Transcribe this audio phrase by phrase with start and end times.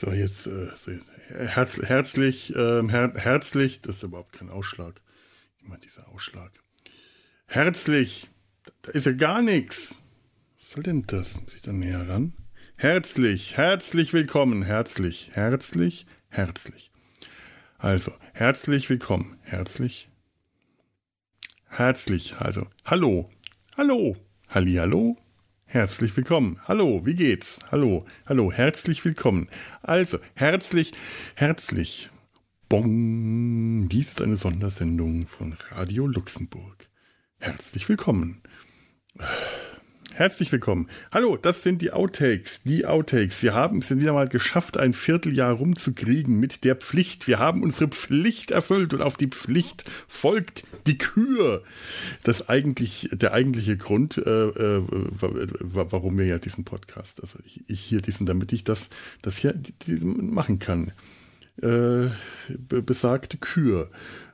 [0.00, 0.68] So, jetzt äh,
[1.28, 5.00] herz, herzlich, äh, her, herzlich, das ist überhaupt kein Ausschlag.
[5.58, 6.52] Ich meine, dieser Ausschlag.
[7.46, 8.30] Herzlich,
[8.82, 10.00] da ist ja gar nichts.
[10.56, 11.40] Was soll denn das?
[11.40, 12.32] Muss ich da näher ran?
[12.80, 16.92] Herzlich, herzlich willkommen, herzlich, herzlich, herzlich.
[17.76, 20.08] Also, herzlich willkommen, herzlich,
[21.66, 23.28] herzlich, also, hallo,
[23.76, 24.14] hallo,
[24.48, 25.16] halli, hallo,
[25.70, 26.60] Herzlich willkommen.
[26.68, 27.58] Hallo, wie geht's?
[27.72, 29.48] Hallo, hallo, herzlich willkommen.
[29.82, 30.92] Also, herzlich,
[31.34, 32.10] herzlich.
[32.68, 33.88] Bong.
[33.88, 36.88] Dies ist eine Sondersendung von Radio Luxemburg.
[37.38, 38.40] Herzlich willkommen.
[40.18, 40.88] Herzlich willkommen.
[41.12, 42.62] Hallo, das sind die Outtakes.
[42.64, 43.40] Die Outtakes.
[43.44, 47.28] Wir haben es wieder mal geschafft, ein Vierteljahr rumzukriegen mit der Pflicht.
[47.28, 51.62] Wir haben unsere Pflicht erfüllt und auf die Pflicht folgt die Kür.
[52.24, 54.82] Das eigentlich, der eigentliche Grund, äh, äh,
[55.20, 58.90] warum wir ja diesen Podcast, also ich, ich hier diesen, damit ich das,
[59.22, 59.54] das hier
[59.86, 60.90] machen kann.
[61.62, 62.08] Äh,
[62.68, 63.88] besagte Kür.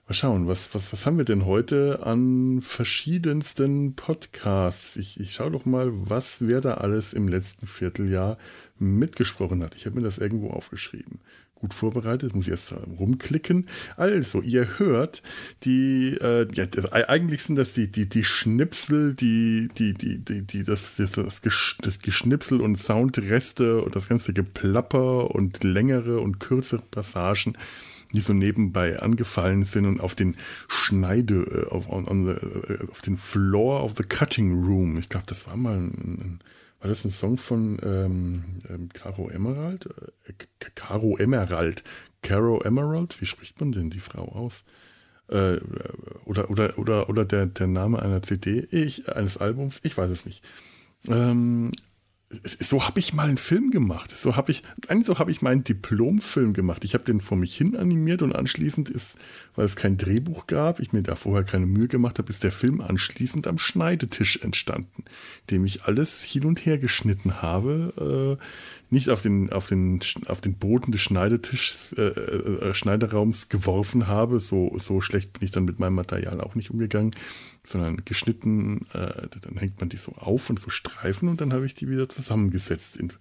[0.07, 4.97] Mal schauen, was, was, was haben wir denn heute an verschiedensten Podcasts?
[4.97, 8.37] Ich, ich schaue doch mal, was wer da alles im letzten Vierteljahr
[8.79, 9.75] mitgesprochen hat.
[9.75, 11.21] Ich habe mir das irgendwo aufgeschrieben.
[11.55, 13.65] Gut vorbereitet, muss ich erst rumklicken.
[13.97, 15.23] Also, ihr hört,
[15.63, 20.43] die, äh, ja, das, eigentlich sind das die, die, die Schnipsel, die, die, die, die,
[20.43, 21.41] die das, das, das,
[21.81, 27.57] das Geschnipsel und Soundreste und das ganze Geplapper und längere und kürzere Passagen
[28.15, 30.37] die so nebenbei angefallen sind und auf den
[30.69, 34.97] Schneide, äh, auf, on the, äh, auf den Floor of the Cutting Room.
[34.99, 36.41] Ich glaube, das war mal ein, ein,
[36.81, 39.87] war das ein Song von ähm, ähm, Caro Emerald?
[40.27, 40.33] Äh,
[40.75, 41.83] Caro Emerald.
[42.23, 43.21] Caro Emerald?
[43.21, 44.65] Wie spricht man denn die Frau aus?
[45.29, 45.59] Äh,
[46.25, 50.27] oder oder, oder, oder der, der Name einer CD, ich, eines Albums, ich weiß es
[50.27, 50.45] nicht.
[51.09, 51.71] Ähm,
[52.31, 54.11] so habe ich mal einen Film gemacht.
[54.17, 56.85] So habe ich, eigentlich so habe ich meinen Diplomfilm gemacht.
[56.85, 59.17] Ich habe den vor mich hin animiert und anschließend ist,
[59.55, 62.53] weil es kein Drehbuch gab, ich mir da vorher keine Mühe gemacht habe, ist der
[62.53, 65.05] Film anschließend am Schneidetisch entstanden,
[65.51, 68.45] dem ich alles hin und her geschnitten habe, äh,
[68.95, 74.41] nicht auf den, auf den, auf den Boden des Schneidetischs, äh, äh, Schneideraums geworfen habe.
[74.41, 77.15] So, so schlecht bin ich dann mit meinem Material auch nicht umgegangen,
[77.63, 81.67] sondern geschnitten, äh, dann hängt man die so auf und so Streifen und dann habe
[81.67, 83.13] ich die wieder zusammengesetzt in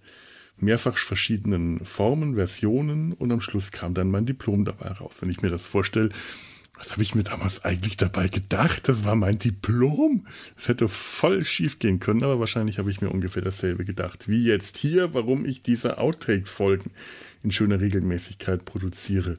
[0.56, 5.18] mehrfach verschiedenen Formen, Versionen und am Schluss kam dann mein Diplom dabei raus.
[5.20, 6.10] Wenn ich mir das vorstelle,
[6.76, 8.88] was habe ich mir damals eigentlich dabei gedacht?
[8.88, 10.26] Das war mein Diplom.
[10.56, 14.28] Das hätte voll schief gehen können, aber wahrscheinlich habe ich mir ungefähr dasselbe gedacht.
[14.28, 16.90] Wie jetzt hier, warum ich diese Outtake-Folgen
[17.42, 19.38] in schöner Regelmäßigkeit produziere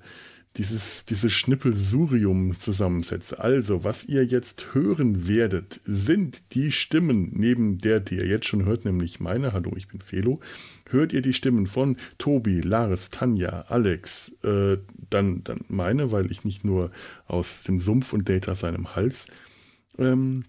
[0.58, 3.40] dieses, dieses Schnippelsurium zusammensetze.
[3.40, 8.66] Also, was ihr jetzt hören werdet, sind die Stimmen, neben der, die ihr jetzt schon
[8.66, 10.40] hört, nämlich meine, hallo, ich bin Felo,
[10.90, 14.78] hört ihr die Stimmen von Tobi, Lars, Tanja, Alex, äh,
[15.10, 16.92] dann, dann meine, weil ich nicht nur
[17.28, 19.28] aus dem Sumpf und Data seinem Hals
[19.98, 20.46] ähm,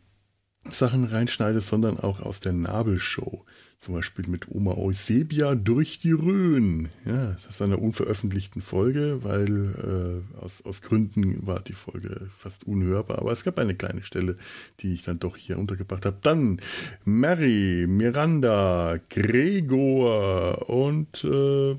[0.70, 3.44] Sachen reinschneide, sondern auch aus der Nabelshow.
[3.78, 6.88] Zum Beispiel mit Oma Eusebia durch die Rhön.
[7.04, 12.66] Ja, das ist eine unveröffentlichten Folge, weil äh, aus, aus Gründen war die Folge fast
[12.66, 13.18] unhörbar.
[13.18, 14.36] Aber es gab eine kleine Stelle,
[14.80, 16.16] die ich dann doch hier untergebracht habe.
[16.22, 16.58] Dann
[17.04, 21.76] Mary, Miranda, Gregor und äh,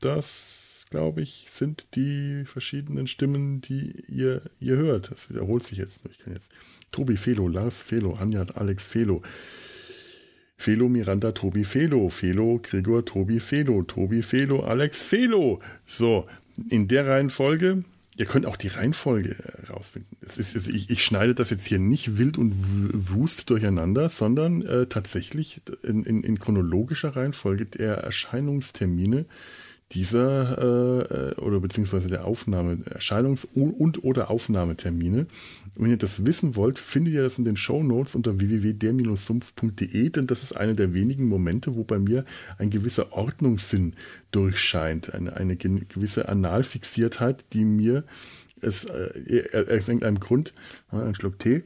[0.00, 5.10] das, glaube ich, sind die verschiedenen Stimmen, die ihr, ihr hört.
[5.10, 6.02] Das wiederholt sich jetzt.
[6.10, 6.52] Ich kann jetzt
[6.92, 9.22] Tobi Felo, Lars Felo, Anjat, Alex Felo.
[10.56, 15.58] Felo, Miranda, Tobi, Felo, Felo, Gregor, Tobi, Felo, Tobi, Felo, Alex, Felo.
[15.86, 16.26] So,
[16.68, 17.84] in der Reihenfolge.
[18.16, 19.36] Ihr könnt auch die Reihenfolge
[19.70, 20.18] rausfinden.
[20.20, 22.52] Es ist, es, ich, ich, schneide das jetzt hier nicht wild und
[23.08, 29.24] wust durcheinander, sondern äh, tatsächlich in, in, in, chronologischer Reihenfolge der Erscheinungstermine
[29.92, 35.26] dieser äh, äh, oder beziehungsweise der Aufnahme, Erscheinungs- und oder Aufnahmetermine.
[35.74, 40.26] Wenn ihr das wissen wollt, findet ihr das in den Show Notes unter www.der-sumpf.de, denn
[40.26, 42.24] das ist einer der wenigen Momente, wo bei mir
[42.58, 43.94] ein gewisser Ordnungssinn
[44.30, 48.04] durchscheint, eine, eine gewisse Analfixiertheit, die mir
[48.60, 50.54] es äh, aus irgendeinem Grund,
[50.90, 51.64] ein Schluck Tee,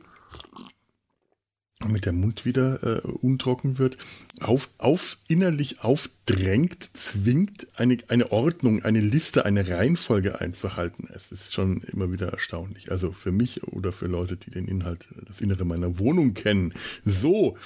[1.85, 3.99] damit der Mund wieder äh, untrocken wird,
[4.41, 11.09] auf, auf innerlich aufdrängt, zwingt, eine, eine Ordnung, eine Liste, eine Reihenfolge einzuhalten.
[11.15, 12.91] Es ist schon immer wieder erstaunlich.
[12.91, 16.73] Also für mich oder für Leute, die den Inhalt, das Innere meiner Wohnung kennen.
[17.05, 17.57] So.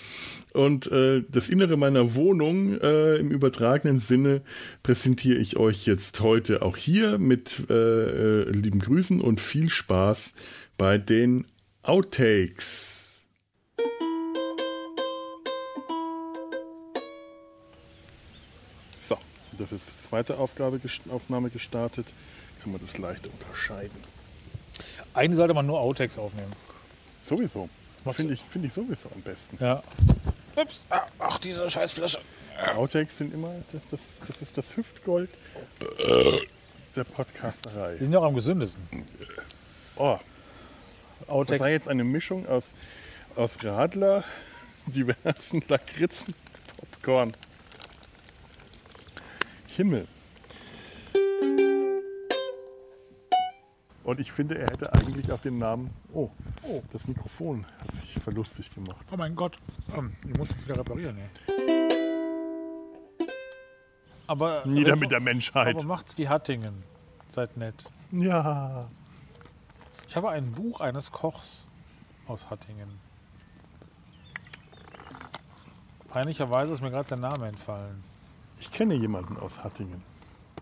[0.53, 4.43] Und äh, das Innere meiner Wohnung äh, im übertragenen Sinne
[4.83, 10.35] präsentiere ich euch jetzt heute auch hier mit äh, äh lieben Grüßen und viel Spaß
[10.77, 11.47] bei den
[11.83, 12.98] Outtakes.
[19.59, 22.07] Das ist die zweite Aufgabe, Aufnahme gestartet,
[22.63, 23.99] kann man das leicht unterscheiden.
[25.15, 26.53] Eigentlich sollte man nur Outtakes aufnehmen.
[27.23, 27.69] Sowieso.
[28.13, 29.59] Finde ich, find ich sowieso am besten.
[29.61, 29.83] Ja.
[30.57, 30.87] Ups.
[31.19, 32.21] Ach, diese Scheißflasche.
[32.75, 35.31] Outtakes sind immer, das, das, das ist das Hüftgold
[36.97, 37.97] der Podcasterei.
[37.97, 39.07] Die sind ja auch am gesündesten.
[39.97, 40.19] Oh.
[41.27, 41.59] Outtakes.
[41.59, 42.73] Das war jetzt eine Mischung aus,
[43.37, 44.25] aus Radler,
[44.87, 46.35] diversen Lakritzen,
[46.79, 47.35] Popcorn.
[49.79, 50.09] Himmel.
[54.03, 55.91] Und ich finde, er hätte eigentlich auf den Namen.
[56.13, 56.31] Oh,
[56.65, 59.07] oh, das Mikrofon hat sich verlustig gemacht.
[59.13, 59.57] Oh mein Gott,
[59.97, 61.17] ähm, ich muss es wieder reparieren.
[61.19, 61.27] Ja.
[64.27, 65.77] Aber nieder mit der Menschheit.
[65.77, 66.83] Aber macht's wie Hattingen.
[67.29, 67.89] Seid nett.
[68.11, 68.89] Ja.
[70.09, 71.69] Ich habe ein Buch eines Kochs
[72.27, 72.99] aus Hattingen.
[76.09, 78.08] Peinlicherweise ist mir gerade der Name entfallen.
[78.61, 80.03] Ich kenne jemanden aus Hattingen.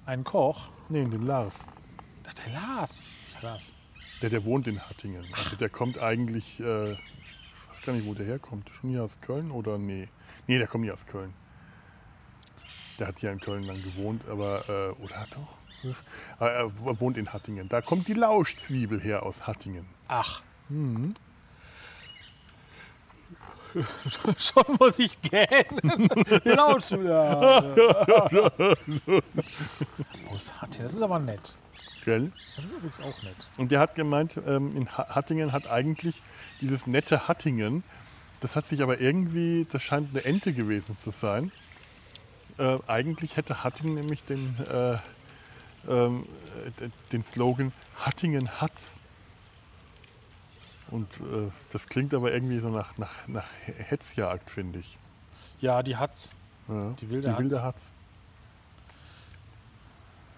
[0.04, 0.68] Einen Koch?
[0.88, 1.68] Nee, den Lars.
[2.28, 3.12] Ach, der Lars.
[3.42, 3.70] Lars.
[4.22, 5.24] Der, der wohnt in Hattingen.
[5.32, 6.98] Also der kommt eigentlich, äh, ich
[7.68, 8.70] weiß gar nicht, wo der herkommt.
[8.70, 10.08] Schon hier aus Köln oder nee?
[10.46, 11.32] Nee, der kommt hier aus Köln.
[12.98, 15.58] Der hat hier in Köln lang gewohnt, aber, äh, oder hat doch?
[16.40, 17.68] Er wohnt in Hattingen.
[17.68, 19.86] Da kommt die Lauschzwiebel her aus Hattingen.
[20.08, 20.42] Ach.
[20.68, 21.14] Mhm.
[24.38, 26.08] Schon muss ich gähnen.
[26.44, 27.76] Laut wieder.
[30.30, 31.56] Aus Hattingen, das ist aber nett.
[32.04, 32.30] Gell?
[32.54, 33.48] Das ist übrigens auch nett.
[33.58, 36.22] Und der hat gemeint, ähm, in Hattingen hat eigentlich
[36.60, 37.82] dieses nette Hattingen,
[38.40, 41.50] das hat sich aber irgendwie, das scheint eine Ente gewesen zu sein.
[42.58, 44.98] Äh, eigentlich hätte Hattingen nämlich den, äh,
[45.88, 46.26] ähm,
[47.12, 49.00] den Slogan Hattingen hat's.
[50.90, 54.98] Und äh, das klingt aber irgendwie so nach, nach, nach Hetzjagd, finde ich.
[55.60, 56.34] Ja, die hat's.
[56.68, 57.92] Ja, die wilde, die wilde hat's.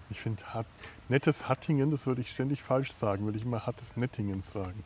[0.09, 0.65] Ich finde, hat,
[1.07, 4.83] nettes Hattingen, das würde ich ständig falsch sagen, würde ich immer hattes Nettingen sagen.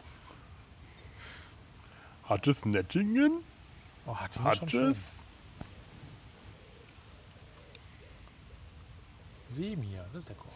[2.27, 3.31] Hattes Nettingen?
[4.05, 4.97] Oh, Hattingen hattes?
[9.47, 10.49] Semir, das ist der Koch.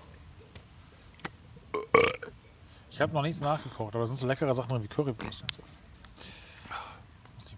[2.97, 5.51] Ich habe noch nichts nachgekocht, aber es sind so leckere Sachen drin wie Currywurst und
[5.51, 5.61] so.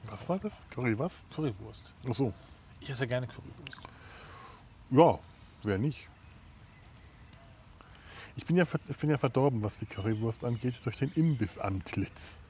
[0.07, 0.67] Was war das?
[0.69, 1.23] Curry was?
[1.33, 1.93] Currywurst.
[2.09, 2.33] Ach so.
[2.81, 3.79] Ich esse gerne Currywurst.
[4.89, 5.17] Ja,
[5.63, 6.09] wer nicht?
[8.35, 12.41] Ich bin ja, ich bin ja verdorben, was die Currywurst angeht, durch den Imbissantlitz.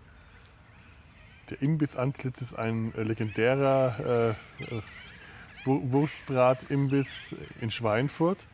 [1.51, 4.81] Der Imbissantlitz ist ein äh, legendärer äh, äh,
[5.63, 8.47] Wurstbrat-Imbiss in Schweinfurt.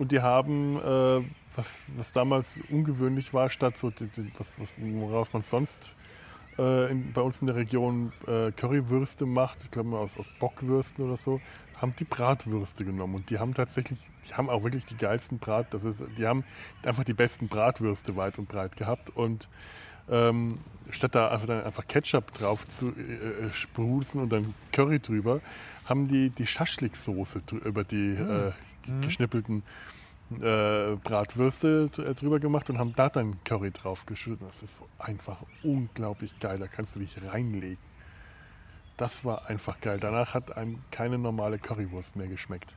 [0.00, 1.22] Und die haben äh,
[1.56, 5.78] was, was damals ungewöhnlich war, statt so das, was, woraus man sonst
[6.58, 11.04] äh, in, bei uns in der Region äh, Currywürste macht, ich glaube aus, aus Bockwürsten
[11.04, 11.40] oder so,
[11.80, 13.16] haben die Bratwürste genommen.
[13.16, 13.98] Und die haben tatsächlich,
[14.28, 16.44] die haben auch wirklich die geilsten Brat, das ist, die haben
[16.84, 19.10] einfach die besten Bratwürste weit und breit gehabt.
[19.10, 19.48] Und
[20.08, 20.58] ähm,
[20.90, 25.40] statt da einfach, dann einfach Ketchup drauf zu äh, äh sprudeln und dann Curry drüber,
[25.84, 28.52] haben die die Schaschlik-Soße über die äh,
[28.86, 29.00] mhm.
[29.02, 29.62] geschnippelten
[30.30, 34.48] äh, Bratwürste äh, drüber gemacht und haben da dann Curry drauf geschüttet.
[34.48, 36.58] Das ist so einfach unglaublich geil.
[36.58, 37.78] Da kannst du dich reinlegen.
[38.96, 39.98] Das war einfach geil.
[40.00, 42.74] Danach hat einem keine normale Currywurst mehr geschmeckt.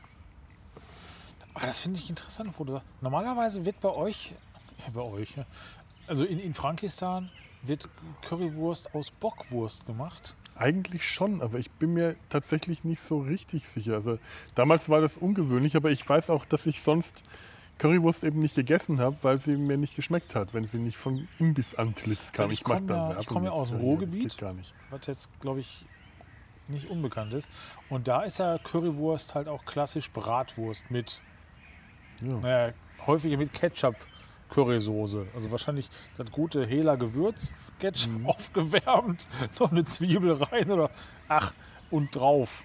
[1.54, 2.88] Aber das finde ich interessant, wo du sagst.
[3.02, 4.34] Normalerweise wird bei euch,
[4.80, 5.36] ja, bei euch,
[6.08, 7.30] also in, in Frankistan
[7.64, 7.90] wird
[8.22, 10.36] Currywurst aus Bockwurst gemacht.
[10.60, 13.94] Eigentlich schon, aber ich bin mir tatsächlich nicht so richtig sicher.
[13.94, 14.20] Also
[14.56, 17.24] damals war das ungewöhnlich, aber ich weiß auch, dass ich sonst
[17.78, 21.30] Currywurst eben nicht gegessen habe, weil sie mir nicht geschmeckt hat, wenn sie nicht von
[21.40, 22.52] Imbissantlitz kam.
[22.52, 24.36] Ich, ich komme ja, komm ja aus dem Ruhrgebiet,
[24.90, 25.86] was jetzt, glaube ich,
[26.68, 27.50] nicht unbekannt ist.
[27.90, 31.22] Und da ist ja Currywurst halt auch klassisch Bratwurst mit,
[32.22, 32.38] ja.
[32.40, 32.74] naja,
[33.08, 33.96] häufig mit Ketchup.
[34.50, 35.28] Currysoße.
[35.36, 38.26] Also wahrscheinlich das gute Hela Gewürz, Ketchup mhm.
[38.28, 39.28] aufgewärmt,
[39.60, 40.90] noch eine Zwiebel rein oder
[41.28, 41.54] ach
[41.90, 42.64] und drauf.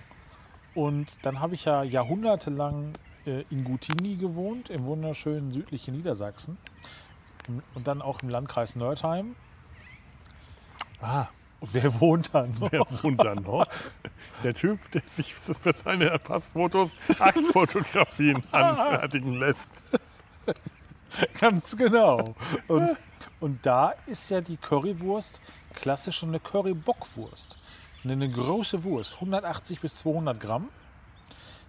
[0.75, 2.95] Und dann habe ich ja jahrhundertelang
[3.27, 6.59] äh, in Gutini gewohnt, im wunderschönen südlichen Niedersachsen.
[7.75, 9.37] Und dann auch im Landkreis Nördheim.
[11.01, 11.29] Ah.
[11.73, 12.73] Wer wohnt da noch?
[12.73, 13.67] Wer wohnt da noch?
[14.43, 19.69] Der Typ, der sich für seine Passfotos Aktfotografien anfertigen lässt.
[21.41, 22.35] Ganz genau.
[22.69, 22.97] Und,
[23.45, 25.43] und da ist ja die Currywurst
[25.75, 27.59] klassisch eine Currybockwurst.
[28.03, 30.71] Eine große Wurst, 180 bis 200 Gramm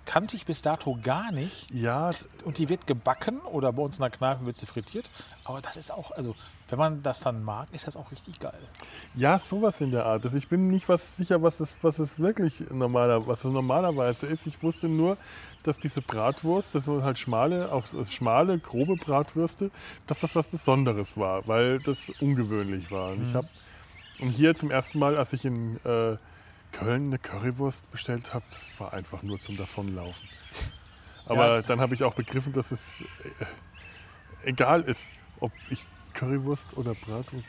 [0.06, 1.70] kannte ich bis dato gar nicht.
[1.72, 2.12] Ja.
[2.44, 5.10] Und die wird gebacken oder bei uns in der Kneipe wird sie frittiert.
[5.44, 6.36] Aber das ist auch, also
[6.70, 8.60] wenn man das dann mag, ist das auch richtig geil.
[9.16, 10.24] Ja, sowas in der Art.
[10.24, 14.28] Also ich bin nicht was sicher, was es, was es wirklich normaler, was es normalerweise
[14.28, 14.48] ist.
[14.48, 15.18] Ich wusste nur,
[15.64, 19.72] dass diese Bratwurst, das sind halt schmale, auch schmale, grobe Bratwürste,
[20.08, 23.12] dass das was Besonderes war, weil das ungewöhnlich war.
[23.12, 23.28] Und mhm.
[23.28, 23.48] ich habe
[24.20, 26.18] und hier zum ersten Mal, als ich in äh,
[26.75, 30.27] Köln eine Currywurst bestellt habe, das war einfach nur zum Davonlaufen.
[31.25, 31.62] Aber ja.
[31.62, 33.46] dann habe ich auch begriffen, dass es äh,
[34.44, 37.48] egal ist, ob ich Currywurst oder Bratwurst.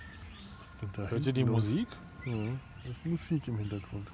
[0.58, 1.64] Was denn da Hört ihr die los?
[1.64, 1.88] Musik?
[2.24, 2.32] Ja,
[2.84, 4.08] da ist Musik im Hintergrund.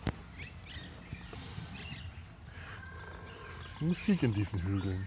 [3.50, 5.06] Es ist Musik in diesen Hügeln.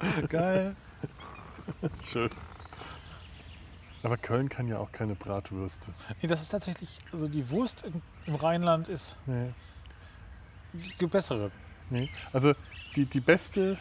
[0.28, 0.74] Geil.
[2.04, 2.30] Schön.
[4.02, 5.88] Aber Köln kann ja auch keine Bratwürste.
[6.20, 9.50] Nee, das ist tatsächlich, also die Wurst in, im Rheinland ist nee.
[11.00, 11.50] die bessere.
[11.90, 12.08] Nee.
[12.32, 12.54] Also
[12.96, 13.78] die, die beste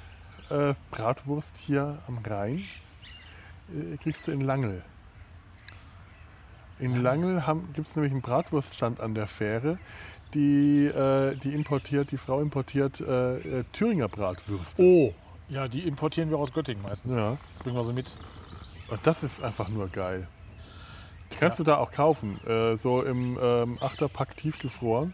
[0.50, 2.64] äh, Bratwurst hier am Rhein
[3.74, 4.84] äh, kriegst du in Langel.
[6.80, 9.78] In Langel gibt es nämlich einen Bratwurststand an der Fähre,
[10.34, 14.82] die, äh, die importiert, die Frau importiert äh, äh, Thüringer Bratwürste.
[14.82, 15.14] Oh,
[15.48, 17.16] ja, die importieren wir aus Göttingen meistens.
[17.16, 17.38] Ja.
[17.60, 18.16] Bringen wir so mit.
[18.92, 20.28] Und das ist einfach nur geil.
[21.32, 21.64] Die kannst ja.
[21.64, 22.46] du da auch kaufen.
[22.46, 25.14] Äh, so im ähm, Achterpack tiefgefroren.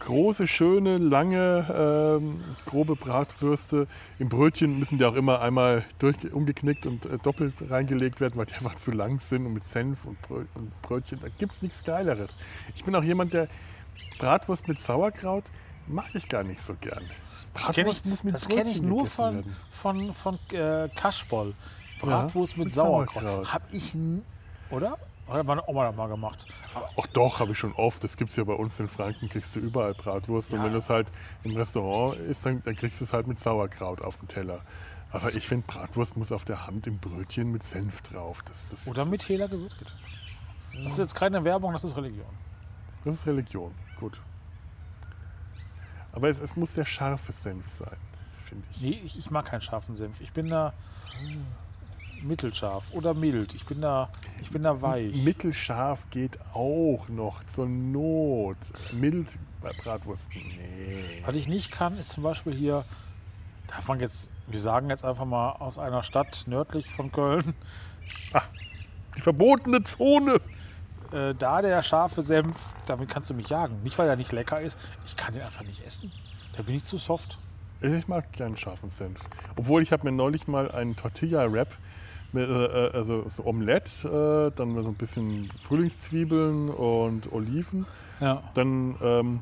[0.00, 3.86] Große, schöne, lange, ähm, grobe Bratwürste.
[4.18, 8.46] Im Brötchen müssen die auch immer einmal durch, umgeknickt und äh, doppelt reingelegt werden, weil
[8.46, 11.20] die einfach zu lang sind und mit Senf und, Brö und Brötchen.
[11.20, 12.36] Da gibt es nichts Geileres.
[12.74, 13.48] Ich bin auch jemand, der
[14.18, 15.44] Bratwurst mit Sauerkraut
[15.86, 17.04] mag ich gar nicht so gern.
[17.54, 21.54] Bratwurst ich, muss mit Das kenne ich nur von, von, von, von äh, Kaschboll.
[22.00, 23.52] Bratwurst ja, mit, Sauerkraut.
[23.52, 23.96] Hab ich,
[24.70, 24.96] oder?
[25.28, 26.44] Hat meine Oma mal gemacht.
[26.74, 28.02] Ach doch, habe ich schon oft.
[28.02, 30.50] Das gibt es ja bei uns in Franken, kriegst du überall Bratwurst.
[30.50, 30.58] Ja.
[30.58, 31.06] Und wenn es halt
[31.44, 34.60] im Restaurant ist, dann, dann kriegst du es halt mit Sauerkraut auf dem Teller.
[35.12, 38.42] Aber ich finde, Bratwurst muss auf der Hand im Brötchen mit Senf drauf.
[38.44, 39.92] Das, das, Oder mit Hela Gewürzkit.
[40.82, 42.26] Das ist jetzt keine Werbung, das ist Religion.
[43.04, 44.20] Das ist Religion, gut.
[46.12, 47.96] Aber es, es muss der scharfe Senf sein,
[48.44, 48.80] finde ich.
[48.80, 50.20] Nee, ich, ich, mag keinen scharfen Senf.
[50.20, 50.72] Ich bin da.
[52.22, 53.54] Mittelscharf oder mild.
[53.54, 54.08] Ich bin da,
[54.40, 55.14] ich bin da weich.
[55.24, 58.56] Mittelscharf geht auch noch zur Not.
[58.92, 61.22] Mild bei Bratwursten, nee.
[61.24, 62.84] Was ich nicht kann, ist zum Beispiel hier,
[63.68, 67.54] darf man jetzt, wir sagen jetzt einfach mal aus einer Stadt nördlich von Köln.
[68.32, 68.48] Ach,
[69.16, 70.40] die verbotene Zone.
[71.12, 73.82] Äh, da der scharfe Senf, damit kannst du mich jagen.
[73.82, 76.12] Nicht, weil er nicht lecker ist, ich kann den einfach nicht essen.
[76.56, 77.38] Da bin ich zu soft.
[77.80, 79.18] Ich mag gern scharfen Senf.
[79.56, 81.76] Obwohl ich habe mir neulich mal einen Tortilla-Wrap
[82.32, 87.86] mit, äh, äh, also so Omelette, äh, dann so ein bisschen Frühlingszwiebeln und Oliven.
[88.20, 88.42] Ja.
[88.54, 89.40] Dann ähm,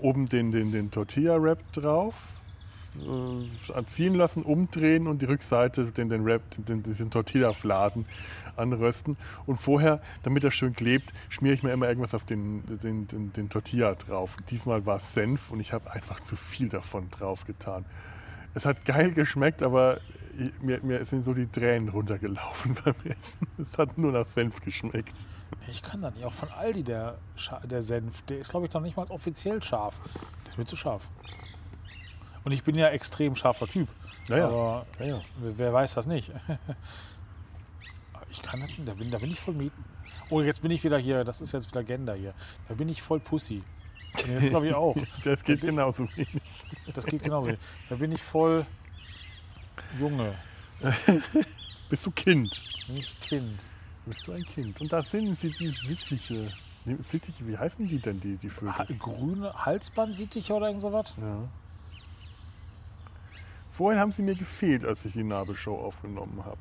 [0.00, 2.14] oben den, den, den Tortilla-Wrap drauf,
[2.96, 8.06] äh, ziehen lassen, umdrehen und die Rückseite, den, den Wrap, den, diesen Tortilla-Fladen
[8.56, 9.16] anrösten.
[9.46, 13.32] Und vorher, damit er schön klebt, schmiere ich mir immer irgendwas auf den, den, den,
[13.32, 14.36] den Tortilla drauf.
[14.50, 17.84] Diesmal war es Senf und ich habe einfach zu viel davon drauf getan.
[18.54, 19.98] Es hat geil geschmeckt, aber
[20.60, 23.46] mir, mir sind so die Tränen runtergelaufen beim Essen.
[23.58, 25.14] Es hat nur nach Senf geschmeckt.
[25.68, 26.24] Ich kann da nicht.
[26.24, 27.18] Auch von Aldi der,
[27.64, 28.22] der Senf.
[28.22, 30.00] Der ist, glaube ich, noch nicht mal offiziell scharf.
[30.42, 31.08] Der ist mir zu scharf.
[32.44, 33.88] Und ich bin ja extrem scharfer Typ.
[34.28, 35.20] Ja, Aber ja, ja.
[35.38, 36.32] wer weiß das nicht?
[38.30, 39.84] ich kann das, da bin, da bin ich voll Mieten.
[40.30, 41.24] Oh, jetzt bin ich wieder hier.
[41.24, 42.34] Das ist jetzt wieder Gender hier.
[42.68, 43.62] Da bin ich voll Pussy.
[44.14, 44.96] das glaube ich auch.
[45.24, 46.42] Das geht genauso wenig.
[46.92, 47.60] Das geht genauso wenig.
[47.88, 48.66] Da bin ich voll
[49.98, 50.34] Junge.
[51.88, 52.62] Bist du Kind?
[52.86, 53.60] Bin ich Kind.
[54.06, 54.80] Bist du ein Kind.
[54.80, 56.48] Und da sind sie die Sittiche.
[57.00, 58.76] Sittiche, wie heißen die denn, die, die Vögel?
[58.76, 61.14] Ha grüne Halsbandsittiche oder irgend sowas?
[61.18, 61.48] Ja.
[63.72, 66.60] Vorhin haben sie mir gefehlt, als ich die Nabelshow aufgenommen habe.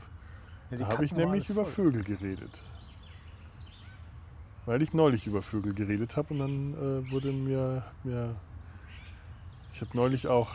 [0.71, 1.91] Ja, da habe ich nämlich über voll.
[1.91, 2.63] Vögel geredet.
[4.65, 8.35] Weil ich neulich über Vögel geredet habe und dann äh, wurde mir, mir
[9.73, 10.51] ich habe neulich auch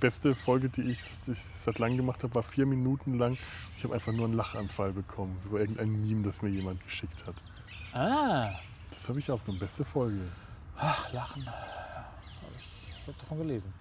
[0.00, 3.36] beste Folge, die ich, die ich seit langem gemacht habe, war vier Minuten lang.
[3.76, 7.36] Ich habe einfach nur einen Lachanfall bekommen über irgendein Meme, das mir jemand geschickt hat.
[7.92, 8.58] Ah.
[8.90, 9.60] Das habe ich aufgenommen.
[9.60, 10.20] Beste Folge.
[10.76, 11.44] Ach, Lachen.
[11.44, 13.72] Das habe ich, hab davon gelesen.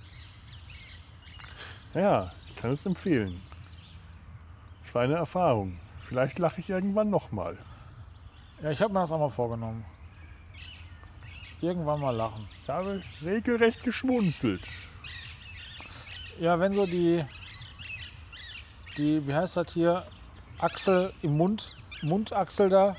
[1.93, 3.41] Ja, ich kann es empfehlen.
[4.83, 5.79] Das war eine Erfahrung.
[6.03, 7.57] Vielleicht lache ich irgendwann nochmal.
[8.61, 9.85] Ja, ich habe mir das auch mal vorgenommen.
[11.61, 12.47] Irgendwann mal lachen.
[12.61, 14.61] Ich habe regelrecht geschmunzelt.
[16.39, 17.23] Ja, wenn so die,
[18.97, 20.03] die, wie heißt das hier,
[20.57, 22.95] Achsel im Mund, Mundachsel da,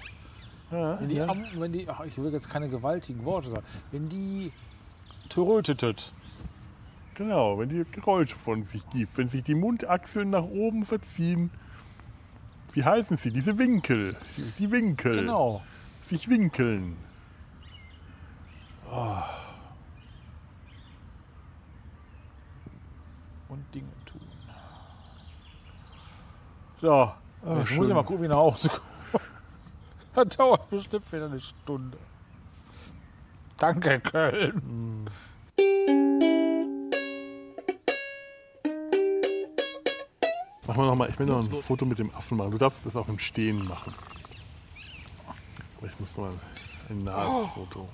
[0.70, 1.26] Ja, wenn die, ja.
[1.26, 4.52] am, wenn die ach, ich will jetzt keine gewaltigen Worte sagen, wenn die
[5.28, 6.12] trötetet,
[7.20, 9.18] Genau, wenn die Geräusche von sich gibt.
[9.18, 11.50] Wenn sich die Mundachseln nach oben verziehen.
[12.72, 13.30] Wie heißen sie?
[13.30, 14.16] Diese Winkel.
[14.58, 15.16] Die Winkel.
[15.16, 15.60] genau.
[16.02, 16.96] Sich winkeln.
[23.50, 24.20] Und Dinge tun.
[26.80, 27.12] So.
[27.58, 28.84] Jetzt muss ich mal gucken, wie nach Hause komme.
[30.12, 31.96] Das dauert bestimmt wieder eine Stunde.
[33.58, 35.08] Danke, Köln.
[40.66, 42.50] Machen wir noch mal, ich will noch ein Foto mit dem Affen machen.
[42.50, 43.94] Du darfst das auch im Stehen machen.
[45.78, 46.32] Aber ich muss noch mal
[46.88, 47.88] ein nahes Foto.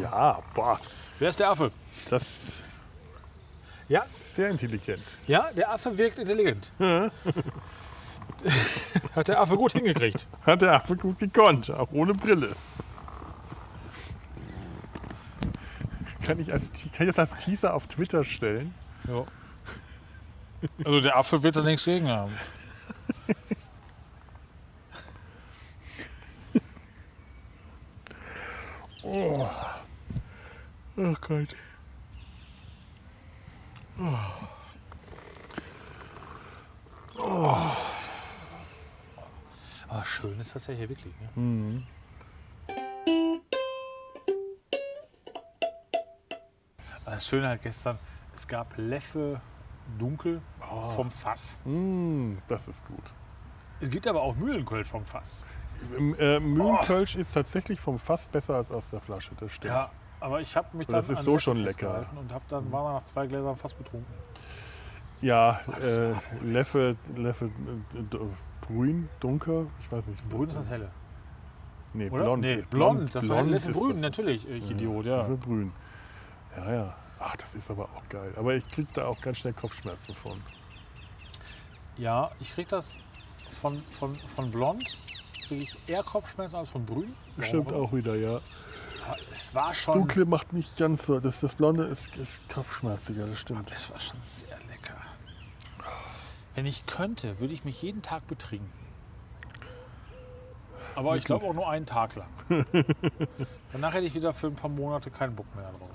[0.00, 0.78] Ja, boah,
[1.18, 1.70] Wer ist der Affe?
[2.10, 2.40] das
[3.88, 4.04] Ja,
[4.34, 5.18] sehr intelligent.
[5.26, 6.72] ja, der Affe wirkt intelligent.
[9.14, 10.26] Hat der Affe gut hingekriegt.
[10.44, 12.54] Hat der Affe gut gekonnt, auch ohne Brille.
[16.24, 16.64] Kann ich, als,
[16.96, 18.74] kann ich das als Teaser auf Twitter stellen?
[19.06, 19.24] Ja.
[20.84, 22.32] Also der Affe wird da nichts gegen haben.
[29.08, 29.48] Oh
[31.20, 31.54] Gott.
[39.88, 41.14] Ah, schön ist das ja hier wirklich.
[41.36, 41.84] Ne?
[47.04, 47.98] Das Schöne halt gestern,
[48.34, 49.40] es gab Leffe
[49.98, 50.42] dunkel
[50.88, 51.60] vom Fass.
[51.64, 53.04] Mm, das ist gut.
[53.80, 55.44] Es gibt aber auch Mühlenkölsch vom Fass.
[56.18, 59.74] Äh, Mühlenkölsch ist tatsächlich vom Fass besser als aus der Flasche, das stimmt.
[59.74, 59.90] Ja,
[60.20, 62.06] aber ich habe mich dann das ist an so Leffe schon lecker.
[62.18, 64.12] Und hab dann war nach zwei Gläsern fast betrunken.
[65.20, 70.28] Ja, das äh, war Leffe, Leffe äh, grün, dunkel, ich weiß nicht.
[70.28, 70.90] Brün ist das helle,
[71.94, 72.24] Nee, oder?
[72.24, 72.42] blond.
[72.42, 73.14] Nee, blond.
[73.14, 74.00] Das war blond Leffe ist Brün, das.
[74.00, 74.48] natürlich.
[74.48, 75.22] Ich Idiot, ja.
[75.22, 75.72] Leffe grün.
[76.56, 76.94] Ja, ja.
[77.18, 78.32] Ach, das ist aber auch geil.
[78.36, 80.40] Aber ich krieg da auch ganz schnell Kopfschmerzen von.
[81.96, 83.00] Ja, ich krieg das
[83.62, 84.98] von, von, von blond,
[85.48, 87.14] kriege ich eher Kopfschmerzen als von brün.
[87.40, 88.40] Stimmt auch wieder, ja.
[89.32, 91.20] Es war schon, Dunkle macht nicht ganz so.
[91.20, 93.70] Das, das Blonde ist, ist kopfschmerziger, das stimmt.
[93.72, 94.96] es war schon sehr lecker.
[96.54, 98.72] Wenn ich könnte, würde ich mich jeden Tag betrinken.
[100.94, 102.28] Aber ich glaube auch nur einen Tag lang.
[103.72, 105.90] Danach hätte ich wieder für ein paar Monate keinen Bock mehr drauf.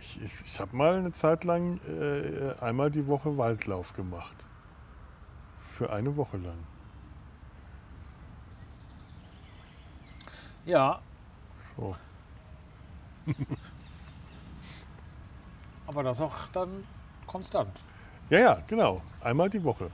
[0.00, 4.34] Ich, ich, ich habe mal eine Zeit lang äh, einmal die Woche Waldlauf gemacht.
[5.68, 6.58] Für eine Woche lang.
[10.64, 11.00] Ja,
[11.76, 11.96] So.
[15.86, 16.84] aber das auch dann
[17.26, 17.70] konstant.
[18.30, 19.00] Ja, ja, genau.
[19.22, 19.90] Einmal die Woche.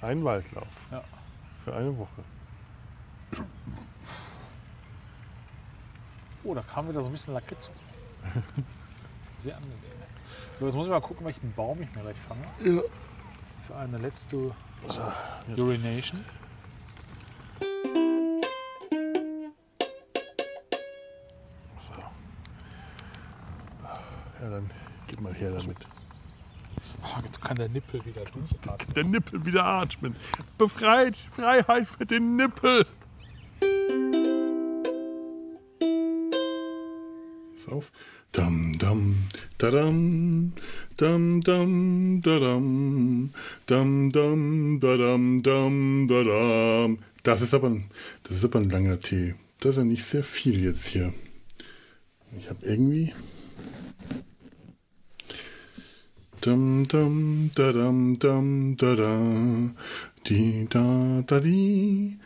[0.00, 0.66] Ein Waldlauf.
[0.90, 1.02] Ja.
[1.64, 2.22] Für eine Woche.
[6.44, 7.68] Oh, da kam wieder so ein bisschen Lakritz.
[7.68, 8.32] hoch.
[9.38, 9.76] Sehr angenehm.
[10.58, 12.46] So, jetzt muss ich mal gucken, welchen Baum ich mir gleich fange.
[12.64, 12.82] Ja.
[13.66, 14.52] Für eine letzte
[15.48, 16.24] Jetzt- Urination.
[24.40, 24.70] Ja, dann
[25.06, 25.78] gib mal her damit.
[27.02, 28.94] Ah, jetzt kann der Nippel wieder durchatmen.
[28.94, 30.14] Der Nippel wieder atmen.
[30.58, 31.16] Befreit!
[31.16, 32.86] Freiheit für den Nippel!
[37.54, 37.92] Pass auf.
[38.32, 39.16] Dam, dam,
[39.56, 40.52] dadam,
[40.98, 43.30] dam, dam, dadam,
[43.66, 46.98] dam, dam, dadam, dam, dadam.
[47.22, 47.90] Das ist aber ein,
[48.24, 49.34] das ist aber ein langer Tee.
[49.60, 51.14] Das ist ja nicht sehr viel jetzt hier.
[52.38, 53.14] Ich habe irgendwie.
[56.46, 59.14] Dum dum da dum dum da da.
[60.22, 62.16] Di da da di.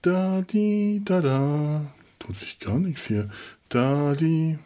[0.00, 1.82] Da di da da.
[2.18, 3.28] Tut sich gar nichts hier.
[3.68, 4.56] Da di.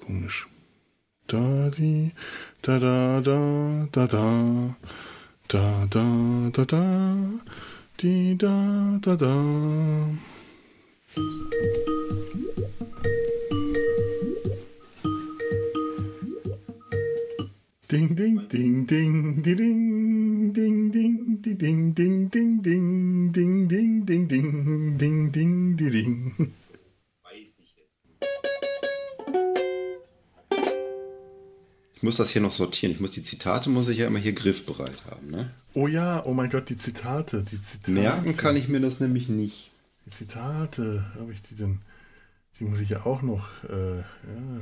[0.00, 0.46] Komisch.
[1.26, 2.12] Da di.
[2.62, 4.26] Da da da da da.
[5.46, 6.06] Da da
[6.54, 6.84] da da.
[7.98, 8.56] Di da
[9.02, 9.34] da da.
[17.92, 24.06] Ding ding ding ding di ding ding ding di ding ding ding ding ding ding
[24.06, 26.54] ding ding ding ding di ding.
[27.22, 27.92] weiß ich jetzt.
[31.96, 32.94] Ich muss das hier noch sortieren.
[32.94, 35.50] Ich muss die Zitate muss ich ja immer hier griffbereit haben, ne?
[35.74, 37.92] Oh ja, oh mein Gott, die Zitate, die Zitate.
[37.92, 39.70] Merken kann ich mir das nämlich nicht.
[40.06, 41.80] Die Zitate, habe ich die denn?
[42.62, 43.48] Die muss ich ja auch noch.
[43.68, 44.04] Äh, ja.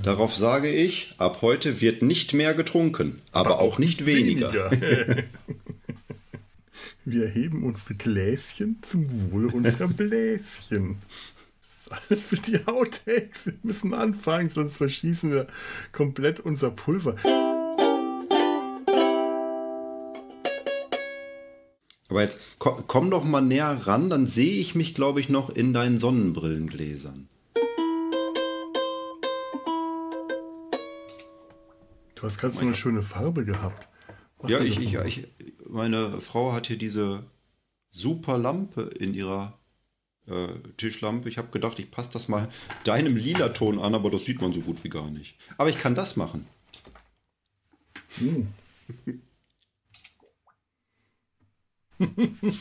[0.02, 4.70] Darauf sage ich, ab heute wird nicht mehr getrunken, aber, aber auch, auch, nicht weniger.
[4.70, 5.24] weniger.
[7.04, 10.96] Wir heben unsere Gläschen zum Wohle unserer Bläschen.
[11.60, 13.44] Das ist alles für die Outtakes.
[13.44, 15.46] Wir müssen anfangen, sonst verschießen wir
[15.92, 17.16] komplett unser Pulver.
[22.08, 25.74] Aber jetzt komm doch mal näher ran, dann sehe ich mich, glaube ich, noch in
[25.74, 27.28] deinen Sonnenbrillengläsern.
[32.20, 33.88] Du hast gerade so eine schöne Farbe gehabt.
[34.42, 35.26] Mach ja, ich, ich, ich,
[35.66, 37.24] meine Frau hat hier diese
[37.90, 39.58] super Lampe in ihrer
[40.26, 41.30] äh, Tischlampe.
[41.30, 42.50] Ich habe gedacht, ich passe das mal
[42.84, 45.34] deinem lila Ton an, aber das sieht man so gut wie gar nicht.
[45.56, 46.46] Aber ich kann das machen.
[48.18, 48.48] Hm.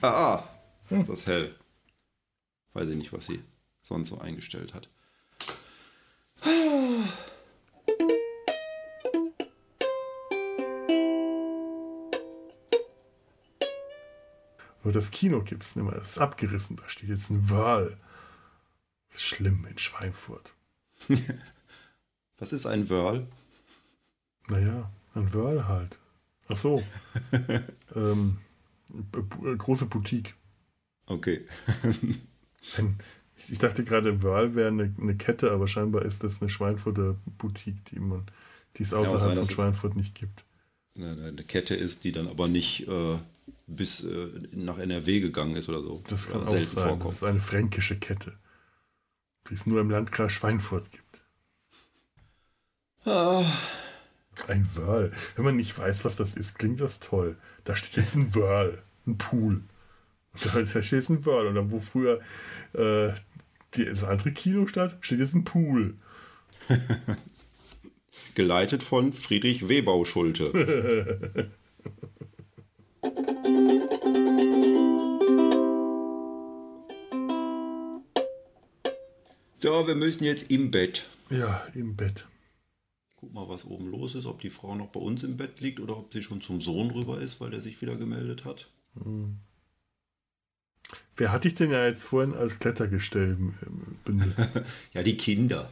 [0.00, 0.48] ah, ah,
[0.88, 1.57] ist das hell.
[2.72, 3.42] Weiß ich nicht, was sie
[3.82, 4.88] sonst so eingestellt hat.
[14.84, 15.94] Nur das Kino gibt es nicht mehr.
[15.96, 16.76] Das ist abgerissen.
[16.76, 17.50] Da steht jetzt ein
[19.10, 20.54] ist schlimm in Schweinfurt.
[22.38, 23.26] Was ist ein Wörl?
[24.48, 25.98] Naja, ein Wörl halt.
[26.48, 26.82] Ach so.
[27.94, 28.38] ähm,
[29.58, 30.34] große Boutique.
[31.06, 31.46] Okay.
[32.76, 32.98] ein,
[33.48, 37.84] ich dachte gerade, Wörl wäre eine, eine, Kette, aber scheinbar ist das eine Schweinfurter Boutique,
[37.86, 38.26] die, man,
[38.76, 40.44] die es außerhalb ja, von Schweinfurt nicht gibt.
[40.96, 43.18] Eine Kette ist, die dann aber nicht äh,
[43.68, 46.02] bis äh, nach NRW gegangen ist oder so.
[46.08, 46.64] Das kann auch sein.
[46.64, 47.04] Vorkommt.
[47.04, 48.32] Das ist eine fränkische Kette,
[49.48, 51.22] die es nur im Landkreis Schweinfurt gibt.
[53.04, 53.44] Ah.
[54.46, 55.12] Ein Wörl.
[55.36, 57.36] Wenn man nicht weiß, was das ist, klingt das toll.
[57.64, 59.62] Da steht jetzt ein Wörl, ein Pool.
[60.42, 61.48] Da, da steht jetzt ein Wörl.
[61.48, 62.20] Oder wo früher
[62.74, 63.10] äh,
[63.74, 65.96] die, das andere Kino statt, steht jetzt ein Pool.
[68.34, 71.50] Geleitet von Friedrich Webau Schulte.
[79.60, 81.08] so, wir müssen jetzt im Bett.
[81.30, 82.26] Ja, im Bett.
[83.16, 85.80] Guck mal, was oben los ist, ob die Frau noch bei uns im Bett liegt
[85.80, 88.70] oder ob sie schon zum Sohn rüber ist, weil der sich wieder gemeldet hat.
[89.02, 89.40] Hm.
[91.18, 93.54] Wer hat dich denn ja jetzt vorhin als Klettergestell ähm,
[94.04, 94.52] benutzt?
[94.94, 95.70] ja, die Kinder.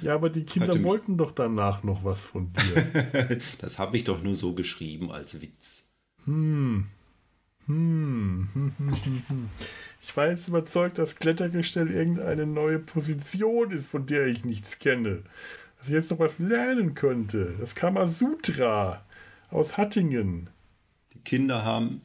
[0.00, 3.40] Ja, aber die Kinder Hatte wollten doch danach noch was von dir.
[3.60, 5.84] das habe ich doch nur so geschrieben als Witz.
[6.24, 6.86] Hm.
[7.66, 8.48] Hm.
[10.02, 15.22] Ich war jetzt überzeugt, dass Klettergestell irgendeine neue Position ist, von der ich nichts kenne
[15.84, 17.56] dass ich jetzt noch was lernen könnte.
[17.60, 19.04] Das Kamasutra
[19.50, 20.48] aus Hattingen.
[21.12, 22.00] Die Kinder haben,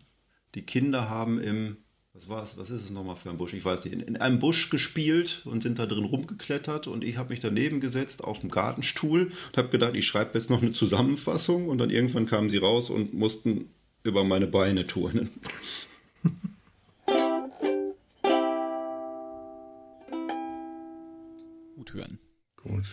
[0.54, 1.78] die Kinder haben im,
[2.20, 3.54] was war es, was ist es nochmal für ein Busch?
[3.54, 7.18] Ich weiß nicht, in, in einem Busch gespielt und sind da drin rumgeklettert und ich
[7.18, 10.74] habe mich daneben gesetzt auf dem Gartenstuhl und habe gedacht, ich schreibe jetzt noch eine
[10.74, 13.70] Zusammenfassung und dann irgendwann kamen sie raus und mussten
[14.04, 15.30] über meine Beine turnen.
[21.76, 22.20] Gut hören.
[22.58, 22.86] Gut,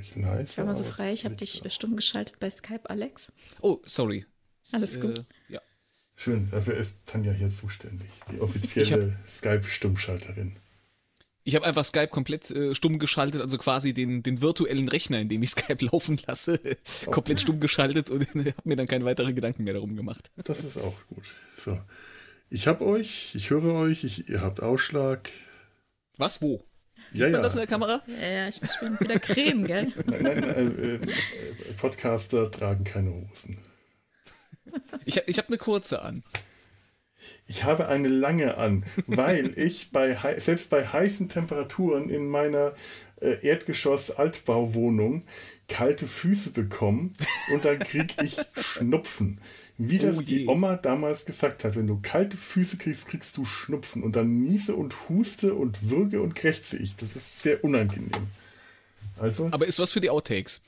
[0.00, 0.50] ich nice.
[0.50, 3.32] Ich war mal so frei, ich habe dich stumm geschaltet bei Skype, Alex.
[3.60, 4.26] Oh, sorry.
[4.72, 5.18] Alles gut.
[5.18, 5.24] Äh,
[5.54, 5.60] ja.
[6.16, 10.56] Schön, dafür ist Tanja hier zuständig, die offizielle Skype-Stummschalterin.
[11.44, 15.28] Ich habe einfach Skype komplett äh, stumm geschaltet, also quasi den, den virtuellen Rechner, in
[15.28, 16.76] dem ich Skype laufen lasse, okay.
[17.10, 20.32] komplett stumm geschaltet und habe mir dann keine weiteren Gedanken mehr darum gemacht.
[20.36, 21.24] Das ist auch gut.
[21.56, 21.78] So.
[22.48, 25.30] Ich habe euch, ich höre euch, ich, ihr habt Ausschlag.
[26.16, 26.64] Was, wo?
[27.10, 27.42] Sieht ja, man ja.
[27.42, 28.02] das in der Kamera?
[28.06, 29.92] Ja, ja, ich muss schon wieder Creme, gell?
[30.06, 33.58] Nein, nein, äh, äh, Podcaster tragen keine Hosen.
[35.04, 36.22] Ich, ich habe eine kurze an.
[37.48, 42.74] Ich habe eine lange an, weil ich bei selbst bei heißen Temperaturen in meiner
[43.20, 45.22] äh, Erdgeschoss-Altbauwohnung
[45.68, 47.10] kalte Füße bekomme
[47.52, 49.40] und dann kriege ich Schnupfen.
[49.78, 53.44] Wie das oh die Oma damals gesagt hat, wenn du kalte Füße kriegst, kriegst du
[53.44, 54.02] Schnupfen.
[54.02, 56.96] Und dann niese und huste und würge und krächze ich.
[56.96, 58.10] Das ist sehr unangenehm.
[59.18, 60.62] Also, Aber ist was für die Outtakes.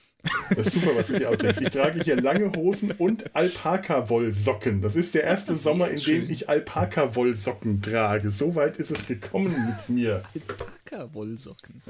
[0.50, 1.60] Das ist super, was für die Outtakes.
[1.60, 4.82] Ich trage hier lange Hosen und Alpaka-Wollsocken.
[4.82, 8.30] Das ist der erste Sommer, in dem ich Alpaka-Wollsocken trage.
[8.30, 10.22] So weit ist es gekommen mit mir.
[10.34, 11.82] Alpaka-Wollsocken.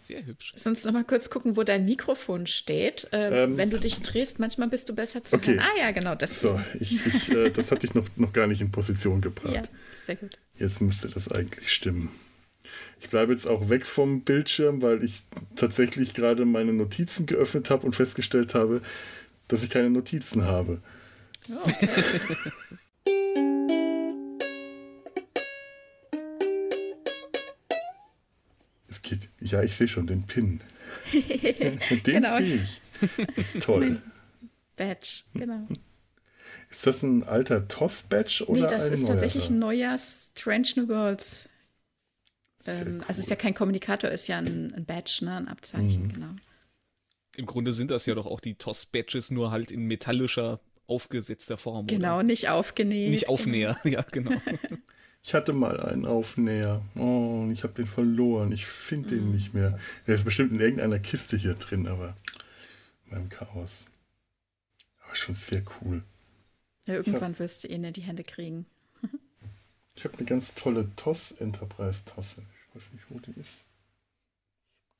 [0.00, 0.52] Sehr hübsch.
[0.56, 3.08] Sonst noch mal kurz gucken, wo dein Mikrofon steht.
[3.12, 5.52] Äh, ähm, wenn du dich drehst, manchmal bist du besser zu okay.
[5.52, 5.60] hören.
[5.60, 6.14] Ah ja, genau.
[6.14, 9.54] Das, so, ich, ich, äh, das hatte ich noch, noch gar nicht in Position gebracht.
[9.54, 9.62] Ja,
[10.04, 10.36] sehr gut.
[10.58, 12.10] Jetzt müsste das eigentlich stimmen.
[13.00, 15.22] Ich bleibe jetzt auch weg vom Bildschirm, weil ich
[15.56, 18.82] tatsächlich gerade meine Notizen geöffnet habe und festgestellt habe,
[19.46, 20.80] dass ich keine Notizen habe.
[21.50, 21.88] Okay.
[28.88, 29.28] es geht.
[29.40, 30.60] Ja, ich sehe schon den Pin.
[31.12, 32.38] den genau.
[32.38, 32.80] sehe ich.
[33.36, 34.00] Das ist toll.
[34.76, 35.66] Badge, genau.
[36.70, 41.48] Ist das ein alter TOS-Badge oder Nee, das ist tatsächlich ein neuer Strange New Worlds.
[42.68, 43.04] Ähm, cool.
[43.08, 45.36] Also ist ja kein Kommunikator, ist ja ein, ein Badge, ne?
[45.36, 46.12] ein Abzeichen, mhm.
[46.12, 46.30] genau.
[47.36, 51.86] Im Grunde sind das ja doch auch die TOS-Badges, nur halt in metallischer, aufgesetzter Form.
[51.86, 52.24] Genau, oder?
[52.24, 53.10] nicht aufgenäht.
[53.10, 53.96] Nicht Aufnäher, genau.
[53.98, 54.40] ja, genau.
[55.22, 56.82] Ich hatte mal einen Aufnäher.
[56.96, 58.50] Oh, und ich habe den verloren.
[58.50, 59.34] Ich finde den mhm.
[59.34, 59.78] nicht mehr.
[60.06, 62.16] Der ist bestimmt in irgendeiner Kiste hier drin, aber
[63.10, 63.86] beim Chaos.
[65.04, 66.02] Aber schon sehr cool.
[66.86, 68.66] Ja, irgendwann hab, wirst du ihn in die Hände kriegen.
[69.94, 72.42] ich habe eine ganz tolle TOS Enterprise Tasse.
[72.78, 73.64] Ich weiß nicht, wo die ist.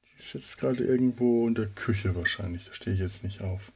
[0.05, 2.65] Die ist jetzt gerade irgendwo in der Küche wahrscheinlich.
[2.65, 3.71] Da stehe ich jetzt nicht auf.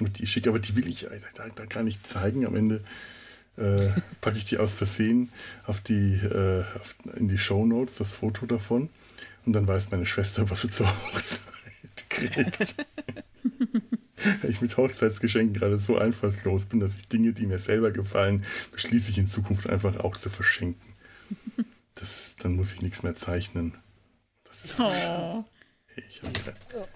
[0.00, 2.46] Und die schick, aber die will ich, da, da kann ich zeigen.
[2.46, 2.82] Am Ende
[3.56, 3.88] äh,
[4.20, 5.30] packe ich die aus Versehen
[5.66, 8.90] auf die, äh, auf, in die Show Notes, das Foto davon.
[9.46, 11.40] Und dann weiß meine Schwester, was sie zur Hochzeit
[12.08, 12.74] kriegt.
[14.42, 18.44] Weil ich mit Hochzeitsgeschenken gerade so einfallslos bin, dass ich Dinge, die mir selber gefallen,
[18.72, 20.92] beschließe ich in Zukunft einfach auch zu verschenken.
[22.02, 23.78] Das, dann muss ich nichts mehr zeichnen.
[24.42, 25.44] Das ist so oh.
[26.08, 26.88] Ich habe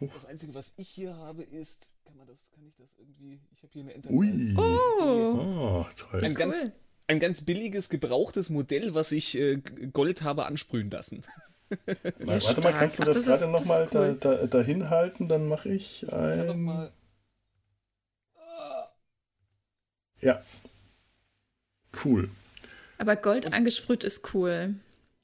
[0.00, 0.12] Huch.
[0.12, 3.62] Das Einzige, was ich hier habe, ist, kann man das, kann ich das irgendwie, ich
[3.62, 4.36] habe hier eine Enterprise.
[4.36, 4.56] Ui.
[4.56, 6.24] Oh, oh toll.
[6.24, 6.72] Ein ganz,
[7.06, 9.58] ein ganz billiges, gebrauchtes Modell, was ich äh,
[9.92, 11.22] Gold habe ansprühen lassen.
[12.18, 14.18] Mal, warte mal, kannst du das, das gerade nochmal cool.
[14.18, 15.28] da, da, dahin halten?
[15.28, 16.60] Dann mache ich ein...
[16.60, 16.92] Mal...
[20.20, 20.42] Ja.
[22.04, 22.28] Cool.
[23.00, 24.74] Aber Gold angesprüht ist cool.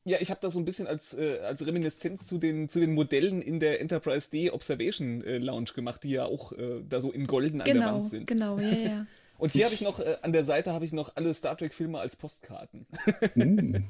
[0.04, 2.94] Ja, ich habe das so ein bisschen als, äh, als Reminiszenz zu den, zu den
[2.94, 7.12] Modellen in der Enterprise D Observation äh, Lounge gemacht, die ja auch äh, da so
[7.12, 8.26] in golden genau, an der Wand sind.
[8.26, 9.06] Genau, ja, ja.
[9.38, 11.98] Und hier habe ich noch, äh, an der Seite habe ich noch alle Star Trek-Filme
[11.98, 12.86] als Postkarten.
[13.36, 13.80] uh,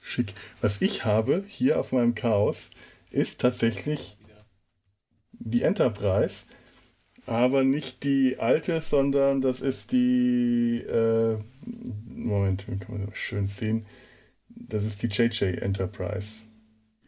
[0.00, 0.34] schick.
[0.60, 2.70] Was ich habe hier auf meinem Chaos
[3.10, 4.16] ist tatsächlich
[5.32, 6.44] die Enterprise,
[7.26, 11.36] aber nicht die alte, sondern das ist die, äh,
[12.06, 13.86] Moment, kann man das schön sehen
[14.56, 16.40] das ist die JJ Enterprise.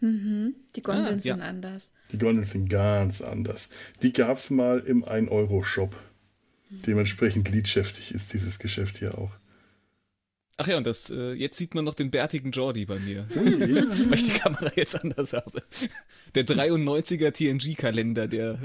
[0.01, 0.55] Mhm.
[0.75, 1.45] Die Gondeln ah, sind ja.
[1.45, 1.93] anders.
[2.13, 3.69] Die Gondeln sind ganz anders.
[4.03, 5.97] Die gab es mal im 1-Euro-Shop.
[6.69, 9.31] Dementsprechend liedschäftig ist dieses Geschäft hier auch.
[10.59, 13.27] Ach ja, und das, äh, jetzt sieht man noch den bärtigen Jordi bei mir.
[13.35, 15.63] Weil ich die Kamera jetzt anders habe.
[16.35, 18.61] Der 93er TNG-Kalender, der,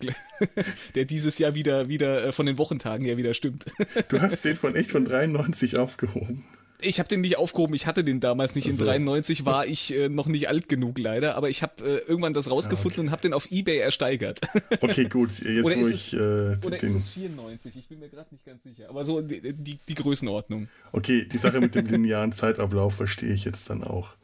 [0.94, 3.64] der dieses Jahr wieder, wieder äh, von den Wochentagen her wieder stimmt.
[4.08, 6.44] Du hast den von echt von 93 aufgehoben.
[6.80, 8.66] Ich habe den nicht aufgehoben, ich hatte den damals nicht.
[8.66, 8.84] In also.
[8.84, 12.50] 93 war ich äh, noch nicht alt genug leider, aber ich habe äh, irgendwann das
[12.50, 13.06] rausgefunden ah, okay.
[13.06, 14.40] und habe den auf Ebay ersteigert.
[14.80, 15.30] Okay, gut.
[15.40, 16.12] Jetzt oder wo ich.
[16.12, 16.88] Äh, oder den...
[16.90, 17.76] ist es 94?
[17.76, 18.88] Ich bin mir gerade nicht ganz sicher.
[18.88, 20.68] Aber so die, die, die, Größenordnung.
[20.92, 24.14] Okay, die Sache mit dem linearen Zeitablauf verstehe ich jetzt dann auch.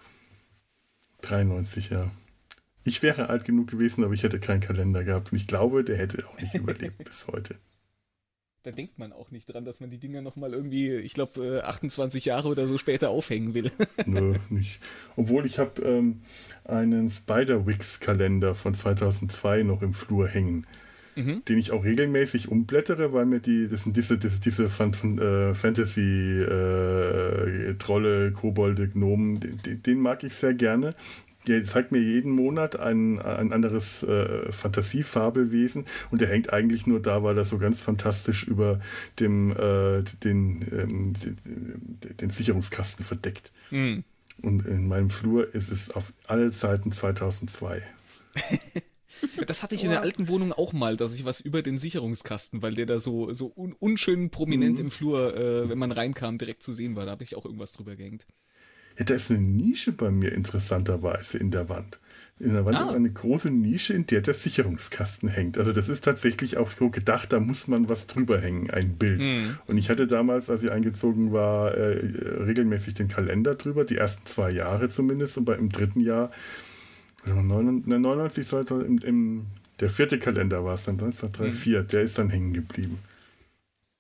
[1.23, 2.11] 93, ja.
[2.85, 5.97] Ich wäre alt genug gewesen, aber ich hätte keinen Kalender gehabt und ich glaube, der
[5.97, 7.57] hätte auch nicht überlebt bis heute
[8.65, 12.25] da denkt man auch nicht dran, dass man die Dinger nochmal irgendwie, ich glaube, 28
[12.25, 13.71] Jahre oder so später aufhängen will.
[14.07, 14.81] Nö, nicht.
[15.17, 16.23] Obwohl ich habe ähm,
[16.65, 20.67] einen Spider-Wix-Kalender von 2002 noch im Flur hängen,
[21.15, 21.45] mhm.
[21.45, 28.29] den ich auch regelmäßig umblättere, weil mir die, das sind diese, diese, diese äh, Fantasy-Trolle,
[28.29, 30.95] äh, Kobolde, Gnomen, den, den, mag ich sehr gerne
[31.47, 37.01] der zeigt mir jeden Monat ein, ein anderes äh, Fantasiefabelwesen und der hängt eigentlich nur
[37.01, 38.81] da, weil er so ganz fantastisch über
[39.21, 43.53] dem, äh, den, ähm, den, den, Sicherungskasten verdeckt.
[43.71, 44.05] Mhm.
[44.43, 47.83] Und in meinem Flur ist es auf alle Zeiten 2002.
[49.47, 52.63] Das hatte ich in der alten Wohnung auch mal, dass ich was über den Sicherungskasten,
[52.63, 54.87] weil der da so, so un unschön prominent mhm.
[54.87, 57.07] im Flur, äh, wenn man reinkam, direkt zu sehen war.
[57.07, 58.27] Da habe ich auch irgendwas drüber gehängt.
[58.99, 61.99] Ja, da ist eine Nische bei mir interessanterweise in der Wand.
[62.41, 62.89] In der Wand ah.
[62.89, 65.57] ist eine große Nische, in der der Sicherungskasten hängt.
[65.57, 69.23] Also das ist tatsächlich auch so gedacht, da muss man was drüber hängen, ein Bild.
[69.23, 69.59] Mhm.
[69.69, 71.93] Und ich hatte damals, als ich eingezogen war, äh,
[72.43, 75.39] regelmäßig den Kalender drüber, die ersten zwei Jahre zumindest.
[75.39, 76.33] Und bei, im dritten Jahr,
[77.25, 79.47] 99, 2000, im, im,
[79.79, 81.87] der vierte Kalender war es dann, 1934, mhm.
[81.89, 82.99] der ist dann hängen geblieben.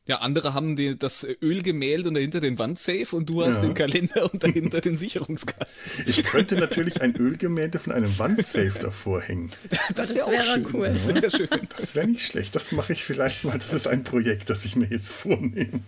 [0.06, 3.62] Ja, andere haben die, das Ölgemälde und dahinter den Wandsafe und du hast ja.
[3.62, 6.04] den Kalender und dahinter den Sicherungskasten.
[6.06, 9.50] Ich könnte natürlich ein Ölgemälde von einem Wandsafe davor hängen.
[9.94, 10.88] Das, das wäre wär cool.
[10.88, 11.48] Das wäre schön.
[11.74, 12.54] Das wäre nicht schlecht.
[12.54, 13.56] Das mache ich vielleicht mal.
[13.56, 15.80] Das ist ein Projekt, das ich mir jetzt vornehme.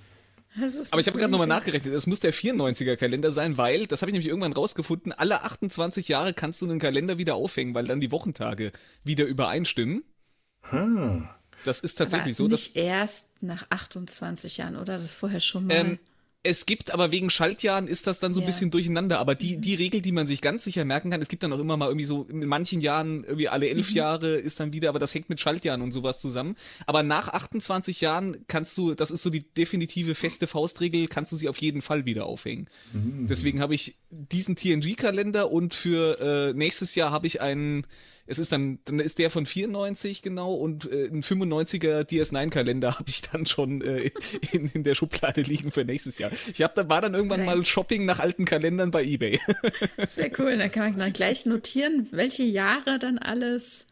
[0.91, 4.11] Aber ich habe gerade nochmal nachgerechnet, es muss der 94er Kalender sein, weil, das habe
[4.11, 8.01] ich nämlich irgendwann rausgefunden, alle 28 Jahre kannst du einen Kalender wieder aufhängen, weil dann
[8.01, 8.73] die Wochentage
[9.05, 10.05] wieder übereinstimmen.
[10.63, 11.29] Hm.
[11.67, 12.49] Das ist tatsächlich Aber so.
[12.49, 14.95] Nicht erst nach 28 Jahren, oder?
[14.95, 15.75] Das ist vorher schon mal.
[15.75, 15.99] Ähm,
[16.47, 18.47] es gibt aber wegen Schaltjahren ist das dann so ein ja.
[18.47, 19.19] bisschen durcheinander.
[19.19, 21.59] Aber die, die Regel, die man sich ganz sicher merken kann, es gibt dann auch
[21.59, 23.97] immer mal irgendwie so, in manchen Jahren, irgendwie alle elf mhm.
[23.97, 26.57] Jahre ist dann wieder, aber das hängt mit Schaltjahren und sowas zusammen.
[26.87, 31.37] Aber nach 28 Jahren kannst du, das ist so die definitive feste Faustregel, kannst du
[31.37, 32.69] sie auf jeden Fall wieder aufhängen.
[32.93, 33.27] Mhm.
[33.27, 37.87] Deswegen habe ich diesen TNG-Kalender und für äh, nächstes Jahr habe ich einen
[38.27, 43.09] es ist dann, dann ist der von 94 genau und äh, ein 95er DS9-Kalender habe
[43.09, 44.11] ich dann schon äh,
[44.53, 46.31] in, in der Schublade liegen für nächstes Jahr.
[46.53, 47.59] Ich habe da war dann irgendwann Nein.
[47.59, 49.39] mal Shopping nach alten Kalendern bei eBay.
[50.09, 53.87] Sehr cool, dann kann man dann gleich notieren, welche Jahre dann alles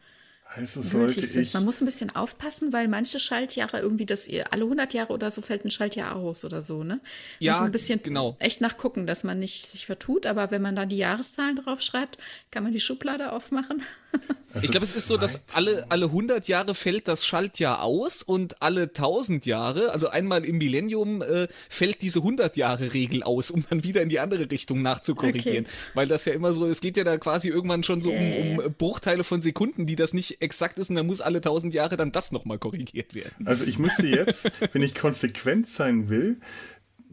[0.55, 1.53] also sollte ich.
[1.53, 5.41] Man muss ein bisschen aufpassen, weil manche Schaltjahre irgendwie das alle 100 Jahre oder so
[5.41, 6.99] fällt ein Schaltjahr aus oder so, ne?
[7.39, 8.35] Ja, muss man ein bisschen genau.
[8.39, 12.17] echt nachgucken, dass man nicht sich vertut, aber wenn man dann die Jahreszahlen drauf schreibt,
[12.51, 13.83] kann man die Schublade aufmachen.
[14.55, 18.23] Also ich glaube, es ist so, dass alle, alle 100 Jahre fällt das Schaltjahr aus
[18.23, 23.51] und alle 1000 Jahre, also einmal im Millennium, äh, fällt diese 100 Jahre Regel aus,
[23.51, 25.65] um dann wieder in die andere Richtung nachzukorrigieren.
[25.65, 25.75] Okay.
[25.93, 28.73] Weil das ja immer so, es geht ja da quasi irgendwann schon so um, um
[28.77, 32.11] Bruchteile von Sekunden, die das nicht exakt ist und dann muss alle 1000 Jahre dann
[32.11, 33.45] das nochmal korrigiert werden.
[33.45, 36.37] Also ich müsste jetzt, wenn ich konsequent sein will,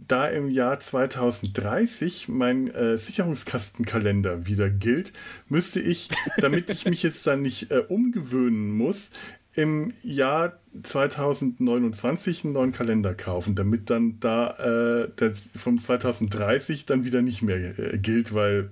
[0.08, 5.12] da im Jahr 2030 mein äh, Sicherungskastenkalender wieder gilt,
[5.48, 9.10] müsste ich, damit ich mich jetzt dann nicht äh, umgewöhnen muss,
[9.54, 17.04] im Jahr 2029 einen neuen Kalender kaufen, damit dann da äh, der vom 2030 dann
[17.04, 18.70] wieder nicht mehr äh, gilt, weil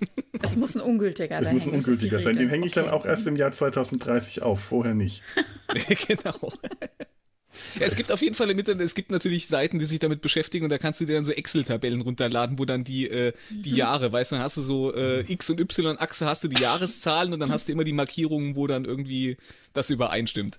[0.42, 1.56] es muss ein ungültiger sein.
[1.56, 2.36] Es muss ein ungültiger sein.
[2.36, 2.86] Den hänge ich okay.
[2.86, 5.22] dann auch erst im Jahr 2030 auf, vorher nicht.
[6.08, 6.52] genau.
[7.78, 10.20] Ja, es gibt auf jeden Fall im Internet, es gibt natürlich Seiten, die sich damit
[10.20, 13.70] beschäftigen und da kannst du dir dann so Excel-Tabellen runterladen, wo dann die, äh, die
[13.70, 13.76] mhm.
[13.76, 17.32] Jahre, weißt du, dann hast du so äh, X- und Y-Achse, hast du die Jahreszahlen
[17.32, 19.36] und dann hast du immer die Markierungen, wo dann irgendwie
[19.72, 20.58] das übereinstimmt.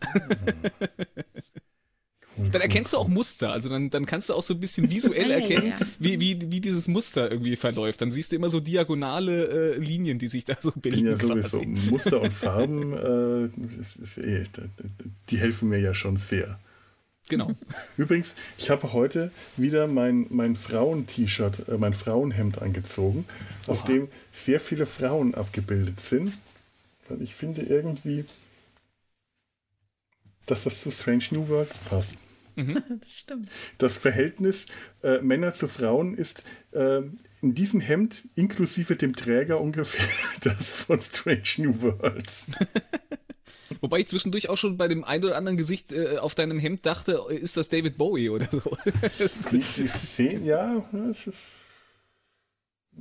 [2.52, 5.32] Dann erkennst du auch Muster, also dann, dann kannst du auch so ein bisschen visuell
[5.32, 8.02] erkennen, wie, wie, wie dieses Muster irgendwie verläuft.
[8.02, 11.06] Dann siehst du immer so diagonale äh, Linien, die sich da so bilden.
[11.06, 11.60] Ja, sowieso.
[11.60, 11.66] Quasi.
[11.90, 14.46] Muster und Farben, äh, ist, ist eh,
[15.30, 16.60] die helfen mir ja schon sehr.
[17.30, 17.52] Genau.
[17.96, 23.26] Übrigens, ich habe heute wieder mein, mein Frauen-T-Shirt, äh, mein Frauenhemd angezogen,
[23.66, 23.72] Oha.
[23.72, 26.34] auf dem sehr viele Frauen abgebildet sind.
[27.08, 28.26] Weil ich finde irgendwie,
[30.46, 32.16] dass das zu Strange New Worlds passt.
[32.56, 32.84] Mhm.
[33.02, 33.50] Das stimmt.
[33.78, 34.66] Das Verhältnis
[35.04, 37.02] äh, Männer zu Frauen ist äh,
[37.42, 40.06] in diesem Hemd inklusive dem Träger ungefähr
[40.42, 42.48] das von Strange New Worlds.
[43.82, 46.86] Wobei ich zwischendurch auch schon bei dem ein oder anderen Gesicht äh, auf deinem Hemd
[46.86, 48.76] dachte, ist das David Bowie oder so?
[49.52, 50.84] die, die Szene, ja.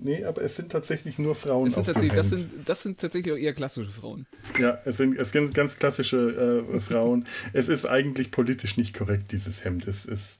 [0.00, 1.70] Nee, aber es sind tatsächlich nur Frauen.
[1.70, 4.26] Sind tatsächlich, das, sind, das sind tatsächlich auch eher klassische Frauen.
[4.58, 7.26] Ja, es sind, es sind ganz klassische äh, Frauen.
[7.52, 9.86] es ist eigentlich politisch nicht korrekt, dieses Hemd.
[9.88, 10.38] Es, es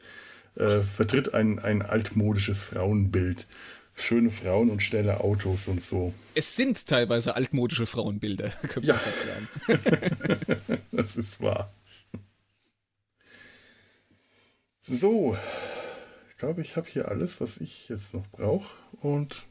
[0.57, 3.47] äh, vertritt ein, ein altmodisches Frauenbild
[4.01, 6.15] schöne Frauen und schnelle Autos und so.
[6.35, 8.95] Es sind teilweise altmodische Frauenbilder, könnte ja.
[8.95, 10.83] man fast sagen.
[10.93, 11.73] das ist wahr.
[14.83, 15.37] So,
[16.31, 18.77] ich glaube, ich habe hier alles, was ich jetzt noch brauche.
[19.01, 19.48] Und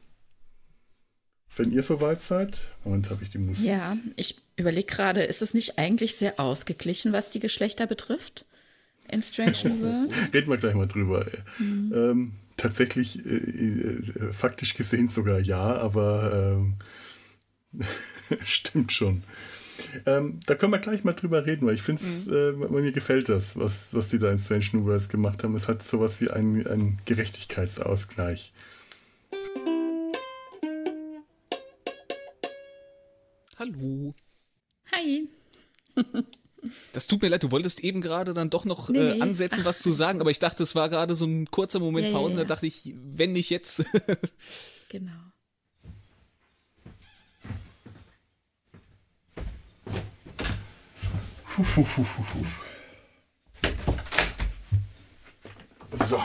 [1.56, 3.66] wenn ihr soweit seid, Moment, habe ich die Musik.
[3.66, 8.46] Ja, ich überlege gerade, ist es nicht eigentlich sehr ausgeglichen, was die Geschlechter betrifft?
[9.10, 10.16] In Strange New Worlds?
[10.34, 11.26] Reden wir gleich mal drüber.
[11.60, 11.94] Mhm.
[11.96, 16.76] Ähm, tatsächlich äh, äh, faktisch gesehen sogar ja, aber ähm,
[18.44, 19.24] stimmt schon.
[20.06, 22.64] Ähm, da können wir gleich mal drüber reden, weil ich finde es, mhm.
[22.64, 25.56] äh, mir gefällt das, was, was die da in Strange New Worlds gemacht haben.
[25.56, 28.54] Es hat sowas wie einen, einen Gerechtigkeitsausgleich.
[33.58, 34.14] Hallo.
[34.92, 35.28] Hi.
[36.92, 39.78] Das tut mir leid, du wolltest eben gerade dann doch noch nee, äh, ansetzen, was
[39.78, 42.34] Ach, zu sagen, aber ich dachte, es war gerade so ein kurzer Moment ja, Pause,
[42.34, 42.46] ja, ja.
[42.46, 43.86] da dachte ich, wenn nicht jetzt.
[44.90, 45.14] genau.
[55.94, 56.20] So.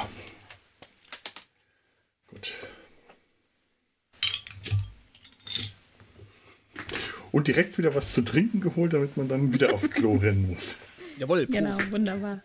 [7.33, 10.76] Und direkt wieder was zu trinken geholt, damit man dann wieder aufs Klo rennen muss.
[11.18, 11.59] Jawohl, Prost.
[11.59, 12.43] Genau, wunderbar.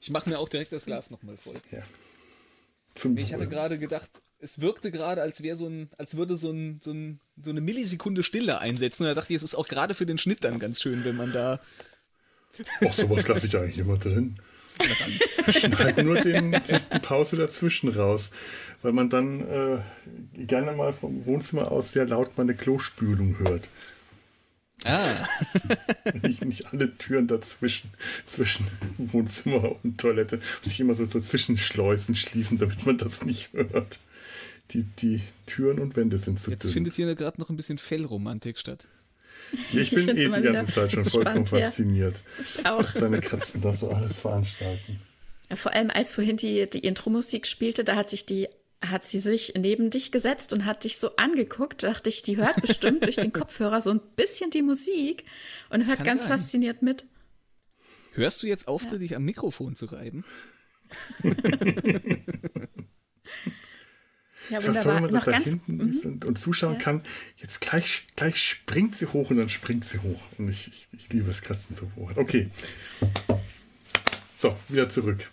[0.00, 1.54] Ich mache mir auch direkt das Glas nochmal voll.
[1.70, 1.82] Ja.
[2.94, 4.10] Zum ich hatte gerade gedacht,
[4.40, 7.60] es wirkte gerade, als wäre so ein, als würde so, ein, so, ein, so eine
[7.60, 9.04] Millisekunde Stille einsetzen.
[9.04, 11.16] Und da dachte ich, es ist auch gerade für den Schnitt dann ganz schön, wenn
[11.16, 11.60] man da.
[12.84, 14.38] Ach, sowas lasse ich eigentlich immer drin.
[15.48, 18.30] Schneid nur den, die, die, Pause dazwischen raus,
[18.82, 19.78] weil man dann äh,
[20.44, 23.68] gerne mal vom Wohnzimmer aus sehr laut meine Klospülung hört.
[24.84, 25.26] Ah.
[26.22, 27.90] nicht, nicht alle Türen dazwischen,
[28.24, 28.66] zwischen
[28.98, 33.98] Wohnzimmer und Toilette, sich immer so, so Zwischenschleusen schließen, damit man das nicht hört.
[34.70, 36.72] Die, die Türen und Wände sind zu Jetzt dünn.
[36.72, 38.86] findet hier gerade noch ein bisschen Fellromantik statt.
[39.72, 42.22] Ja, ich, ich bin eh die ganze Zeit schon vollkommen fasziniert.
[42.44, 42.80] Ich auch.
[42.80, 45.00] Was deine Katzen da so alles veranstalten.
[45.48, 48.48] Ja, vor allem als vorhin die, die Intro-Musik spielte, da hat sich die
[48.80, 51.82] hat sie sich neben dich gesetzt und hat dich so angeguckt.
[51.82, 55.24] Dachte ich, die hört bestimmt durch den Kopfhörer so ein bisschen die Musik
[55.70, 56.30] und hört Kann ganz sein.
[56.30, 57.04] fasziniert mit.
[58.14, 58.98] Hörst du jetzt auf, ja.
[58.98, 60.24] dich am Mikrofon zu reiben?
[64.50, 64.82] Ja, wunderbar.
[64.82, 66.78] Toll, wenn man noch da ganz, hinten ist und, und zuschauen ja.
[66.78, 67.02] kann,
[67.36, 70.20] jetzt gleich, gleich springt sie hoch und dann springt sie hoch.
[70.38, 72.12] Und ich, ich, ich liebe es, Katzen so hoch.
[72.16, 72.48] Okay.
[74.38, 75.30] So, wieder zurück.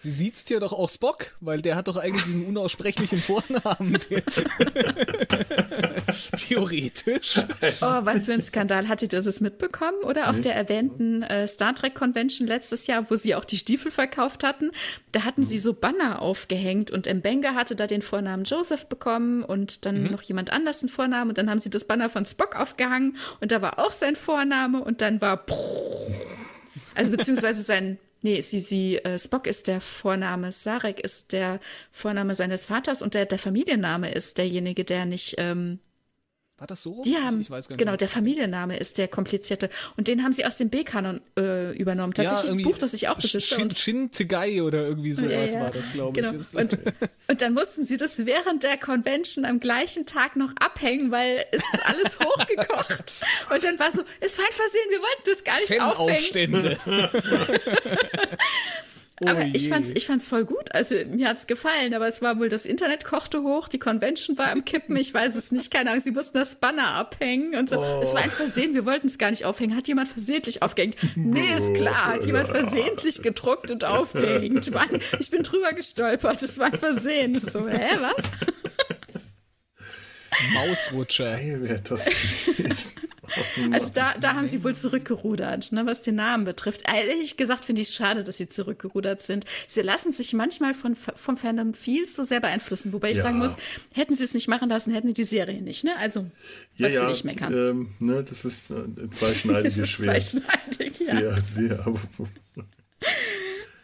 [0.00, 3.98] Sie sieht's ja doch auch Spock, weil der hat doch eigentlich diesen unaussprechlichen Vornamen.
[6.38, 7.38] Theoretisch.
[7.82, 8.88] Oh, was für ein Skandal.
[8.88, 9.98] Hattet ihr das mitbekommen?
[10.02, 10.42] Oder auf mhm.
[10.42, 14.70] der erwähnten äh, Star Trek Convention letztes Jahr, wo sie auch die Stiefel verkauft hatten,
[15.12, 15.46] da hatten mhm.
[15.46, 20.12] sie so Banner aufgehängt und Mbenga hatte da den Vornamen Joseph bekommen und dann mhm.
[20.12, 23.52] noch jemand anders einen Vornamen und dann haben sie das Banner von Spock aufgehangen und
[23.52, 25.44] da war auch sein Vorname und dann war
[26.94, 31.58] also beziehungsweise sein Nee, sie, sie, äh, Spock ist der Vorname, Sarek ist der
[31.90, 35.78] Vorname seines Vaters und der, der Familienname ist derjenige, der nicht ähm,
[36.60, 37.00] war das so?
[37.02, 37.46] Die haben,
[37.76, 39.70] genau, der Familienname ist der komplizierte.
[39.96, 42.12] Und den haben sie aus dem B-Kanon äh, übernommen.
[42.12, 43.40] Tatsächlich ja, ein Buch, das ich auch besitze.
[43.40, 45.62] Shin, Shin Tegai oder irgendwie sowas ja, ja.
[45.62, 46.34] war das, glaube genau.
[46.38, 46.54] ich.
[46.54, 46.78] Und,
[47.28, 51.62] und dann mussten sie das während der Convention am gleichen Tag noch abhängen, weil es
[51.72, 53.14] ist alles hochgekocht.
[53.54, 56.76] und dann war so, es war ein Versehen, wir wollten das gar nicht aufhängen.
[59.28, 60.72] aber oh ich fand's, ich fand's voll gut.
[60.72, 64.50] Also mir hat's gefallen, aber es war wohl, das Internet kochte hoch, die Convention war
[64.50, 67.78] am Kippen, ich weiß es nicht, keine Ahnung, sie mussten das Banner abhängen und so.
[67.78, 68.00] Oh.
[68.02, 69.76] Es war ein Versehen, wir wollten es gar nicht aufhängen.
[69.76, 70.96] Hat jemand versehentlich aufgehängt?
[71.16, 74.70] Nee, ist klar, hat jemand versehentlich gedruckt und aufgehängt.
[74.72, 77.40] Mann, ich bin drüber gestolpert, es war ein Versehen.
[77.40, 78.30] So, hä, was?
[80.54, 81.36] Mausrutscher.
[81.36, 82.02] Geil, das
[83.72, 86.82] also da, da haben sie wohl zurückgerudert, ne, was den Namen betrifft.
[86.86, 89.44] Ehrlich gesagt finde ich es schade, dass sie zurückgerudert sind.
[89.68, 92.92] Sie lassen sich manchmal von, vom Fandom viel zu sehr beeinflussen.
[92.92, 93.24] Wobei ich ja.
[93.24, 93.56] sagen muss,
[93.94, 95.84] hätten sie es nicht machen lassen, hätten die die Serie nicht.
[95.84, 95.96] Ne?
[95.96, 96.26] Also,
[96.76, 97.52] ja, was will ich meckern?
[97.52, 100.22] Ähm, ne, das ist ein zweischneidiges Schwert.
[100.22, 101.16] Zweischneidig, ja.
[101.16, 101.94] Sehr, sehr.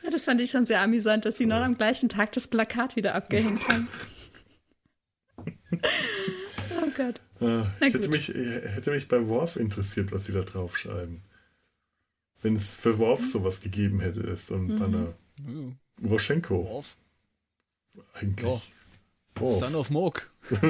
[0.02, 2.96] Ja, das fand ich schon sehr amüsant, dass sie noch am gleichen Tag das Plakat
[2.96, 3.88] wieder abgehängt haben.
[5.72, 7.20] oh Gott.
[7.40, 11.22] Äh, hätte, mich, hätte mich bei Worf interessiert, was sie da draufschreiben.
[12.42, 14.78] Wenn es für Worf sowas gegeben hätte, ist und mhm.
[14.78, 15.14] Banner.
[16.04, 16.64] Roschenko.
[16.64, 16.96] Worf.
[18.14, 18.46] Eigentlich.
[18.46, 18.60] Oh.
[19.40, 19.58] Worf.
[19.58, 20.30] Son of Morg.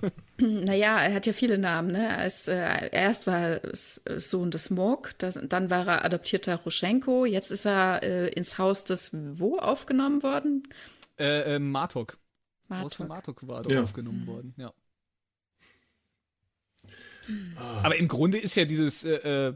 [0.38, 1.90] naja, er hat ja viele Namen.
[1.90, 2.06] Ne?
[2.06, 7.50] Er ist, äh, erst war er Sohn des Morg, dann war er adoptierter Roschenko, jetzt
[7.50, 10.62] ist er äh, ins Haus des wo aufgenommen worden?
[11.18, 12.18] Äh, äh Martok.
[12.70, 13.82] Haus von Martok war dort ja.
[13.82, 14.72] aufgenommen worden, ja.
[17.56, 19.54] Aber im Grunde ist ja dieses äh, äh,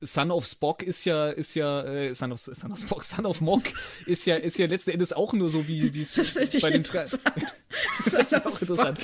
[0.00, 3.40] Son of Spock ist ja, ist ja, äh, Son, of, Son of Spock, Son of
[3.40, 3.64] Mock
[4.06, 6.14] ist ja, ist ja letzten Endes auch nur so, wie es
[6.62, 6.98] bei den Sky.
[8.04, 8.98] das ist auch interessant.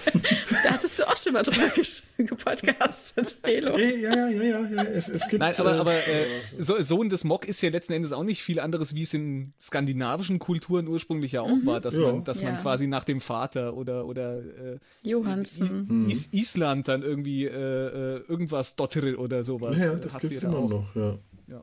[0.62, 1.68] Da hattest du auch schon mal drüber
[2.16, 3.76] gepodcastet, Halo.
[3.76, 4.82] Ja, ja, ja, ja, ja.
[4.84, 6.26] Es, es gibt, Nein, aber, äh, aber äh,
[6.58, 9.52] so, Sohn des Mock ist ja letzten Endes auch nicht viel anderes, wie es in
[9.60, 11.66] skandinavischen Kulturen ursprünglich ja auch mhm.
[11.66, 12.02] war, dass ja.
[12.02, 12.52] man, dass ja.
[12.52, 16.08] man quasi nach dem Vater oder, oder äh, Johansen.
[16.08, 19.80] Is Island dann irgendwie äh, äh irgendwas Dottere oder sowas.
[19.80, 20.83] Ja, das gibt es immer auch.
[20.84, 21.18] Noch ja.
[21.46, 21.62] ja.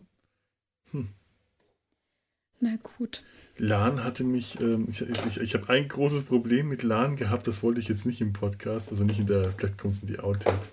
[0.91, 1.07] Hm.
[2.59, 3.23] Na gut.
[3.57, 7.63] Lan hatte mich, ähm, ich, ich, ich habe ein großes Problem mit Lan gehabt, das
[7.63, 10.19] wollte ich jetzt nicht im Podcast, also nicht in der, vielleicht kommt es in die
[10.19, 10.71] Outtakes.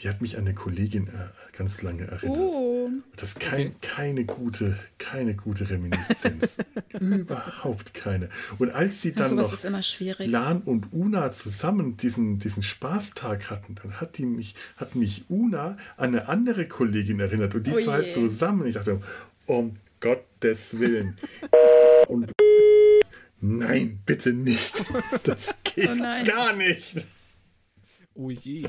[0.00, 2.38] Die hat mich an eine Kollegin äh, ganz lange erinnert.
[2.38, 2.88] Oh.
[3.16, 6.56] Das ist kein, keine gute, keine gute Reminiszenz.
[7.00, 8.30] Überhaupt keine.
[8.58, 9.52] Und als sie dann noch
[10.20, 15.76] Lan und Una zusammen diesen, diesen Spaßtag hatten, dann hat die mich, hat mich Una
[15.98, 18.66] an eine andere Kollegin erinnert und die oh zwei zusammen.
[18.66, 19.02] Ich dachte,
[19.44, 21.18] um Gottes Willen.
[22.08, 22.32] und
[23.40, 24.82] nein, bitte nicht.
[25.24, 27.04] Das geht oh gar nicht.
[28.14, 28.66] Oh je.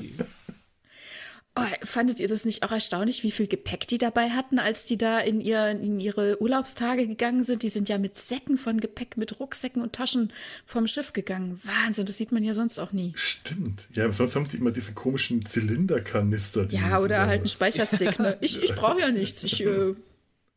[1.53, 4.97] Oh, fandet ihr das nicht auch erstaunlich, wie viel Gepäck die dabei hatten, als die
[4.97, 7.63] da in, ihr, in ihre Urlaubstage gegangen sind?
[7.63, 10.31] Die sind ja mit Säcken von Gepäck, mit Rucksäcken und Taschen
[10.65, 11.59] vom Schiff gegangen.
[11.61, 13.11] Wahnsinn, das sieht man ja sonst auch nie.
[13.15, 13.89] Stimmt.
[13.93, 16.67] Ja, aber sonst haben sie immer diese komischen Zylinderkanister.
[16.67, 18.17] Die ja, oder halt einen Speicherstick.
[18.17, 18.37] Ne?
[18.39, 19.43] Ich, ich brauche ja nichts.
[19.43, 19.93] Ich, äh,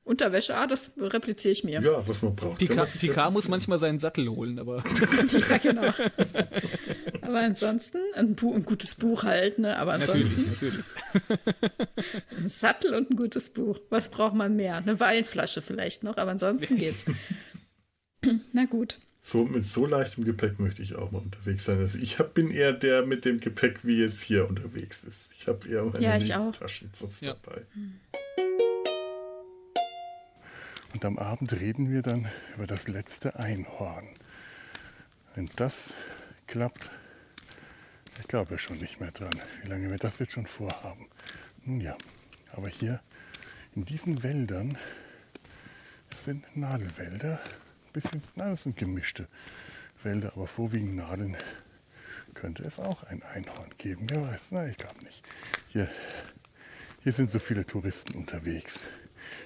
[0.04, 1.80] Unterwäsche, ah, das repliziere ich mir.
[1.80, 2.58] Ja, was man braucht.
[2.58, 4.84] Picard, Picard muss manchmal seinen Sattel holen, aber.
[5.50, 5.94] ja, genau.
[7.24, 9.76] aber ansonsten, ein, Bu ein gutes Buch halt, ne?
[9.78, 10.50] Aber ansonsten.
[10.50, 10.84] Natürlich,
[11.32, 12.22] natürlich.
[12.38, 13.78] ein Sattel und ein gutes Buch.
[13.90, 14.76] Was braucht man mehr?
[14.76, 17.06] Eine Weinflasche vielleicht noch, aber ansonsten geht's.
[18.52, 18.98] Na gut.
[19.20, 21.78] So, mit so leichtem Gepäck möchte ich auch mal unterwegs sein.
[21.78, 25.30] Also ich hab, bin eher der mit dem Gepäck, wie jetzt hier unterwegs ist.
[25.38, 26.18] Ich habe eher meine ja,
[26.50, 26.90] Taschen
[27.22, 27.34] ja.
[27.42, 27.62] dabei.
[27.72, 28.00] Hm.
[30.92, 34.08] Und am Abend reden wir dann über das letzte Einhorn.
[35.34, 35.94] Wenn das
[36.46, 36.90] klappt,
[38.20, 41.08] ich glaube schon nicht mehr dran, wie lange wir das jetzt schon vorhaben.
[41.64, 41.96] Nun ja,
[42.52, 43.00] aber hier
[43.74, 44.78] in diesen Wäldern,
[46.14, 47.40] sind Nadelwälder,
[47.86, 49.28] ein bisschen, nein, das sind gemischte
[50.02, 51.36] Wälder, aber vorwiegend Nadeln,
[52.34, 54.06] könnte es auch ein Einhorn geben.
[54.08, 55.22] Wer weiß, na, ich glaube nicht.
[55.68, 55.88] Hier,
[57.02, 58.80] hier sind so viele Touristen unterwegs.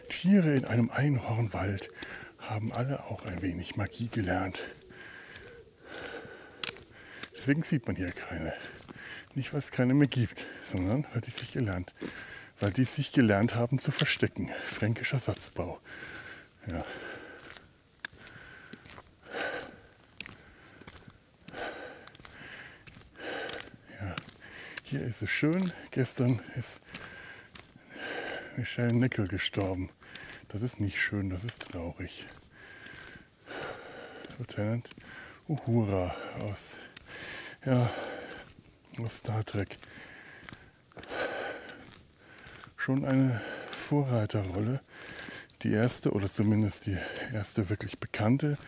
[0.08, 1.90] Tiere in einem Einhornwald
[2.38, 4.62] haben alle auch ein wenig Magie gelernt.
[7.38, 8.52] Deswegen sieht man hier keine.
[9.36, 11.94] Nicht, weil es keine mehr gibt, sondern weil die sich gelernt,
[12.58, 14.50] weil die sich gelernt haben zu verstecken.
[14.66, 15.78] Fränkischer Satzbau.
[16.66, 16.84] Ja.
[24.00, 24.16] ja.
[24.82, 25.72] Hier ist es schön.
[25.92, 26.82] Gestern ist
[28.56, 29.90] Michelle Nickel gestorben.
[30.48, 32.26] Das ist nicht schön, das ist traurig.
[34.38, 34.90] Lieutenant
[35.46, 36.78] Uhura aus,
[37.64, 37.90] ja,
[39.08, 39.78] Star Trek.
[42.76, 43.40] Schon eine
[43.70, 44.80] Vorreiterrolle.
[45.62, 46.96] Die erste oder zumindest die
[47.32, 48.58] erste wirklich bekannte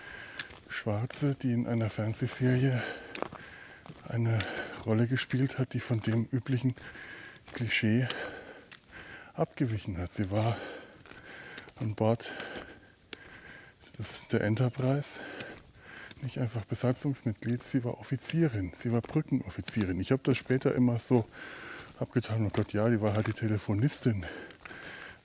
[0.68, 2.82] Schwarze, die in einer Fernsehserie
[4.09, 4.38] eine
[4.84, 6.74] Rolle gespielt hat, die von dem üblichen
[7.53, 8.09] Klischee
[9.34, 10.11] abgewichen hat.
[10.11, 10.57] Sie war
[11.76, 12.32] an Bord
[13.99, 15.20] des, der Enterprise
[16.23, 20.01] nicht einfach Besatzungsmitglied, sie war Offizierin, sie war Brückenoffizierin.
[20.01, 21.25] Ich habe das später immer so
[21.99, 24.25] abgetan, oh Gott, ja, die war halt die Telefonistin.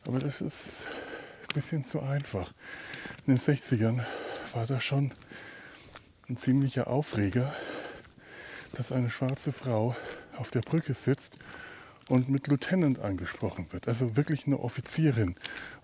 [0.05, 0.85] Aber das ist
[1.49, 2.51] ein bisschen zu einfach.
[3.25, 4.03] In den 60ern
[4.53, 5.11] war das schon
[6.29, 7.55] ein ziemlicher Aufreger,
[8.73, 9.95] dass eine schwarze Frau
[10.37, 11.37] auf der Brücke sitzt
[12.07, 13.87] und mit Lieutenant angesprochen wird.
[13.87, 15.35] Also wirklich eine Offizierin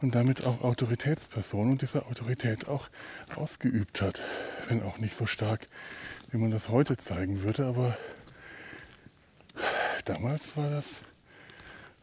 [0.01, 2.89] und damit auch Autoritätsperson und diese Autorität auch
[3.35, 4.21] ausgeübt hat.
[4.67, 5.67] Wenn auch nicht so stark,
[6.31, 7.97] wie man das heute zeigen würde, aber
[10.05, 11.01] damals war das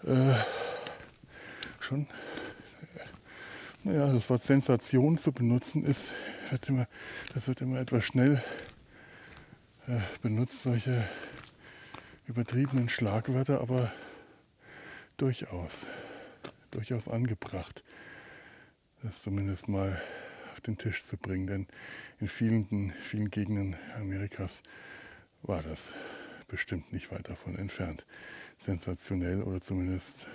[0.04, 0.34] äh,
[1.80, 2.06] schon,
[3.84, 6.12] naja, das Wort Sensation zu benutzen ist,
[6.50, 6.88] wird immer,
[7.34, 8.42] das wird immer etwas schnell
[9.86, 11.04] äh, benutzt, solche
[12.26, 13.90] übertriebenen Schlagwörter, aber
[15.18, 15.88] durchaus,
[16.70, 17.84] durchaus angebracht,
[19.02, 20.00] das zumindest mal
[20.52, 21.46] auf den Tisch zu bringen.
[21.46, 21.66] Denn
[22.20, 24.62] in vielen, vielen Gegenden Amerikas
[25.42, 25.92] war das
[26.46, 28.06] bestimmt nicht weit davon entfernt,
[28.58, 30.26] sensationell oder zumindest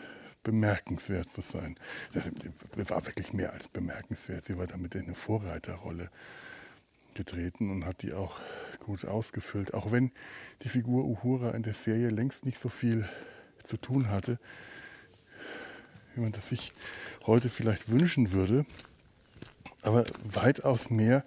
[0.44, 1.78] bemerkenswert zu sein.
[2.14, 2.30] Das
[2.90, 4.46] war wirklich mehr als bemerkenswert.
[4.46, 6.12] Sie war damit in eine Vorreiterrolle
[7.14, 8.40] getreten und hat die auch
[8.80, 9.74] gut ausgefüllt.
[9.74, 10.12] Auch wenn
[10.64, 13.08] die Figur Uhura in der Serie längst nicht so viel
[13.64, 14.40] zu tun hatte,
[16.16, 16.74] wie man das sich
[17.26, 18.66] heute vielleicht wünschen würde,
[19.82, 21.24] aber weitaus mehr,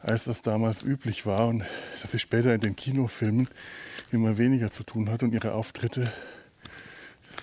[0.00, 1.64] als das damals üblich war und
[2.00, 3.48] dass sie später in den Kinofilmen
[4.12, 6.12] immer weniger zu tun hat und ihre Auftritte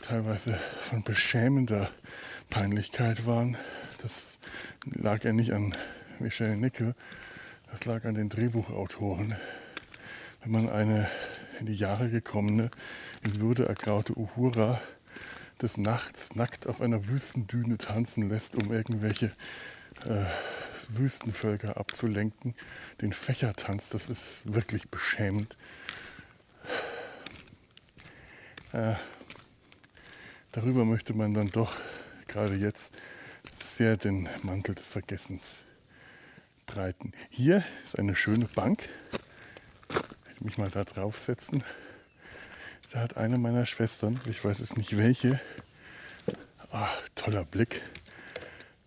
[0.01, 1.89] teilweise von beschämender
[2.49, 3.57] Peinlichkeit waren.
[4.01, 4.39] Das
[4.85, 5.75] lag ja nicht an
[6.19, 6.95] Michelle Nickel,
[7.71, 9.35] das lag an den Drehbuchautoren.
[10.41, 11.09] Wenn man eine
[11.59, 12.69] in die Jahre gekommene,
[13.23, 14.81] in Würde ergraute Uhura
[15.63, 19.31] des Nachts nackt auf einer Wüstendüne tanzen lässt, um irgendwelche
[20.05, 20.25] äh,
[20.89, 22.53] Wüstenvölker abzulenken.
[23.01, 25.57] Den Fächertanz, das ist wirklich beschämend.
[28.73, 28.95] Äh,
[30.51, 31.75] darüber möchte man dann doch
[32.27, 32.93] gerade jetzt
[33.57, 35.59] sehr den Mantel des Vergessens
[36.65, 37.13] breiten.
[37.29, 38.89] Hier ist eine schöne Bank.
[40.33, 41.63] Ich mich mal da draufsetzen.
[42.93, 45.41] Da hat eine meiner Schwestern, ich weiß es nicht welche,
[46.71, 47.81] ach, toller Blick.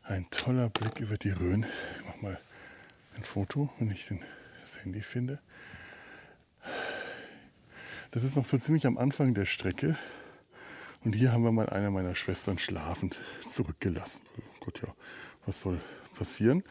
[0.05, 1.67] Ein toller Blick über die Rhön.
[1.99, 2.41] Ich mache mal
[3.17, 4.21] ein Foto, wenn ich den,
[4.63, 5.41] das Handy finde.
[8.13, 9.99] Das ist noch so ziemlich am Anfang der Strecke.
[11.03, 13.19] Und hier haben wir mal eine meiner Schwestern schlafend
[13.51, 14.23] zurückgelassen.
[14.61, 14.95] Gut, ja,
[15.47, 15.81] was soll
[16.15, 16.63] passieren?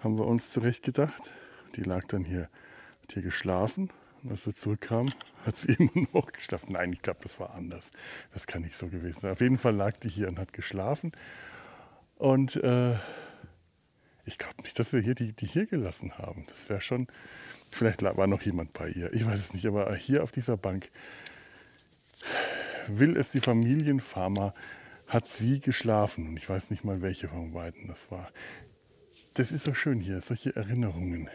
[0.00, 1.32] Haben wir uns zurechtgedacht.
[1.76, 2.50] Die lag dann hier,
[3.02, 3.88] hat hier geschlafen.
[4.28, 5.12] Als wir zurückkamen,
[5.44, 6.72] hat sie immer noch geschlafen.
[6.72, 7.90] Nein, ich glaube, das war anders.
[8.32, 9.32] Das kann nicht so gewesen sein.
[9.32, 11.12] Auf jeden Fall lag die hier und hat geschlafen.
[12.16, 12.94] Und äh,
[14.24, 16.44] ich glaube nicht, dass wir hier die, die hier gelassen haben.
[16.46, 17.08] Das wäre schon,
[17.72, 19.12] vielleicht war noch jemand bei ihr.
[19.12, 20.90] Ich weiß es nicht, aber hier auf dieser Bank
[22.86, 24.54] will es die Familienfarmer,
[25.08, 26.28] hat sie geschlafen.
[26.28, 28.30] Und ich weiß nicht mal, welche von beiden das war.
[29.34, 31.28] Das ist so schön hier, solche Erinnerungen.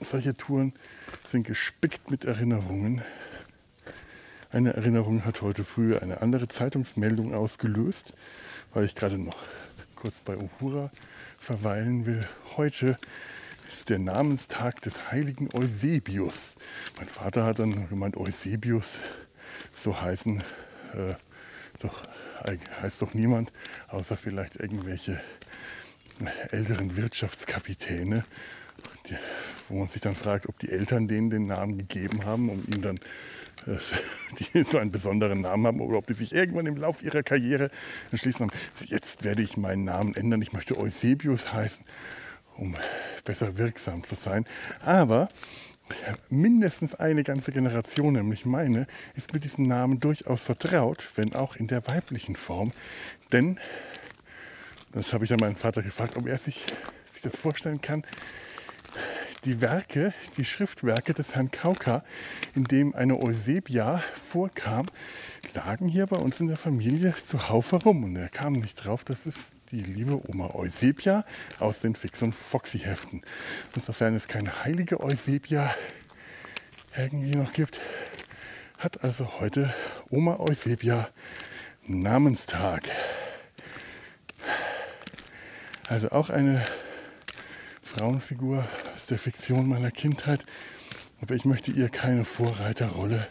[0.00, 0.74] Solche Touren
[1.24, 3.02] sind gespickt mit Erinnerungen.
[4.52, 8.12] Eine Erinnerung hat heute früh eine andere Zeitungsmeldung ausgelöst,
[8.72, 9.36] weil ich gerade noch
[9.96, 10.92] kurz bei Uhura
[11.38, 12.24] verweilen will.
[12.56, 12.96] Heute
[13.68, 16.54] ist der Namenstag des heiligen Eusebius.
[16.96, 19.00] Mein Vater hat dann gemeint, Eusebius,
[19.74, 20.44] so heißen,
[20.94, 21.14] äh,
[21.80, 22.04] doch,
[22.80, 23.52] heißt doch niemand,
[23.88, 25.20] außer vielleicht irgendwelche
[26.50, 28.24] älteren Wirtschaftskapitäne,
[29.08, 29.16] die,
[29.68, 32.82] wo man sich dann fragt, ob die Eltern denen den Namen gegeben haben, um ihn
[32.82, 33.00] dann
[34.38, 37.70] die so einen besonderen Namen haben oder ob die sich irgendwann im Laufe ihrer Karriere
[38.10, 38.56] entschließen haben,
[38.86, 41.84] jetzt werde ich meinen Namen ändern, ich möchte Eusebius heißen,
[42.56, 42.76] um
[43.24, 44.46] besser wirksam zu sein.
[44.80, 45.28] Aber
[46.28, 51.66] mindestens eine ganze Generation, nämlich meine, ist mit diesem Namen durchaus vertraut, wenn auch in
[51.66, 52.72] der weiblichen Form.
[53.32, 53.58] Denn,
[54.92, 56.64] das habe ich dann meinen Vater gefragt, ob er sich,
[57.10, 58.04] sich das vorstellen kann,
[59.44, 62.02] die Werke, die Schriftwerke des Herrn Kauka,
[62.54, 64.86] in dem eine Eusebia vorkam,
[65.54, 68.04] lagen hier bei uns in der Familie zuhauf herum.
[68.04, 71.24] Und er kam nicht drauf, dass es die liebe Oma Eusebia
[71.58, 73.22] aus den Fix- und Foxy-Heften.
[73.74, 75.74] Insofern es keine heilige Eusebia
[76.96, 77.80] irgendwie noch gibt,
[78.78, 79.72] hat also heute
[80.10, 81.08] Oma Eusebia
[81.86, 82.82] Namenstag.
[85.88, 86.66] Also auch eine
[87.88, 90.44] Frauenfigur aus der Fiktion meiner Kindheit,
[91.22, 93.26] aber ich möchte ihr keine Vorreiterrolle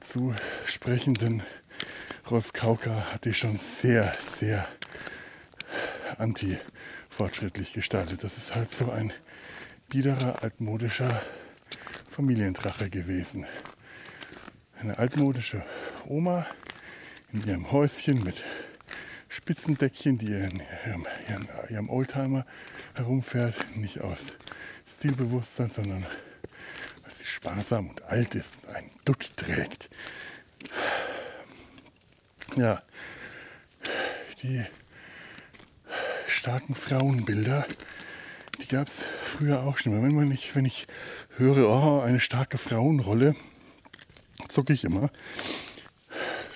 [0.00, 1.44] zusprechen, denn
[2.28, 4.66] Rolf Kauka hat die schon sehr, sehr
[6.18, 8.24] anti-fortschrittlich gestaltet.
[8.24, 9.12] Das ist halt so ein
[9.88, 11.22] biederer, altmodischer
[12.10, 13.46] Familiendrache gewesen.
[14.80, 15.62] Eine altmodische
[16.04, 16.48] Oma
[17.32, 18.42] in ihrem Häuschen mit
[19.28, 22.46] Spitzendeckchen, die in ihrem, ihrem, ihrem Oldtimer
[22.94, 24.32] herumfährt, nicht aus
[24.86, 26.06] Stilbewusstsein, sondern
[27.02, 29.90] weil sie sparsam und alt ist und einen Dutt trägt.
[32.56, 32.82] Ja,
[34.42, 34.64] die
[36.26, 37.66] starken Frauenbilder,
[38.60, 40.02] die gab es früher auch schon.
[40.02, 40.86] Wenn, man nicht, wenn ich
[41.36, 43.36] höre, oh, eine starke Frauenrolle,
[44.48, 45.10] zucke ich immer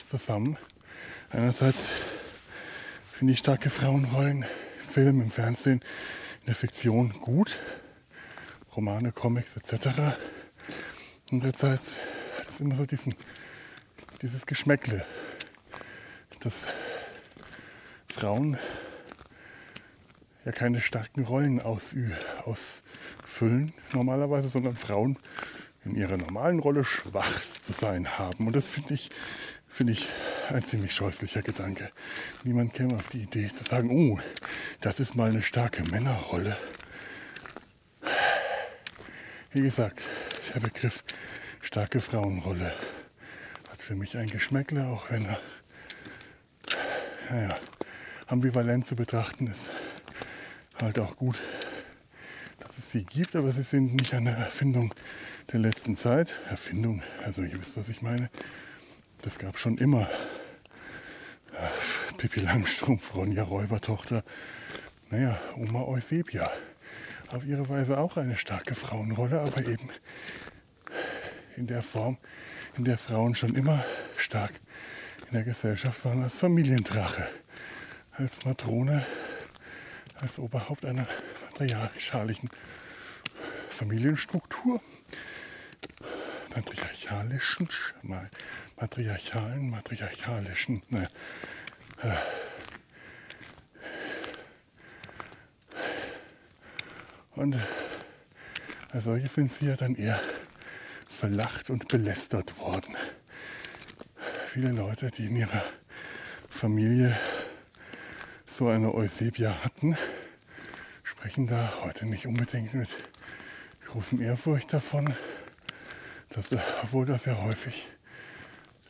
[0.04, 0.58] zusammen.
[1.30, 1.88] Einerseits
[3.22, 5.80] finde ich starke Frauenrollen im Film, im Fernsehen,
[6.40, 7.56] in der Fiktion gut.
[8.74, 10.16] Romane, Comics etc.
[11.30, 12.00] Andererseits
[12.40, 13.14] hat es immer so diesen,
[14.22, 15.06] dieses Geschmäckle,
[16.40, 16.66] dass
[18.08, 18.58] Frauen
[20.44, 25.16] ja keine starken Rollen ausfüllen normalerweise, sondern Frauen
[25.84, 28.48] in ihrer normalen Rolle schwach zu sein haben.
[28.48, 29.10] Und das finde ich
[29.72, 30.08] finde ich
[30.50, 31.90] ein ziemlich scheußlicher Gedanke.
[32.44, 34.20] Niemand käme auf die Idee zu sagen, oh,
[34.80, 36.56] das ist mal eine starke Männerrolle.
[39.52, 40.06] Wie gesagt,
[40.54, 41.02] der Begriff
[41.62, 42.72] starke Frauenrolle
[43.70, 45.40] hat für mich ein Geschmäckle, auch wenn er
[47.30, 47.56] naja,
[48.26, 49.70] ambivalent zu betrachten ist.
[50.80, 51.40] Halt auch gut,
[52.60, 54.94] dass es sie gibt, aber sie sind nicht eine Erfindung
[55.50, 56.34] der letzten Zeit.
[56.50, 58.28] Erfindung, also ihr wisst, was ich meine.
[59.22, 60.08] Das gab schon immer.
[62.18, 64.24] Pippi Langstrumpf, Ronja Räubertochter.
[65.10, 66.50] Naja, Oma Eusebia.
[67.28, 69.88] Auf ihre Weise auch eine starke Frauenrolle, aber eben
[71.56, 72.18] in der Form,
[72.76, 73.84] in der Frauen schon immer
[74.16, 74.60] stark
[75.28, 77.28] in der Gesellschaft waren als Familiendrache,
[78.12, 79.06] als Matrone,
[80.16, 81.06] als Oberhaupt einer
[81.48, 82.50] patriarchalischen
[83.70, 84.80] Familienstruktur
[86.52, 87.68] patriarchalischen,
[88.02, 88.28] mal
[88.76, 91.08] matriarchalen, matriarchalischen, ne,
[92.02, 92.14] äh,
[97.36, 97.56] und
[98.90, 100.20] als solche sind sie ja dann eher
[101.08, 102.96] verlacht und belästert worden.
[104.48, 105.64] Viele Leute, die in ihrer
[106.50, 107.18] Familie
[108.44, 109.96] so eine Eusebia hatten,
[111.02, 112.90] sprechen da heute nicht unbedingt mit
[113.86, 115.14] großem Ehrfurcht davon,
[116.34, 116.52] dass,
[116.82, 117.88] obwohl das ja häufig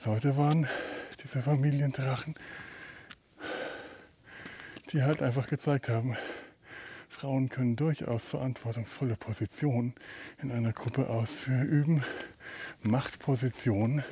[0.05, 0.69] Leute waren,
[1.23, 2.35] diese Familiendrachen,
[4.93, 6.17] die halt einfach gezeigt haben,
[7.09, 9.95] Frauen können durchaus verantwortungsvolle Positionen
[10.41, 12.05] in einer Gruppe ausüben,
[12.83, 14.05] Machtpositionen,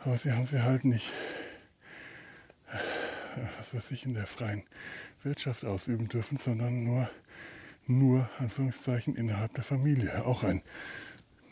[0.00, 1.12] aber sie haben sie halt nicht,
[3.58, 4.64] was weiß ich, in der freien
[5.22, 7.10] Wirtschaft ausüben dürfen, sondern nur,
[7.86, 10.24] nur, Anführungszeichen, innerhalb der Familie.
[10.24, 10.62] Auch ein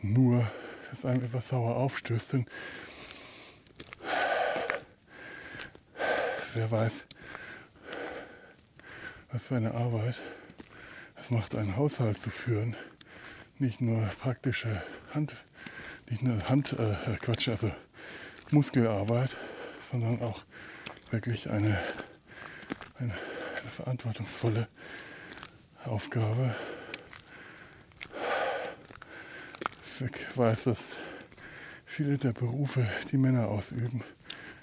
[0.03, 0.51] nur,
[0.95, 2.47] das einem etwas sauer aufstößt, denn
[6.55, 7.07] wer weiß,
[9.33, 10.21] was für eine Arbeit
[11.17, 12.77] es macht, einen Haushalt zu führen.
[13.59, 14.83] Nicht nur praktische
[15.13, 15.35] Hand,
[16.09, 17.73] nicht nur Hand, äh, äh, Quatsch, also
[18.51, 19.37] Muskelarbeit,
[19.81, 20.45] sondern auch
[21.11, 21.77] wirklich eine,
[22.99, 23.15] eine,
[23.61, 24.69] eine verantwortungsvolle
[25.87, 26.55] Aufgabe.
[30.01, 30.97] Ich weiß, dass
[31.87, 34.03] viele der Berufe, die Männer ausüben,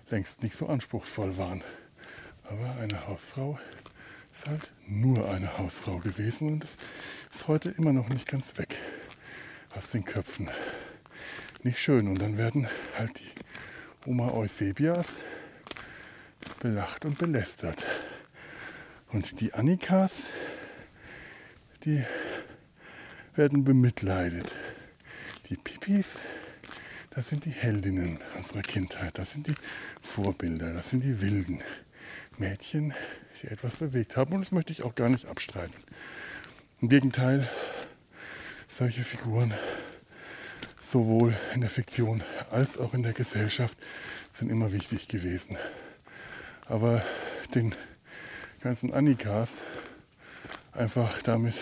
[0.09, 1.63] längst nicht so anspruchsvoll waren.
[2.43, 3.57] Aber eine Hausfrau
[4.33, 6.77] ist halt nur eine Hausfrau gewesen und es
[7.31, 8.75] ist heute immer noch nicht ganz weg
[9.73, 10.49] aus den Köpfen.
[11.63, 12.09] Nicht schön.
[12.09, 12.67] Und dann werden
[12.97, 15.07] halt die Oma Eusebias
[16.59, 17.85] belacht und belästert.
[19.13, 20.23] Und die Annikas,
[21.85, 22.03] die
[23.33, 24.53] werden bemitleidet.
[25.51, 26.15] Die Pipis,
[27.09, 29.55] das sind die Heldinnen unserer Kindheit, das sind die
[30.01, 31.59] Vorbilder, das sind die wilden
[32.37, 32.93] Mädchen,
[33.41, 34.33] die etwas bewegt haben.
[34.33, 35.75] Und das möchte ich auch gar nicht abstreiten.
[36.79, 37.49] Im Gegenteil,
[38.69, 39.53] solche Figuren,
[40.79, 43.77] sowohl in der Fiktion als auch in der Gesellschaft,
[44.31, 45.57] sind immer wichtig gewesen.
[46.65, 47.03] Aber
[47.53, 47.75] den
[48.61, 49.63] ganzen Annikas
[50.71, 51.61] einfach damit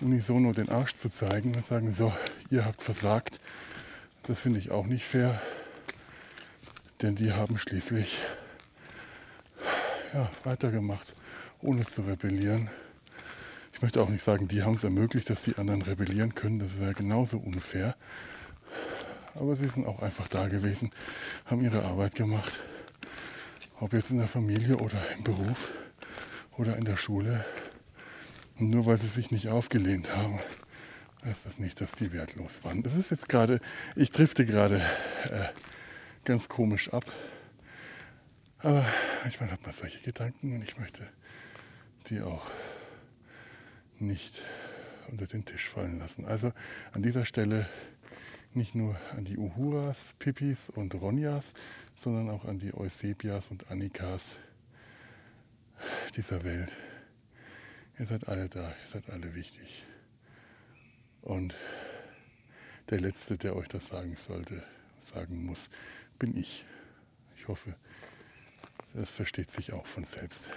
[0.00, 2.12] unisono den Arsch zu zeigen und sagen, so,
[2.50, 3.40] ihr habt versagt,
[4.24, 5.40] das finde ich auch nicht fair,
[7.02, 8.18] denn die haben schließlich
[10.12, 11.14] ja, weitergemacht,
[11.60, 12.70] ohne zu rebellieren.
[13.72, 16.58] Ich möchte auch nicht sagen, die haben es ermöglicht, dass die anderen rebellieren können.
[16.58, 17.96] Das wäre genauso unfair.
[19.34, 20.90] Aber sie sind auch einfach da gewesen,
[21.46, 22.60] haben ihre Arbeit gemacht.
[23.78, 25.72] Ob jetzt in der Familie oder im Beruf
[26.58, 27.44] oder in der Schule.
[28.60, 30.38] Und nur weil sie sich nicht aufgelehnt haben,
[31.24, 32.82] heißt das nicht, dass die wertlos waren.
[32.82, 33.60] Das ist jetzt gerade,
[33.96, 34.82] ich drifte gerade
[35.30, 35.46] äh,
[36.26, 37.10] ganz komisch ab.
[38.58, 38.84] Aber
[39.22, 41.06] manchmal hat man solche Gedanken und ich möchte
[42.08, 42.46] die auch
[43.98, 44.42] nicht
[45.10, 46.26] unter den Tisch fallen lassen.
[46.26, 46.52] Also
[46.92, 47.66] an dieser Stelle
[48.52, 51.54] nicht nur an die Uhuras, Pippis und Ronjas,
[51.94, 54.36] sondern auch an die Eusebias und Annikas
[56.14, 56.76] dieser Welt.
[58.00, 59.84] Ihr seid alle da, ihr seid alle wichtig.
[61.20, 61.54] Und
[62.88, 64.62] der Letzte, der euch das sagen sollte,
[65.12, 65.68] sagen muss,
[66.18, 66.64] bin ich.
[67.36, 67.74] Ich hoffe,
[68.94, 70.48] das versteht sich auch von selbst.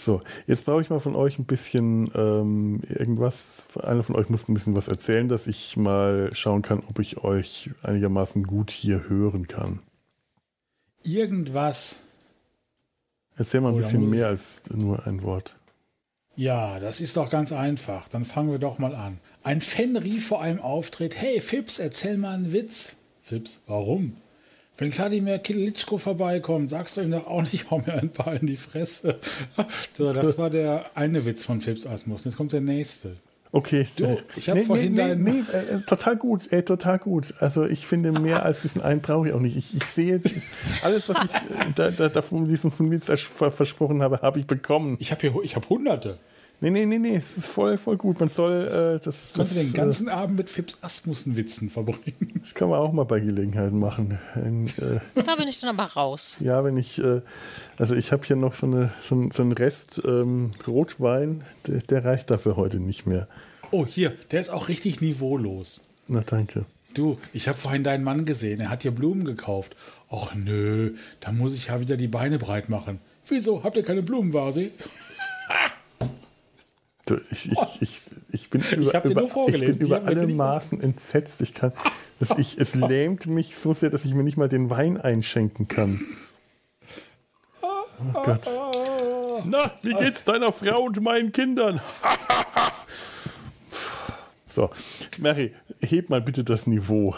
[0.00, 3.64] So, jetzt brauche ich mal von euch ein bisschen ähm, irgendwas.
[3.82, 7.18] Einer von euch muss ein bisschen was erzählen, dass ich mal schauen kann, ob ich
[7.18, 9.80] euch einigermaßen gut hier hören kann.
[11.02, 12.00] Irgendwas.
[13.36, 15.56] Erzähl mal ein Oder bisschen mehr als nur ein Wort.
[16.34, 18.08] Ja, das ist doch ganz einfach.
[18.08, 19.18] Dann fangen wir doch mal an.
[19.42, 23.00] Ein Fan rief vor einem Auftritt: Hey Fips, erzähl mal einen Witz.
[23.20, 24.16] Fips, warum?
[24.80, 28.46] Wenn Kladimir Kilitschko vorbeikommt, sagst du ihm doch auch nicht, hau mir ein paar in
[28.46, 29.18] die Fresse.
[29.96, 32.24] so, das war der eine Witz von Fips Asmus.
[32.24, 33.16] Jetzt kommt der nächste.
[33.52, 37.34] Okay, du, ich habe nee, vorhin nee, nee, äh, total gut, ey, total gut.
[37.40, 39.56] Also ich finde mehr als diesen einen brauche ich auch nicht.
[39.56, 40.20] Ich, ich sehe
[40.82, 44.96] alles, was ich äh, da, da, da von diesem Witz versprochen habe, habe ich bekommen.
[45.00, 46.18] Ich habe hier, ich habe Hunderte.
[46.62, 48.20] Nee, nee, nee, nee, es ist voll, voll gut.
[48.20, 49.32] Man soll äh, das.
[49.34, 52.28] Kannst du den ganzen äh, Abend mit Fips Asmussen-Witzen verbringen?
[52.40, 54.18] Das kann man auch mal bei Gelegenheit machen.
[54.34, 56.36] In, äh, da bin ich dann aber raus.
[56.40, 56.98] Ja, wenn ich.
[56.98, 57.20] Äh,
[57.78, 62.04] also, ich habe hier noch so, eine, so, so einen Rest ähm, Rotwein, der, der
[62.04, 63.28] reicht dafür heute nicht mehr.
[63.70, 65.82] Oh, hier, der ist auch richtig niveaulos.
[66.08, 66.64] Na, danke.
[66.94, 68.60] Du, ich habe vorhin deinen Mann gesehen.
[68.60, 69.76] Er hat dir Blumen gekauft.
[70.10, 72.98] Och nö, da muss ich ja wieder die Beine breit machen.
[73.26, 73.62] Wieso?
[73.62, 74.70] Habt ihr keine Blumenvase?
[77.30, 78.00] Ich, ich, ich,
[78.30, 81.40] ich bin über, über, ich bin über alle Maßen entsetzt.
[81.40, 81.72] Ich kann,
[82.20, 85.68] es, ich, es lähmt mich so sehr, dass ich mir nicht mal den Wein einschenken
[85.68, 86.00] kann.
[87.62, 88.50] Oh Gott.
[89.44, 91.80] Na, wie geht's deiner Frau und meinen Kindern?
[94.46, 94.70] so,
[95.18, 97.14] Mary, heb mal bitte das Niveau.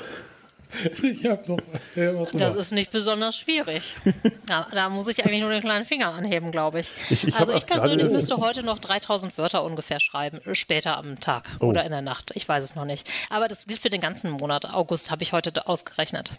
[1.02, 1.58] Ich hab noch.
[1.94, 3.94] Du Das ist nicht besonders schwierig.
[4.48, 6.92] Ja, da muss ich eigentlich nur den kleinen Finger anheben, glaube ich.
[7.10, 11.48] Ich- ich also ich persönlich müsste heute noch 3000 Wörter ungefähr schreiben, später am Tag
[11.60, 11.66] Oh.
[11.66, 12.32] oder in der Nacht.
[12.34, 13.08] Ich weiß es noch nicht.
[13.30, 14.72] Aber das gilt für den ganzen Monat.
[14.74, 16.32] August habe ich heute ausgerechnet.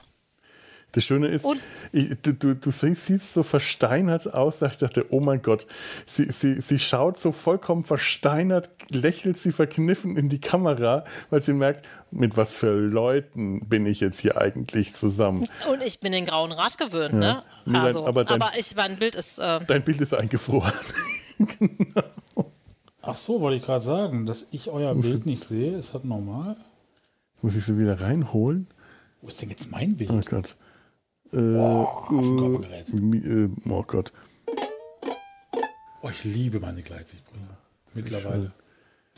[0.93, 1.59] Das Schöne ist, Und-
[1.91, 4.61] ich, du, du, du siehst siehst so versteinert aus.
[4.61, 5.65] Ich dachte, oh mein Gott,
[6.05, 11.53] sie, sie, sie schaut so vollkommen versteinert, lächelt sie verkniffen in die Kamera, weil sie
[11.53, 15.47] merkt, mit was für Leuten bin ich jetzt hier eigentlich zusammen.
[15.71, 17.41] Und ich bin den grauen Rat gewöhnt, ne?
[17.65, 19.39] Nee, dein- Also, aber aber, dein- ich, mein Bild ist.
[19.39, 20.71] Äh, Dein Bild ist eingefroren.
[23.01, 25.75] Ach so, wollte ich gerade sagen, dass ich euer Bild nicht sehe.
[25.77, 26.55] Ist das normal?
[27.41, 28.67] Muss ich sie wieder reinholen?
[29.21, 30.09] Wo ist denn jetzt mein Bild?
[30.11, 30.55] Oh Gott.
[31.33, 32.93] Äh, Körpergerät.
[32.93, 34.11] mi- äh, oh Gott.
[36.01, 37.43] Oh, ich liebe meine Gleitsichtbrille.
[37.93, 38.51] Mittlerweile.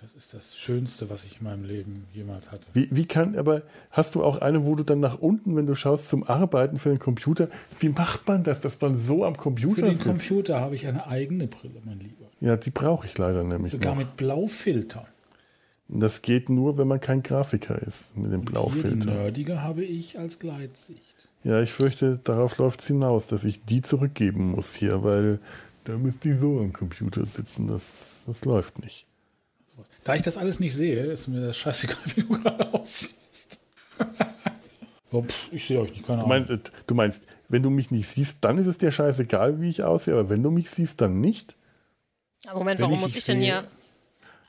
[0.02, 2.68] Das ist das Schönste, was ich in meinem Leben jemals hatte.
[2.74, 5.74] Wie, wie kann, aber hast du auch eine, wo du dann nach unten, wenn du
[5.74, 7.48] schaust zum Arbeiten für den Computer,
[7.80, 10.04] wie macht man das, dass man so am Für Computer den sitzt?
[10.06, 12.26] Computer habe ich eine eigene Brille, mein Lieber.
[12.40, 14.00] Ja, die brauche ich leider nämlich Sogar noch.
[14.00, 15.08] mit Blaufilter.
[15.88, 19.12] Das geht nur, wenn man kein Grafiker ist, mit dem Hier die Blaufilter.
[19.12, 21.30] nerdige habe ich als Gleitsicht.
[21.44, 25.40] Ja, ich fürchte, darauf läuft es hinaus, dass ich die zurückgeben muss hier, weil
[25.84, 27.68] da müsst die so am Computer sitzen.
[27.68, 29.06] Das, das läuft nicht.
[30.04, 33.60] Da ich das alles nicht sehe, ist mir das scheißegal, wie du gerade aussiehst.
[35.52, 36.48] ich sehe euch nicht, keine Du, Ahnung.
[36.48, 39.70] mein, äh, du meinst, wenn du mich nicht siehst, dann ist es dir scheißegal, wie
[39.70, 41.56] ich aussehe, aber wenn du mich siehst, dann nicht?
[42.54, 43.66] Moment, Wenn warum ich muss ich denn hier.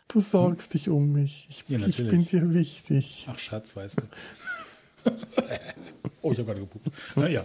[0.08, 1.46] Du sorgst dich um mich.
[1.50, 3.26] Ich, Ja, ich bin dir wichtig.
[3.30, 5.10] Ach, Schatz, weißt du.
[6.22, 6.90] oh, ich habe gerade gepupt.
[7.16, 7.44] Naja,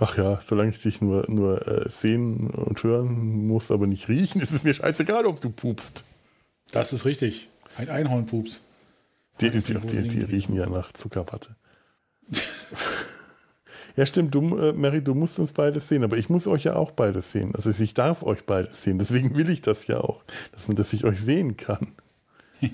[0.00, 4.40] Ach ja, solange ich dich nur, nur äh, sehen und hören muss, aber nicht riechen,
[4.40, 6.04] ist es mir scheißegal, ob du pupst.
[6.72, 7.50] das ist richtig.
[7.76, 8.62] Ein Einhornpups.
[9.40, 10.22] Die, die, die, die?
[10.22, 11.56] riechen ja nach Zuckerwatte.
[13.96, 16.76] ja, stimmt, du, äh, Mary, du musst uns beides sehen, aber ich muss euch ja
[16.76, 17.54] auch beides sehen.
[17.54, 20.92] Also ich darf euch beides sehen, deswegen will ich das ja auch, dass man, dass
[20.92, 21.92] ich euch sehen kann.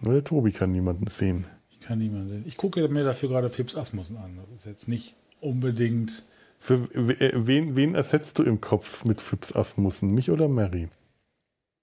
[0.00, 1.46] Nur der Tobi kann niemanden sehen.
[1.70, 2.44] Ich kann niemanden sehen.
[2.46, 4.36] Ich gucke mir dafür gerade Fips Asmussen an.
[4.36, 6.24] Das ist jetzt nicht unbedingt.
[6.58, 10.12] Für äh, wen, wen ersetzt du im Kopf mit Fips Asmussen?
[10.12, 10.88] Mich oder Mary?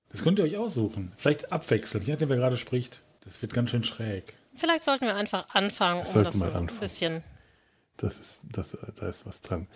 [0.10, 1.12] Das könnt ihr euch aussuchen.
[1.18, 2.04] Vielleicht abwechseln.
[2.04, 3.04] Je nachdem, wer gerade spricht.
[3.22, 4.34] Das wird ganz schön schräg.
[4.56, 6.80] Vielleicht sollten wir einfach anfangen, um Sollten das wir ein anfangen.
[6.80, 7.24] bisschen.
[8.02, 9.68] Das ist, das, da ist was dran.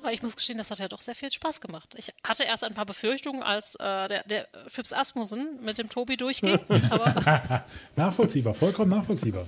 [0.00, 1.94] Aber ich muss gestehen, das hat ja doch sehr viel Spaß gemacht.
[1.96, 6.16] Ich hatte erst ein paar Befürchtungen, als äh, der, der Fips Asmussen mit dem Tobi
[6.16, 6.58] durchging.
[6.90, 7.64] aber
[7.96, 9.46] Nachvollziehbar, vollkommen nachvollziehbar.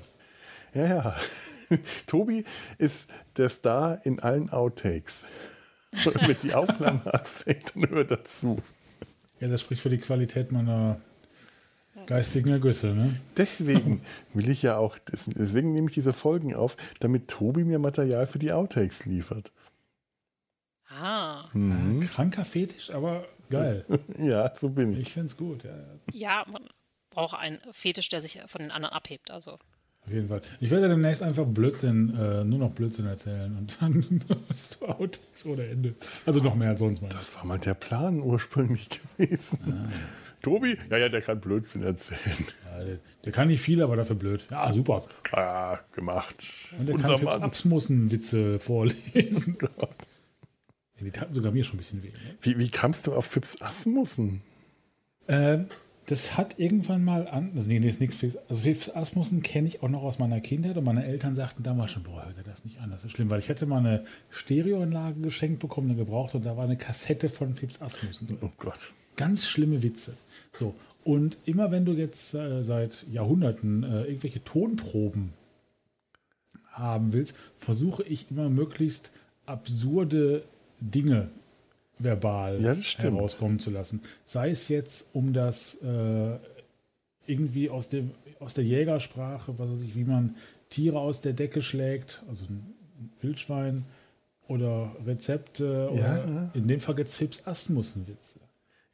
[0.74, 1.16] Ja, ja.
[2.06, 2.44] Tobi
[2.78, 5.24] ist der Star in allen Outtakes.
[6.04, 8.62] Wenn die Aufnahme anfängt, dann hört dazu.
[9.40, 11.00] Ja, das spricht für die Qualität meiner
[12.06, 12.88] geistigen Ergüsse.
[12.94, 13.20] Ne?
[13.36, 14.02] Deswegen
[14.34, 18.38] will ich ja auch, deswegen nehme ich diese Folgen auf, damit Tobi mir Material für
[18.38, 19.52] die Outtakes liefert.
[20.88, 21.48] ah,
[22.12, 23.84] Kranker Fetisch, aber geil.
[24.18, 25.00] Ja, so bin ich.
[25.00, 25.64] Ich finde es gut.
[25.64, 25.74] Ja,
[26.12, 26.64] ja, man
[27.10, 29.30] braucht einen Fetisch, der sich von den anderen abhebt.
[29.30, 29.58] Also
[30.06, 30.42] auf jeden Fall.
[30.60, 34.04] Ich werde demnächst einfach Blödsinn, äh, nur noch Blödsinn erzählen und dann
[34.50, 35.94] hast du Outtakes ohne Ende.
[36.26, 37.08] Also noch mehr als sonst mal.
[37.08, 39.88] Das war mal der Plan ursprünglich gewesen.
[40.44, 40.76] Tobi?
[40.90, 42.20] Ja, ja, der kann Blödsinn erzählen.
[42.70, 44.46] Ja, der, der kann nicht viel, aber dafür blöd.
[44.50, 45.04] Ja, super.
[45.32, 46.46] Ah, gemacht.
[46.78, 47.42] Und der Unser kann Mann.
[47.42, 49.58] Absmussen-Witze vorlesen.
[50.96, 52.10] Ja, die taten sogar mir schon ein bisschen weh.
[52.10, 52.14] Ne?
[52.40, 54.42] Wie, wie kamst du auf Fips Asmussen?
[55.26, 55.66] Ähm,
[56.06, 57.50] das hat irgendwann mal an.
[57.56, 58.36] Also, nee, nee, ist nichts Fips.
[58.48, 61.90] Also, Fips Asmussen kenne ich auch noch aus meiner Kindheit und meine Eltern sagten damals
[61.90, 64.04] schon: Boah, hört er das nicht an, das ist schlimm, weil ich hätte mal eine
[64.30, 68.38] Stereoanlage geschenkt bekommen, eine gebraucht und da war eine Kassette von Fips Asmussen drin.
[68.40, 68.92] Oh Gott.
[69.16, 70.14] Ganz schlimme Witze.
[70.52, 70.74] So.
[71.04, 75.34] Und immer wenn du jetzt äh, seit Jahrhunderten äh, irgendwelche Tonproben
[76.72, 79.12] haben willst, versuche ich immer möglichst
[79.46, 80.42] absurde
[80.80, 81.28] Dinge
[81.98, 84.02] verbal Ja, herauskommen zu lassen.
[84.24, 86.38] Sei es jetzt um das äh,
[87.26, 88.10] irgendwie aus, dem,
[88.40, 90.36] aus der Jägersprache, was weiß ich, wie man
[90.70, 92.74] Tiere aus der Decke schlägt, also ein
[93.20, 93.84] Wildschwein
[94.48, 96.50] oder Rezepte oder ja.
[96.54, 98.40] in dem Fall jetzt Fips Asmussen-Witze.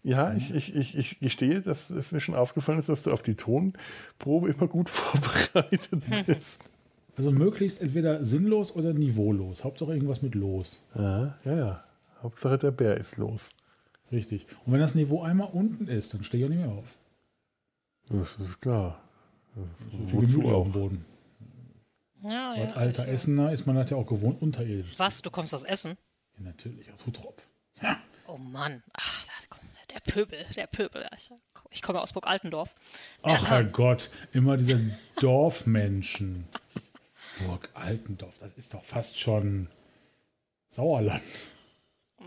[0.02, 3.22] Ja, ich, ich, ich, ich gestehe, dass es mir schon aufgefallen ist, dass du auf
[3.22, 6.60] die Tonprobe immer gut vorbereitet bist.
[7.16, 9.62] Also möglichst entweder sinnlos oder niveaulos.
[9.64, 10.86] Hauptsache irgendwas mit los.
[10.94, 11.84] Ja, ja, ja.
[12.22, 13.50] Hauptsache der Bär ist los.
[14.10, 14.46] Richtig.
[14.64, 16.96] Und wenn das Niveau einmal unten ist, dann stehe ich auch nicht mehr auf.
[18.08, 19.02] Das ist klar.
[19.54, 20.62] So viel Gemüse auf auch?
[20.64, 21.04] dem Boden.
[22.22, 24.98] ja, So als ja, alter ich, äh, Essener ist man das ja auch gewohnt, unterirdisch.
[24.98, 25.22] Was?
[25.22, 25.96] Du kommst aus Essen?
[26.38, 27.42] Ja, natürlich, aus Hutrop.
[28.26, 28.82] Oh Mann.
[28.94, 29.26] Ach,
[29.92, 31.08] der Pöbel, der Pöbel.
[31.16, 31.30] Ich,
[31.70, 32.74] ich komme aus Burg Altendorf.
[33.22, 36.46] Ach Herrgott, immer diese Dorfmenschen.
[37.46, 39.68] Burg Altendorf, das ist doch fast schon
[40.68, 41.22] Sauerland.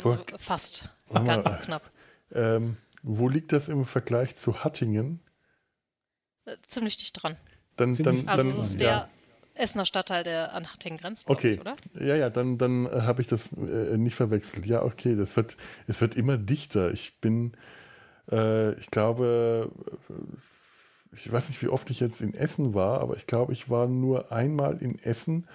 [0.01, 0.89] Burg, fast.
[1.09, 1.91] Warte Ganz mal, knapp.
[2.33, 5.19] Ähm, wo liegt das im Vergleich zu Hattingen?
[6.45, 7.37] Äh, Ziemlich dicht dran.
[7.75, 8.87] Dann, Ziemlich dann, Also dann, es ist ja.
[8.87, 9.09] der
[9.55, 11.73] Essener Stadtteil, der an Hattingen grenzt, Okay, ich, oder?
[11.99, 14.65] ja, ja, dann, dann äh, habe ich das äh, nicht verwechselt.
[14.65, 16.91] Ja, okay, das wird, es wird immer dichter.
[16.91, 17.53] Ich bin,
[18.31, 19.71] äh, ich glaube,
[20.09, 23.69] äh, ich weiß nicht, wie oft ich jetzt in Essen war, aber ich glaube, ich
[23.69, 25.47] war nur einmal in Essen,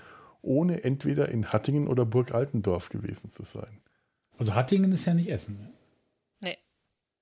[0.43, 3.81] ohne entweder in Hattingen oder Burg Altendorf gewesen zu sein.
[4.39, 5.59] Also Hattingen ist ja nicht Essen.
[5.59, 5.73] ne?
[6.41, 6.59] Nee,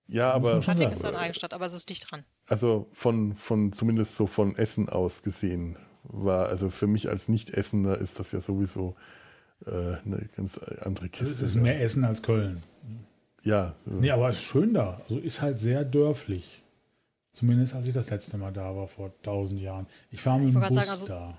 [0.07, 2.27] Ja, aber Hattingen ist eine eigene Stadt, aber es ist dicht dran.
[2.47, 7.98] also von, von zumindest so von Essen aus gesehen war, also für mich als Nicht-Essener
[7.98, 8.94] ist das ja sowieso
[9.66, 9.70] äh,
[10.04, 11.24] eine ganz andere Also Kiste.
[11.32, 12.61] es ist mehr Essen als Köln.
[13.42, 13.90] ja, so.
[13.90, 15.00] Nee, aber ist schön da.
[15.04, 16.62] Also ist halt sehr dörflich.
[17.32, 19.86] Zumindest als ich das letzte Mal da war, vor tausend Jahren.
[20.11, 21.38] Ich war mit dem Bus sagen, da.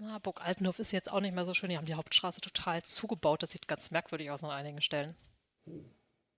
[0.00, 1.70] Na, Burg Altendorf ist jetzt auch nicht mehr so schön.
[1.70, 3.42] Die haben die Hauptstraße total zugebaut.
[3.42, 5.16] Das sieht ganz merkwürdig aus an einigen Stellen.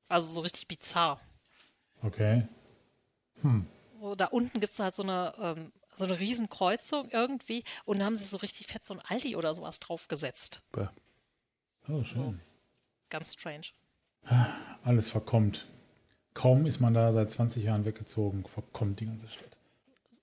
[0.09, 1.20] Also so richtig bizarr.
[2.03, 2.47] Okay.
[3.97, 8.07] So, da unten gibt es halt so eine, ähm, so eine Riesenkreuzung irgendwie und da
[8.07, 10.63] haben sie so richtig fett so ein Aldi oder sowas draufgesetzt.
[11.89, 12.41] Oh, schön.
[13.09, 13.67] Ganz strange.
[14.85, 15.67] Alles verkommt.
[16.35, 19.59] Kaum ist man da seit 20 Jahren weggezogen, verkommt die ganze Stadt.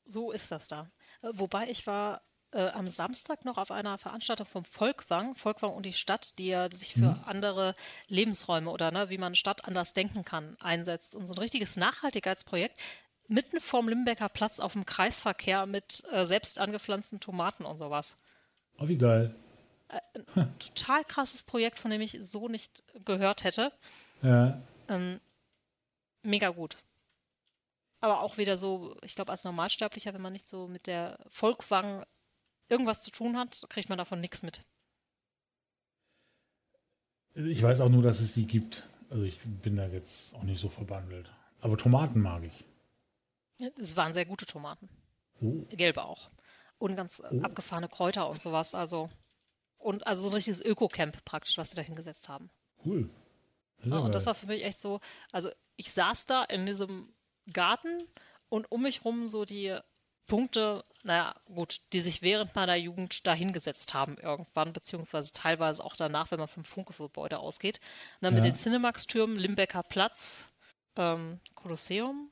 [0.06, 0.90] So ist das da.
[1.22, 2.22] Äh, Wobei ich war
[2.52, 6.70] äh, am Samstag noch auf einer Veranstaltung vom Volkwang, Volkwang und die Stadt, die ja
[6.72, 7.74] sich für andere
[8.08, 11.14] Lebensräume oder ne, wie man Stadt anders denken kann, einsetzt.
[11.14, 12.80] Und so ein richtiges Nachhaltigkeitsprojekt
[13.28, 18.20] mitten vorm Limbecker Platz auf dem Kreisverkehr mit äh, selbst angepflanzten Tomaten und sowas.
[18.80, 19.36] Oh, wie geil.
[20.60, 23.72] Total krasses Projekt, von dem ich so nicht gehört hätte.
[24.22, 25.20] Ja, Ähm,
[26.24, 26.78] mega gut.
[28.00, 32.06] Aber auch wieder so, ich glaube, als Normalsterblicher, wenn man nicht so mit der Volkwang
[32.70, 34.64] irgendwas zu tun hat, kriegt man davon nichts mit.
[37.36, 38.88] Also ich weiß auch nur, dass es sie gibt.
[39.10, 41.32] Also ich bin da jetzt auch nicht so verbandelt.
[41.62, 42.66] Aber Tomaten mag ich.
[43.80, 44.90] Es waren sehr gute Tomaten.
[45.42, 45.64] Oh.
[45.70, 46.30] Gelbe auch.
[46.80, 48.76] Und ganz äh, abgefahrene Kräuter und sowas.
[48.76, 49.10] Also,
[49.78, 52.50] und also so ein richtiges Öko-Camp praktisch, was sie da hingesetzt haben.
[52.86, 53.10] Cool.
[53.80, 55.00] Das Ja, und das war für mich echt so,
[55.32, 57.14] also ich saß da in diesem
[57.52, 58.06] Garten
[58.50, 59.78] und um mich rum so die
[60.26, 65.96] Punkte, naja, gut, die sich während meiner Jugend da hingesetzt haben irgendwann, beziehungsweise teilweise auch
[65.96, 67.80] danach, wenn man vom Funke-Gebäude ausgeht.
[68.16, 68.50] Und dann mit Ja.
[68.50, 70.48] den Cinemax-Türmen, Limbecker Platz,
[70.98, 72.30] ähm, Kolosseum,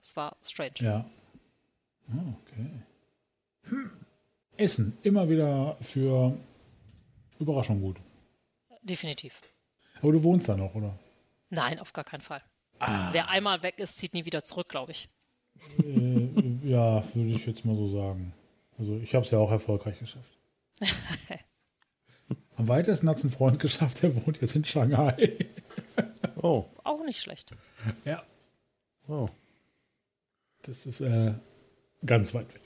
[0.00, 0.74] es war strange.
[0.78, 1.04] Ja.
[2.08, 2.70] Ah, okay.
[3.64, 3.90] Hm.
[4.56, 4.98] Essen.
[5.02, 6.36] Immer wieder für
[7.38, 7.96] Überraschung gut.
[8.82, 9.38] Definitiv.
[10.02, 10.98] Aber du wohnst da noch, oder?
[11.50, 12.42] Nein, auf gar keinen Fall.
[12.78, 13.10] Ah.
[13.12, 15.08] Wer einmal weg ist, zieht nie wieder zurück, glaube ich.
[15.78, 16.28] äh,
[16.68, 18.32] ja, würde ich jetzt mal so sagen.
[18.78, 20.38] Also ich habe es ja auch erfolgreich geschafft.
[22.56, 25.36] Am weitesten hat es ein Freund geschafft, der wohnt jetzt in Shanghai.
[26.36, 27.54] Oh, Auch nicht schlecht.
[28.04, 28.22] ja,
[29.08, 29.26] oh.
[30.62, 31.34] Das ist äh,
[32.04, 32.62] ganz weit weg.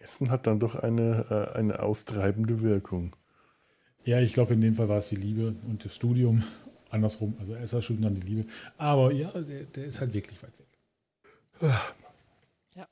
[0.00, 3.14] Essen hat dann doch eine, äh, eine austreibende Wirkung.
[4.04, 6.42] Ja, ich glaube, in dem Fall war es die Liebe und das Studium.
[6.90, 8.46] Andersrum, also Studium, dann die Liebe.
[8.76, 10.66] Aber ja, der, der ist halt wirklich weit weg.
[12.74, 12.86] Ja.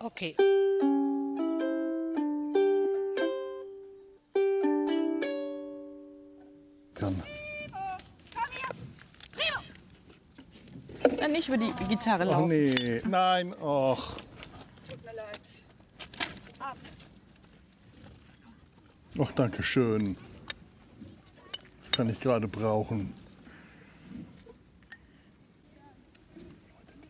[0.00, 0.34] Okay.
[6.94, 7.22] Kann.
[11.18, 12.48] Dann nicht über die Gitarre Oh laufen.
[12.48, 14.16] nee, nein, och.
[19.18, 20.16] Och, danke schön.
[21.78, 23.12] Das kann ich gerade brauchen.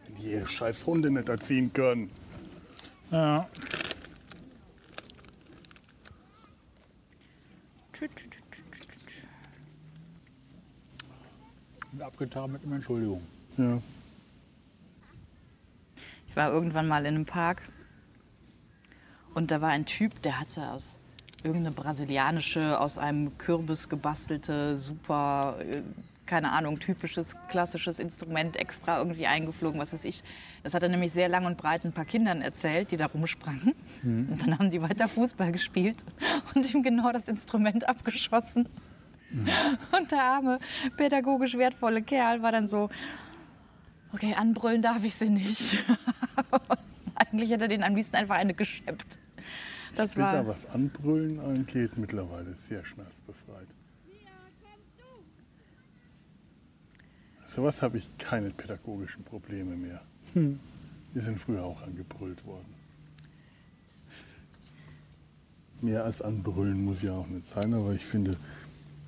[0.07, 2.11] Wenn die scheiß Hunde nicht erziehen können.
[3.11, 3.49] Ja.
[12.01, 13.23] Abgetan mit einer Entschuldigung.
[13.61, 13.83] Ja.
[16.29, 17.63] Ich war irgendwann mal in einem Park
[19.35, 20.99] und da war ein Typ, der hatte aus
[21.43, 25.83] irgendeine brasilianische, aus einem Kürbis gebastelte, super, äh,
[26.27, 30.23] keine Ahnung, typisches, klassisches Instrument extra irgendwie eingeflogen, was weiß ich.
[30.63, 33.75] Das hat er nämlich sehr lang und breit ein paar Kindern erzählt, die da rumsprangen.
[34.03, 35.97] Und dann haben die weiter Fußball gespielt
[36.55, 38.69] und ihm genau das Instrument abgeschossen.
[39.97, 40.59] Und der arme,
[40.97, 42.91] pädagogisch wertvolle Kerl war dann so,
[44.13, 45.85] okay, anbrüllen darf ich sie nicht.
[47.15, 49.19] Eigentlich hätte er den am liebsten einfach eine geschäppt.
[49.95, 53.69] Das Ich bin da, war, was Anbrüllen angeht, mittlerweile sehr schmerzbefreit.
[57.47, 60.01] Sowas habe ich keine pädagogischen Probleme mehr.
[60.35, 60.61] Hm.
[61.13, 62.73] Wir sind früher auch angebrüllt worden.
[65.81, 68.37] Mehr als anbrüllen muss ja auch nicht sein, aber ich finde,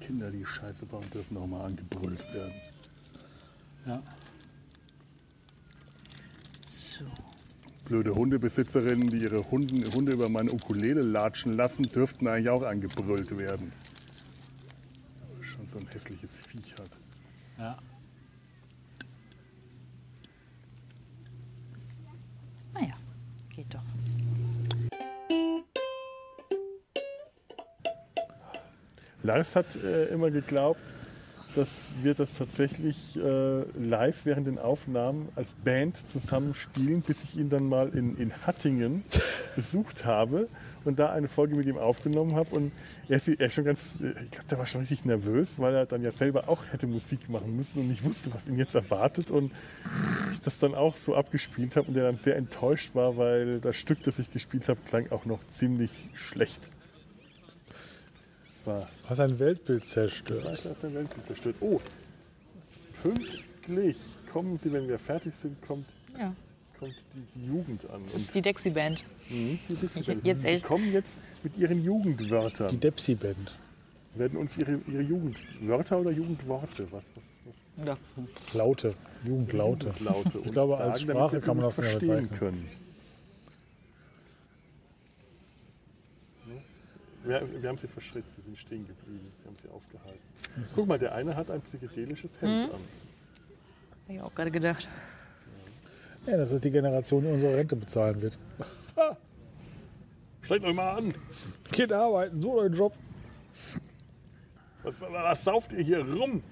[0.01, 2.55] Kinder, die Scheiße bauen, dürfen auch mal angebrüllt werden.
[3.87, 4.03] Ja.
[7.03, 7.09] So.
[7.85, 13.37] Blöde Hundebesitzerinnen, die ihre Hunden, Hunde über meine Ukulele latschen lassen, dürften eigentlich auch angebrüllt
[13.37, 13.73] werden.
[15.41, 16.91] Schon so ein hässliches Viech hat.
[17.59, 17.79] Ja.
[22.73, 22.95] Naja,
[23.55, 23.83] geht doch.
[29.25, 30.81] Lars hat äh, immer geglaubt,
[31.55, 31.69] dass
[32.03, 37.49] wir das tatsächlich äh, live während den Aufnahmen als Band zusammen spielen, bis ich ihn
[37.49, 39.05] dann mal in, in Hattingen
[39.57, 40.49] besucht habe
[40.85, 42.55] und da eine Folge mit ihm aufgenommen habe.
[42.55, 42.73] Und
[43.09, 45.75] er ist, er ist schon ganz, äh, ich glaube, der war schon richtig nervös, weil
[45.75, 48.75] er dann ja selber auch hätte Musik machen müssen und nicht wusste, was ihn jetzt
[48.75, 49.31] erwartet.
[49.31, 49.53] Und
[50.33, 53.77] ich das dann auch so abgespielt habe und er dann sehr enttäuscht war, weil das
[53.77, 56.71] Stück, das ich gespielt habe, klang auch noch ziemlich schlecht.
[58.65, 60.41] War Was ein Weltbild zerstört.
[60.43, 61.57] Fleisch aus der Welt zerstört.
[61.61, 61.81] Oh,
[63.03, 63.97] pünktlich
[64.33, 65.87] kommen Sie, wenn wir fertig sind, kommt,
[66.19, 66.35] Ja.
[66.79, 68.03] kommt die, die Jugend an.
[68.05, 69.05] Das ist die Dexi-Band.
[69.31, 69.75] Mhm, die,
[70.15, 72.69] die, jetzt die echt- kommen jetzt mit ihren Jugendwörtern.
[72.71, 73.59] Die Depsi-Band.
[74.15, 77.25] werden uns ihre, ihre Jugendwörter oder Jugendworte, was, was,
[77.77, 77.97] was Ja.
[78.53, 78.95] Laute.
[79.25, 79.89] Jugendlaute.
[79.89, 82.69] Jugendlaute Ich glaube, als Sprache kann man das verstehen können.
[87.25, 90.21] Wir, wir haben sie verschreckt, sie sind stehen geblieben, wir haben sie aufgehalten.
[90.75, 92.75] Guck mal, der eine hat ein psychedelisches Hemd Mhm.
[92.75, 92.81] an.
[94.05, 94.89] Habe ich auch gerade gedacht.
[96.27, 98.39] Ja, das ist die Generation, die unsere Rente bezahlen wird.
[100.43, 101.15] Strengt euch mal an!
[101.71, 102.93] Geht arbeiten, so euren Job.
[104.83, 106.43] Was, was sauft ihr hier rum?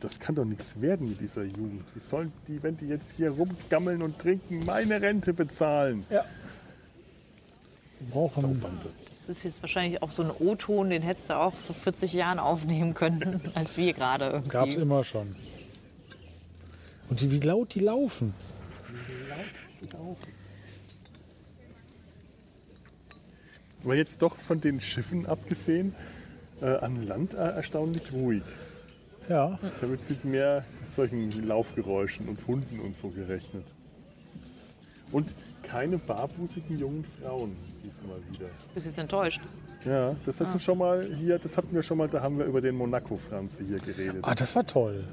[0.00, 1.84] Das kann doch nichts werden mit dieser Jugend.
[1.94, 6.04] Wie sollen die, wenn die jetzt hier rumgammeln und trinken, meine Rente bezahlen?
[6.10, 6.24] Ja.
[8.00, 8.60] Wir brauchen
[9.08, 12.38] Das ist jetzt wahrscheinlich auch so ein O-Ton, den hättest du auch vor 40 Jahren
[12.38, 14.50] aufnehmen können, als wir gerade irgendwie.
[14.50, 15.34] Gab es immer schon.
[17.08, 18.34] Und die, wie laut die laufen.
[23.82, 25.94] Aber jetzt doch von den Schiffen abgesehen,
[26.60, 28.42] äh, an Land äh, erstaunlich ruhig.
[29.28, 29.58] Ja.
[29.62, 33.64] Ich habe jetzt mit mehr solchen Laufgeräuschen und Hunden und so gerechnet.
[35.12, 35.32] Und
[35.62, 37.56] keine barbusigen jungen Frauen
[37.86, 38.46] diesmal wieder.
[38.74, 39.40] Bist jetzt enttäuscht?
[39.84, 42.46] Ja, das hast du schon mal hier, das hatten wir schon mal, da haben wir
[42.46, 44.18] über den Monaco-Franze hier geredet.
[44.22, 45.04] Ah, das war toll.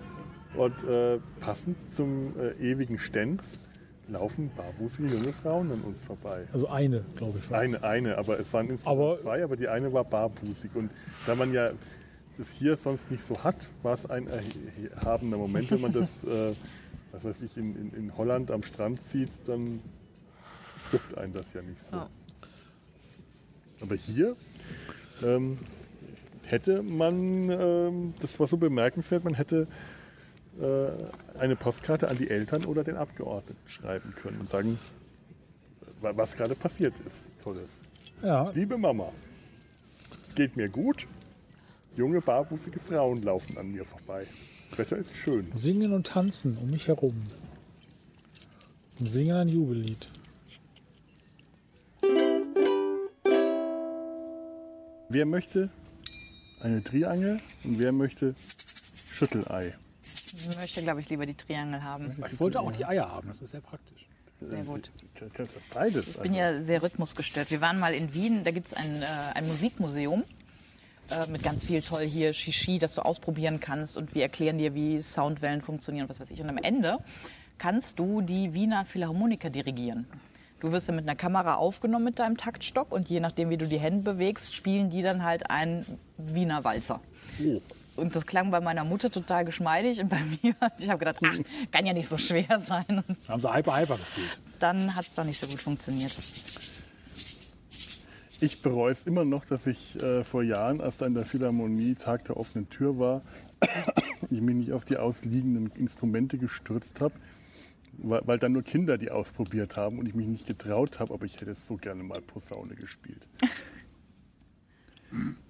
[0.55, 3.59] Und äh, passend zum äh, ewigen Stenz
[4.07, 6.45] laufen barbusige junge Frauen an uns vorbei.
[6.51, 7.49] Also eine, glaube ich.
[7.49, 7.61] war's.
[7.61, 10.71] Eine, eine, aber es waren insgesamt Aber- zwei, aber die eine war barbusig.
[10.75, 10.89] Und
[11.25, 11.71] da man ja
[12.37, 14.27] das hier sonst nicht so hat, war es ein
[14.95, 16.53] erhabender Moment, wenn man das, äh,
[17.11, 19.81] was weiß ich, in, in, in Holland am Strand sieht, dann
[20.91, 21.95] juckt einen das ja nicht so.
[21.97, 22.09] Ja.
[23.83, 24.35] Aber hier
[25.23, 25.59] ähm,
[26.45, 29.67] hätte man, ähm, das war so bemerkenswert, man hätte
[30.59, 34.79] äh, eine Postkarte an die Eltern oder den Abgeordneten schreiben können und sagen,
[36.01, 37.25] wa- was gerade passiert ist.
[37.43, 37.81] Tolles.
[38.23, 39.11] Ja, Liebe Mama,
[40.25, 41.05] es geht mir gut.
[41.97, 44.25] Junge, barbusige Frauen laufen an mir vorbei.
[44.69, 45.51] Das Wetter ist schön.
[45.53, 47.21] singen und tanzen um mich herum.
[48.99, 50.07] Und singen ein Jubellied.
[55.13, 55.69] Wer möchte
[56.59, 59.75] eine Triangel und wer möchte Schüttelei?
[60.01, 62.11] Ich möchte, glaube ich, lieber die Triangel haben.
[62.31, 64.07] Ich wollte auch die Eier haben, das ist sehr praktisch.
[64.41, 64.89] Sehr gut.
[65.19, 66.15] Doch beides.
[66.15, 67.51] Ich bin ja sehr rhythmusgestört.
[67.51, 69.05] Wir waren mal in Wien, da gibt es ein, äh,
[69.35, 70.23] ein Musikmuseum
[71.11, 74.73] äh, mit ganz viel toll hier Shishi, das du ausprobieren kannst und wir erklären dir,
[74.73, 76.41] wie Soundwellen funktionieren und was weiß ich.
[76.41, 76.97] Und am Ende
[77.59, 80.07] kannst du die Wiener Philharmoniker dirigieren.
[80.63, 83.67] Du wirst dann mit einer Kamera aufgenommen mit deinem Taktstock und je nachdem, wie du
[83.67, 85.85] die Hände bewegst, spielen die dann halt einen
[86.15, 87.01] Wiener Walzer.
[87.43, 87.61] Oh.
[87.97, 91.37] Und das klang bei meiner Mutter total geschmeidig und bei mir, ich habe gedacht, ach,
[91.69, 92.85] kann ja nicht so schwer sein.
[92.87, 94.39] Und haben sie Hyper Hyper gespielt.
[94.59, 96.15] dann hat es doch nicht so gut funktioniert.
[98.39, 101.95] Ich bereue es immer noch, dass ich äh, vor Jahren, als da in der Philharmonie
[101.95, 103.21] Tag der offenen Tür war,
[104.29, 107.15] ich mich nicht auf die ausliegenden Instrumente gestürzt habe,
[107.97, 111.25] weil, weil dann nur Kinder die ausprobiert haben und ich mich nicht getraut habe, aber
[111.25, 113.27] ich hätte so gerne mal Posaune gespielt.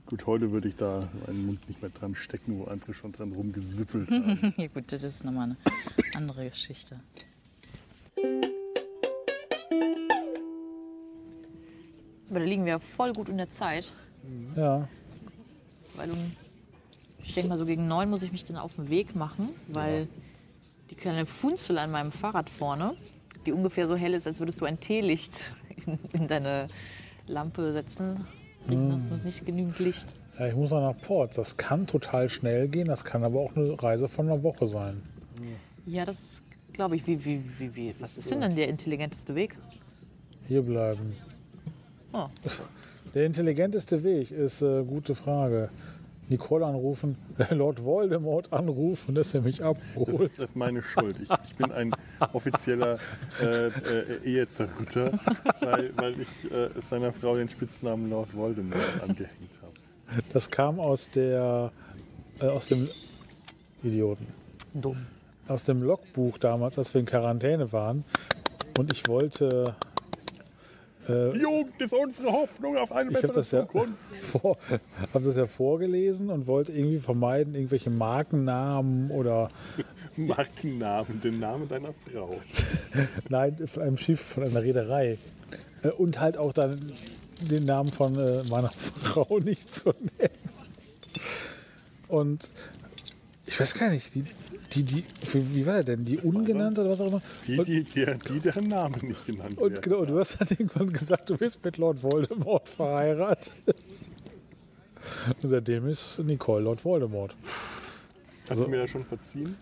[0.05, 3.31] Gut, heute würde ich da meinen Mund nicht mehr dran stecken, wo andere schon dran
[3.31, 4.53] rumgesippelt haben.
[4.57, 5.57] Ja gut, das ist nochmal eine
[6.15, 6.99] andere Geschichte.
[12.29, 13.93] Aber da liegen wir voll gut in der Zeit,
[14.55, 14.87] Ja.
[15.95, 16.17] weil um
[17.23, 20.07] Ich denke mal, so gegen neun muss ich mich dann auf den Weg machen, weil
[20.93, 22.95] die kleine Funzel an meinem Fahrrad vorne,
[23.45, 25.53] die ungefähr so hell ist, als würdest du ein Teelicht
[25.85, 26.67] in, in deine
[27.27, 28.25] Lampe setzen,
[28.67, 29.23] kriegt Hm.
[29.23, 30.05] nicht genügend Licht.
[30.37, 31.35] Ja, ich muss noch nach Ports.
[31.35, 35.01] Das kann total schnell gehen, das kann aber auch eine Reise von einer Woche sein.
[35.85, 36.43] Ja, das ist,
[36.73, 37.95] glaube ich, wie, wie, wie, wie.
[37.99, 39.55] Was ist denn dann der intelligenteste Weg?
[40.47, 41.15] Hier bleiben.
[42.13, 42.27] Oh.
[43.13, 45.69] Der intelligenteste Weg ist äh, gute Frage.
[46.29, 47.17] Nicole anrufen,
[47.49, 50.21] Lord Voldemort anrufen, dass er mich Das abholt.
[50.21, 51.17] ist, das ist meine Schuld.
[51.21, 51.93] Ich, ich bin ein
[52.33, 52.97] offizieller
[53.41, 53.71] äh, äh,
[54.23, 55.11] Ehezerrütter,
[55.59, 59.73] weil, weil ich äh, seiner Frau den Spitznamen Lord Voldemort angehängt habe.
[60.31, 61.71] Das kam aus der
[62.39, 62.87] äh, aus dem
[63.83, 64.27] Idioten.
[64.73, 64.97] Dumm.
[65.47, 68.05] Aus dem Logbuch damals, als wir in Quarantäne waren.
[68.77, 69.75] Und ich wollte.
[71.07, 74.15] Äh, Die Jugend ist unsere Hoffnung auf eine ich habe bessere ja Zukunft.
[74.21, 74.57] vor,
[75.13, 79.49] hab das ja vorgelesen und wollte irgendwie vermeiden, irgendwelche Markennamen oder
[80.17, 82.35] Markennamen, den Namen deiner Frau.
[83.29, 85.17] Nein, von einem Schiff, von einer Reederei.
[85.83, 86.79] Äh, Und halt auch dann
[87.41, 89.89] den Namen von äh, meiner Frau nicht zu
[90.19, 90.33] nennen.
[92.07, 92.49] Und
[93.45, 94.23] ich weiß gar nicht, die,
[94.73, 95.03] die, die
[95.33, 96.05] wie, war der denn?
[96.05, 97.21] Die ungenannte oder was auch immer?
[97.45, 99.81] Die, die, die, die deren Name nicht genannt Und werden.
[99.81, 103.51] genau, du hast dann irgendwann gesagt, du bist mit Lord Voldemort verheiratet.
[105.41, 107.35] Und seitdem ist Nicole Lord Voldemort.
[108.49, 109.55] Hast du mir das schon verziehen?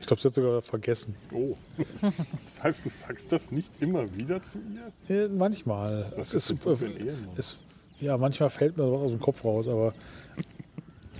[0.00, 1.14] Ich glaube, sie hat sogar vergessen.
[1.32, 1.56] Oh.
[2.44, 5.22] Das heißt, du sagst das nicht immer wieder zu ihr?
[5.22, 6.12] Ja, manchmal.
[6.18, 7.28] Es ist Ehemann?
[7.36, 7.56] es,
[8.00, 9.94] ja, manchmal fällt mir was aus dem Kopf raus, aber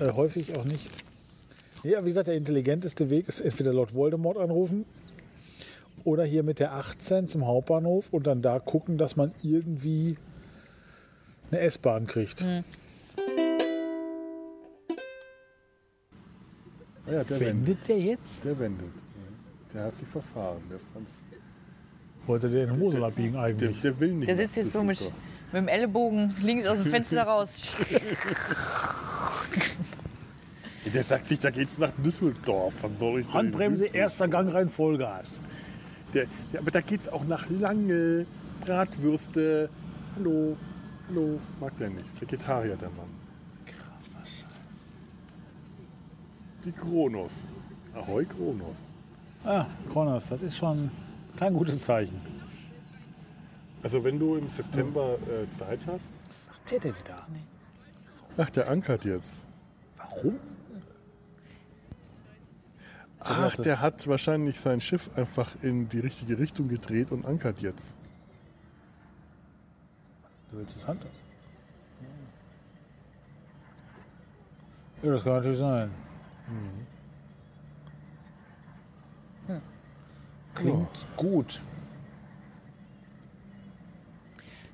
[0.00, 0.86] äh, häufig auch nicht.
[1.84, 4.84] Ja, wie gesagt, der intelligenteste Weg ist entweder Lord Voldemort anrufen
[6.04, 10.14] oder hier mit der 18 zum Hauptbahnhof und dann da gucken, dass man irgendwie
[11.50, 12.44] eine S-Bahn kriegt.
[12.44, 12.62] Ah
[17.10, 17.88] ja, der wendet.
[17.88, 18.44] der jetzt?
[18.44, 18.92] Der wendet.
[19.74, 20.62] Der hat sich verfahren.
[20.70, 21.28] Der, fand's,
[22.26, 23.80] Wollte der in die Hose abbiegen der, eigentlich?
[23.80, 24.28] der will nicht.
[24.28, 27.66] Der sitzt jetzt so mit, mit dem Ellenbogen links aus dem Fenster raus.
[30.84, 32.82] Der sagt sich, da geht's nach Düsseldorf.
[32.82, 35.40] Was soll ich denn Handbremse, erster Gang rein, Vollgas.
[36.12, 38.26] Der, ja, aber da geht's auch nach Lange,
[38.60, 39.70] Bratwürste.
[40.16, 40.56] Hallo,
[41.08, 41.38] hallo.
[41.60, 42.20] Mag der nicht.
[42.20, 43.08] Vegetarier, der Mann.
[43.64, 44.92] Krasser Scheiß.
[46.64, 47.46] Die Kronos.
[47.94, 48.90] Ahoi, Kronos.
[49.44, 50.90] Ah, Kronos, das ist schon
[51.36, 52.20] kein gutes Zeichen.
[53.82, 56.12] Also wenn du im September äh, Zeit hast.
[56.48, 57.26] Was der denn wieder?
[58.36, 59.46] Ach, der ankert jetzt.
[59.96, 60.38] Warum?
[63.24, 67.96] Ach, der hat wahrscheinlich sein Schiff einfach in die richtige Richtung gedreht und ankert jetzt.
[70.50, 71.04] Du willst es Hand
[75.02, 75.90] Ja, das kann natürlich sein.
[80.54, 81.60] Klingt gut.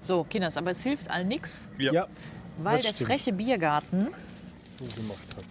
[0.00, 2.06] So, Kinders, aber es hilft all nichts, Ja.
[2.58, 3.08] weil Das der stimmt.
[3.10, 4.08] freche Biergarten
[4.78, 5.44] So gemacht hat.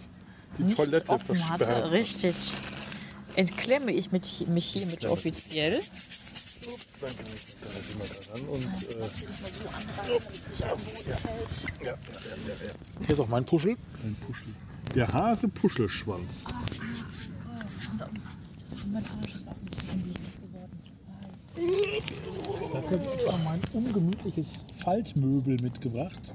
[0.58, 1.60] Die nicht Toilette offen versperrt.
[1.70, 1.84] hatte.
[1.84, 1.90] hat.
[1.92, 2.52] Richtig.
[3.36, 5.72] Entklemme ich mich, mich hiermit offiziell.
[5.72, 8.98] Dann kann ich da halt immer daran und äh,
[10.58, 11.16] ja, ja,
[11.84, 11.94] ja, ja,
[12.66, 12.72] ja.
[13.00, 13.76] Hier ist auch mein Puschel.
[14.02, 14.48] Ein Puschel.
[14.94, 16.44] Der Hase Puschelschwanz.
[22.72, 26.34] Dafür habe ich extra mein ungemütliches Faltmöbel mitgebracht.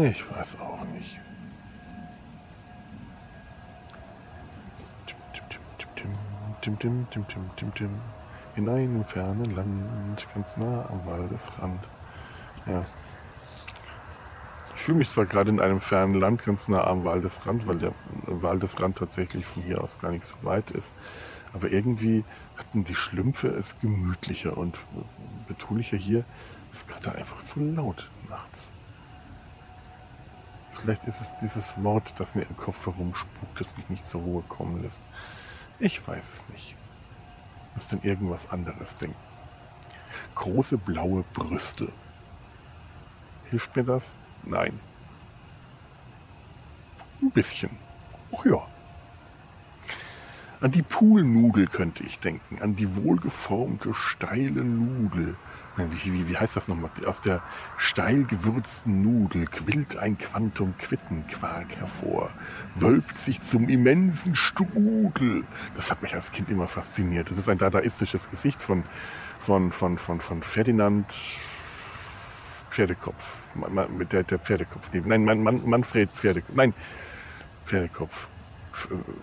[0.00, 1.18] Ich weiß auch nicht.
[8.56, 11.80] In einem fernen Land, ganz nah am Waldesrand.
[12.66, 12.84] Ja.
[14.76, 17.92] Ich fühle mich zwar gerade in einem fernen Land, ganz nah am Waldesrand, weil der
[18.26, 20.92] Waldesrand tatsächlich von hier aus gar nicht so weit ist.
[21.52, 22.24] Aber irgendwie
[22.56, 24.78] hatten die Schlümpfe es gemütlicher und
[25.48, 26.24] betulicher hier.
[26.72, 28.70] Es ist gerade einfach zu laut nachts.
[30.80, 34.42] Vielleicht ist es dieses Wort, das mir im Kopf herumspukt, das mich nicht zur Ruhe
[34.42, 35.00] kommen lässt.
[35.78, 36.76] Ich weiß es nicht.
[37.74, 39.16] Muss denn irgendwas anderes denken.
[40.34, 41.92] Große blaue Brüste.
[43.50, 44.14] Hilft mir das?
[44.44, 44.78] Nein.
[47.22, 47.70] Ein bisschen.
[48.36, 48.66] Ach ja.
[50.60, 55.36] An die Poolnudel könnte ich denken, an die wohlgeformte, steile Nudel,
[55.78, 56.90] wie, wie, wie heißt das nochmal?
[57.06, 57.42] Aus der
[57.76, 62.30] steil gewürzten Nudel quillt ein Quantum Quittenquark hervor,
[62.74, 65.44] wölbt sich zum immensen Strudel.
[65.76, 67.30] Das hat mich als Kind immer fasziniert.
[67.30, 68.82] Das ist ein dadaistisches Gesicht von,
[69.42, 71.06] von, von, von, von Ferdinand
[72.70, 73.24] Pferdekopf.
[73.96, 74.88] Mit der, der Pferdekopf.
[74.92, 76.54] Nein, Manfred Pferdekopf.
[76.54, 76.74] Nein,
[77.66, 78.28] Pferdekopf.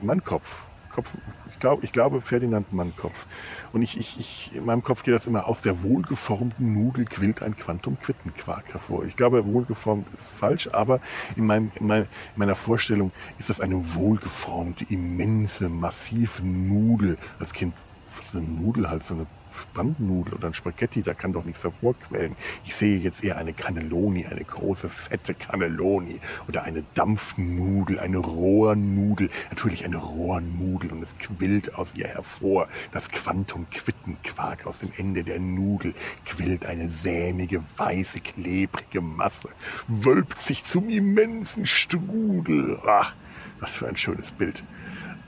[0.02, 0.65] Mannkopf.
[0.96, 1.10] Kopf,
[1.50, 3.26] ich, glaub, ich glaube Ferdinand Mannkopf.
[3.74, 7.44] Und ich, ich, ich, in meinem Kopf geht das immer, aus der wohlgeformten Nudel quillt
[7.44, 9.04] ein Quantum-Quittenquark hervor.
[9.04, 11.02] Ich glaube, wohlgeformt ist falsch, aber
[11.36, 12.08] in, meinem, in, mein, in
[12.38, 17.18] meiner Vorstellung ist das eine wohlgeformte, immense, massive Nudel.
[17.40, 17.76] Als Kind,
[18.18, 19.28] was eine Nudel halt, so eine
[19.74, 22.36] Bandnudel oder ein Spaghetti, da kann doch nichts hervorquellen.
[22.66, 29.30] Ich sehe jetzt eher eine Cannelloni, eine große, fette Cannelloni oder eine Dampfnudel, eine Rohrnudel.
[29.50, 32.68] Natürlich eine Rohrnudel und es quillt aus ihr hervor.
[32.92, 35.94] Das Quantum-Quittenquark aus dem Ende der Nudel
[36.26, 39.50] quillt eine sämige, weiße, klebrige Masse,
[39.88, 42.80] wölbt sich zum immensen Strudel.
[42.88, 43.14] Ach,
[43.60, 44.64] was für ein schönes Bild.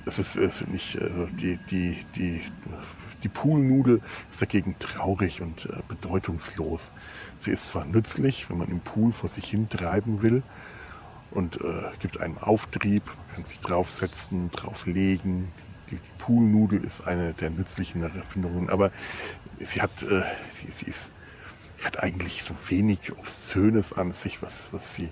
[0.06, 2.41] Das ist, ist nicht also die, die, die
[3.23, 6.91] die Poolnudel ist dagegen traurig und äh, bedeutungslos.
[7.39, 10.44] Sie ist zwar nützlich, wenn man im Pool vor sich hin treiben will
[11.31, 15.48] und äh, gibt einem Auftrieb, man kann sich draufsetzen, drauflegen.
[15.89, 18.91] Die, die Poolnudel ist eine der nützlichen Erfindungen, aber
[19.60, 20.23] sie hat, äh,
[20.56, 21.10] sie, sie ist,
[21.84, 25.10] hat eigentlich so wenig Obszönes an sich, was, was sie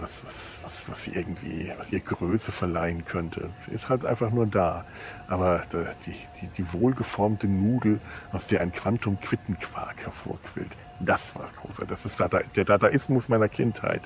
[0.00, 0.59] was, was,
[0.90, 3.50] was, sie irgendwie, was ihr Größe verleihen könnte.
[3.70, 4.84] Ist halt einfach nur da.
[5.28, 5.62] Aber
[6.06, 8.00] die, die, die wohlgeformte Nudel,
[8.32, 11.88] aus der ein Quantum-Quittenquark hervorquillt, das war großartig.
[11.88, 12.18] Das ist
[12.56, 14.02] der Dadaismus meiner Kindheit.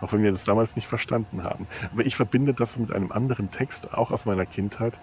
[0.00, 1.66] Auch wenn wir das damals nicht verstanden haben.
[1.92, 4.94] Aber ich verbinde das mit einem anderen Text, auch aus meiner Kindheit,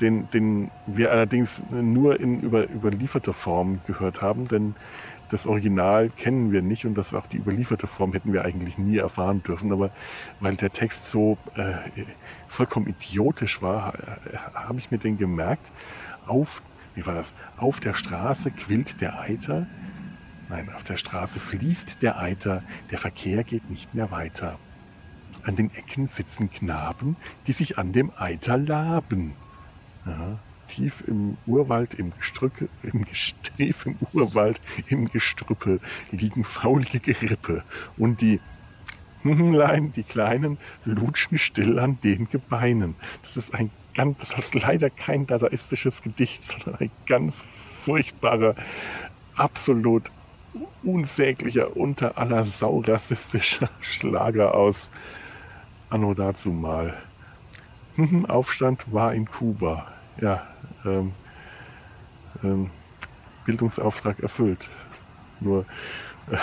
[0.00, 4.76] den, den wir allerdings nur in über, überlieferter Form gehört haben, denn
[5.30, 8.98] das Original kennen wir nicht und das auch die überlieferte Form hätten wir eigentlich nie
[8.98, 9.72] erfahren dürfen.
[9.72, 9.90] Aber
[10.40, 11.74] weil der Text so äh,
[12.48, 15.70] vollkommen idiotisch war, äh, habe ich mir den gemerkt.
[16.26, 16.62] Auf,
[16.94, 17.32] wie war das?
[17.56, 19.66] Auf der Straße quillt der Eiter.
[20.48, 22.62] Nein, auf der Straße fließt der Eiter.
[22.90, 24.58] Der Verkehr geht nicht mehr weiter.
[25.42, 29.34] An den Ecken sitzen Knaben, die sich an dem Eiter laben.
[30.06, 30.38] Ja,
[30.68, 33.04] tief im Urwald, im Gestrücke, im
[33.56, 35.80] Tief im Urwald, im Gestrüppe
[36.10, 37.62] liegen faulige Gerippe
[37.96, 38.40] und die
[39.22, 42.94] Hunlein, die Kleinen, lutschen still an den Gebeinen.
[43.22, 47.42] Das ist ein ganz, das ist leider kein dadaistisches Gedicht, sondern ein ganz
[47.84, 48.54] furchtbarer,
[49.34, 50.10] absolut
[50.82, 54.90] unsäglicher, unter aller Sau rassistischer Schlager aus
[55.88, 56.94] Anno dazu mal.
[58.28, 59.86] Aufstand war in Kuba
[60.20, 60.46] ja,
[60.84, 61.12] ähm,
[62.42, 62.70] ähm,
[63.44, 64.68] Bildungsauftrag erfüllt.
[65.40, 65.66] Nur
[66.30, 66.36] äh,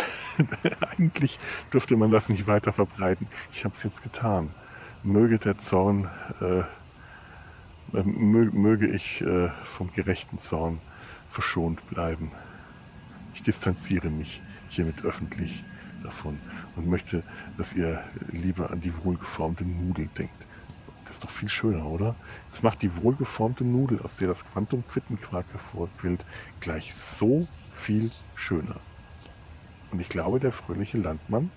[0.98, 1.40] eigentlich
[1.74, 3.28] dürfte man das nicht weiter verbreiten.
[3.54, 4.50] Ich habe es jetzt getan.
[5.04, 6.10] Möge der Zorn,
[6.42, 6.60] äh,
[7.98, 10.80] äh möge, ich äh, vom gerechten Zorn
[11.30, 12.32] verschont bleiben.
[13.34, 15.64] Ich distanziere mich hiermit öffentlich
[16.04, 16.38] davon
[16.76, 17.24] und möchte,
[17.58, 20.34] dass ihr lieber an die wohlgeformte Nudel denkt.
[21.12, 22.16] Ist doch viel schöner, oder?
[22.54, 26.24] Es macht die wohlgeformte Nudel, aus der das Quantum-Quittenquark hervorquillt,
[26.62, 28.78] gleich so viel schöner.
[29.92, 31.52] Und ich glaube, der fröhliche Landmann,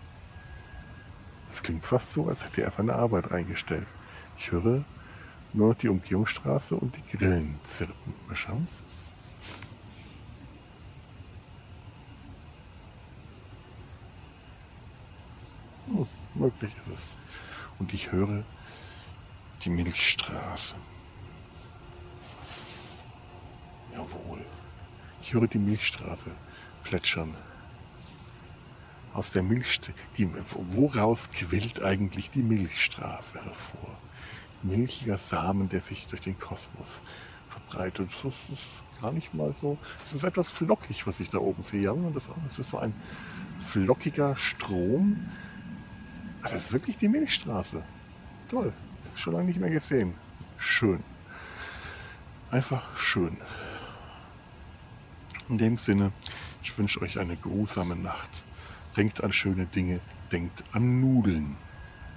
[1.49, 3.87] es klingt fast so, als hätte er seine Arbeit eingestellt.
[4.39, 4.85] Ich höre
[5.53, 8.13] nur noch die Umgehungsstraße und die Grillen zirpen.
[8.27, 8.67] Mal schauen.
[15.87, 17.11] Hm, möglich ist es.
[17.79, 18.43] Und ich höre
[19.65, 20.75] die Milchstraße.
[23.93, 24.45] Jawohl.
[25.23, 26.31] Ich höre die Milchstraße
[26.83, 27.35] plätschern.
[29.15, 29.97] Aus der Milchstraße.
[30.55, 33.97] Woraus quillt eigentlich die Milchstraße hervor?
[34.63, 37.01] Milchiger Samen, der sich durch den Kosmos
[37.49, 38.11] verbreitet.
[38.23, 39.79] Das ist gar nicht mal so.
[40.05, 41.83] Es ist etwas flockig, was ich da oben sehe.
[41.83, 42.95] Ja, das, das ist so ein
[43.61, 45.31] flockiger Strom.
[46.43, 47.83] Das ist wirklich die Milchstraße.
[48.51, 48.75] Toll
[49.15, 50.15] schon lange nicht mehr gesehen.
[50.59, 51.03] Schön.
[52.51, 53.37] Einfach schön.
[55.49, 56.13] In dem Sinne,
[56.63, 58.31] ich wünsche euch eine grusame Nacht.
[58.97, 60.01] Denkt an schöne Dinge,
[60.33, 61.57] denkt an Nudeln.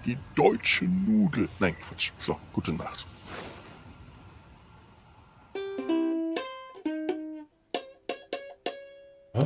[0.06, 1.49] Die deutsche Nudel.
[1.60, 2.11] Nein, Quatsch.
[2.19, 3.06] So, gute Nacht.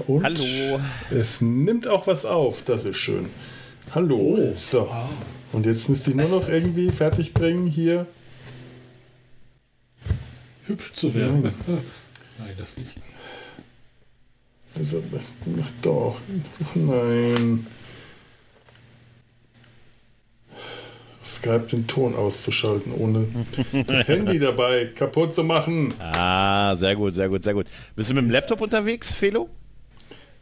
[0.08, 0.80] Und Hallo.
[1.10, 3.30] Es nimmt auch was auf, das ist schön.
[3.94, 4.38] Hallo.
[4.38, 4.54] Oh.
[4.56, 4.90] So.
[5.52, 8.08] Und jetzt müsste ich nur noch irgendwie fertig bringen, hier
[10.68, 11.44] hübsch zu werden.
[11.44, 11.54] Nein,
[12.40, 12.96] Nein das nicht.
[15.82, 16.18] Doch.
[16.76, 17.68] Nein.
[21.24, 23.26] Skype den Ton auszuschalten, ohne
[23.88, 25.94] das Handy dabei kaputt zu machen.
[26.00, 27.68] Ah, sehr gut, sehr gut, sehr gut.
[27.96, 29.50] Bist du mit dem Laptop unterwegs, Felo?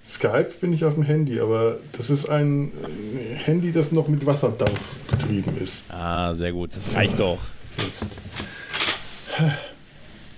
[0.10, 2.72] Skype bin ich auf dem Handy, aber das ist ein
[3.46, 5.86] Handy, das noch mit Wasserdampf betrieben ist.
[5.92, 6.76] Ah, sehr gut.
[6.76, 7.40] Das reicht so, doch.
[7.78, 8.08] Jetzt.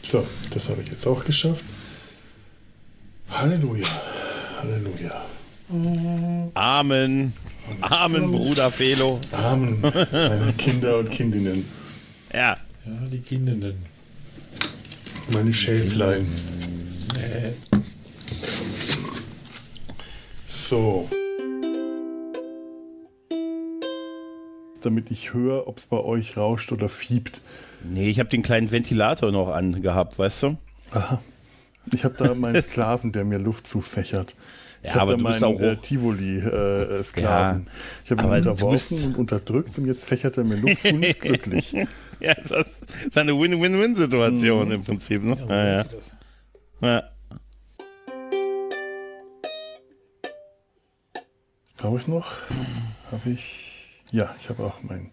[0.02, 1.64] So, das habe ich jetzt auch geschafft.
[3.30, 3.88] Halleluja.
[4.60, 5.26] Halleluja.
[6.54, 7.34] Amen.
[7.80, 9.22] Amen, Bruder Felo.
[9.32, 11.66] Amen, meine Kinder und Kindinnen.
[12.34, 12.58] Ja.
[12.86, 13.76] Ja, die Kindinnen.
[15.32, 16.28] Meine Schäflein.
[20.72, 21.06] So.
[24.80, 27.42] Damit ich höre, ob es bei euch rauscht oder fiebt.
[27.84, 30.58] Nee, ich habe den kleinen Ventilator noch angehabt, weißt du?
[30.92, 31.22] Aha.
[31.92, 34.34] Ich habe da meinen Sklaven, der mir Luft zufächert.
[34.82, 37.66] Ich ja, aber da du meinen bist auch äh, Tivoli-Sklaven.
[37.66, 37.72] Ja,
[38.06, 41.20] ich habe ihn unterworfen und unterdrückt und jetzt fächert er mir Luft zu und ist
[41.20, 41.74] glücklich.
[42.22, 44.74] ja, das ist eine Win-Win-Win-Situation mhm.
[44.76, 45.22] im Prinzip.
[45.22, 45.38] Ne?
[45.50, 45.86] Ja, ja,
[46.82, 47.04] ja.
[51.82, 52.34] Brauche ich noch?
[53.12, 54.04] Habe ich.
[54.12, 55.10] Ja, ich habe auch mein,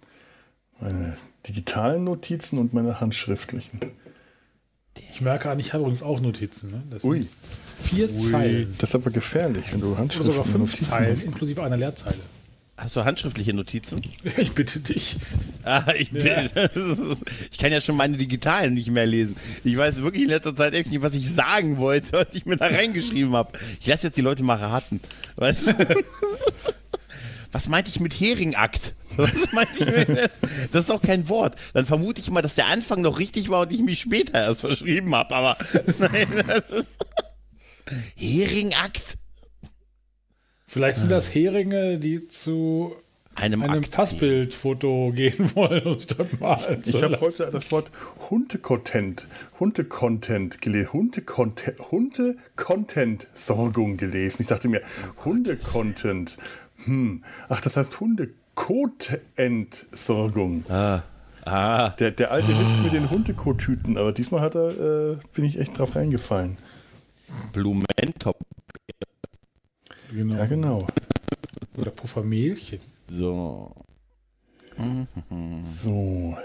[0.81, 1.16] meine
[1.47, 3.81] digitalen Notizen und meine handschriftlichen.
[5.11, 6.70] Ich merke an, ich habe übrigens auch Notizen.
[6.70, 6.82] Ne?
[6.90, 7.27] Das Ui.
[7.81, 8.19] Vier Ui.
[8.19, 8.74] Zeilen.
[8.78, 11.24] Das ist aber gefährlich, wenn du handschriftliche Oder sogar fünf Notizen Zeilen, hast.
[11.24, 12.19] inklusive einer Leerzeile.
[12.79, 14.01] Hast du handschriftliche Notizen?
[14.37, 15.17] Ich bitte dich.
[15.65, 16.45] Ah, ich, bin, ja.
[17.51, 19.37] ich kann ja schon meine digitalen nicht mehr lesen.
[19.65, 22.57] Ich weiß wirklich in letzter Zeit echt nicht, was ich sagen wollte, was ich mir
[22.57, 23.59] da reingeschrieben habe.
[23.81, 25.01] Ich lasse jetzt die Leute mal raten.
[25.35, 26.05] Weißt du?
[27.51, 28.95] Was meinte ich mit Heringakt?
[29.17, 30.31] Was meinte ich mit,
[30.73, 31.57] das ist doch kein Wort.
[31.73, 34.61] Dann vermute ich mal, dass der Anfang noch richtig war und ich mich später erst
[34.61, 35.35] verschrieben habe.
[35.35, 35.57] Aber
[35.99, 36.99] nein, das ist
[38.15, 39.17] Heringakt.
[40.69, 42.95] Vielleicht sind das Heringe, die zu
[43.35, 46.82] einem, einem Fassbildfoto gehen wollen und dort malen.
[46.85, 47.90] Ich habe heute das Wort
[48.28, 49.27] Hunde-Content,
[49.59, 54.43] Hunde-Content gelesen, Hunde-Content, Hunde-Content-Sorgung gelesen.
[54.43, 54.82] Ich dachte mir,
[55.24, 56.36] Hunde-Content.
[56.85, 57.24] Hm.
[57.49, 60.66] Ach, das heißt Hunde-Kot-Entsorgung.
[60.69, 61.01] Ah.
[61.47, 61.95] Ah.
[61.99, 65.78] Der, der alte Witz mit den Hundekottüten, aber diesmal hat er, äh, bin ich echt
[65.78, 66.59] drauf reingefallen.
[67.55, 68.36] Blumentop.
[70.13, 70.37] Genau.
[70.37, 70.87] Ja, genau.
[71.77, 72.81] Oder Puffermehlchen.
[73.11, 73.71] So.
[75.83, 76.37] So.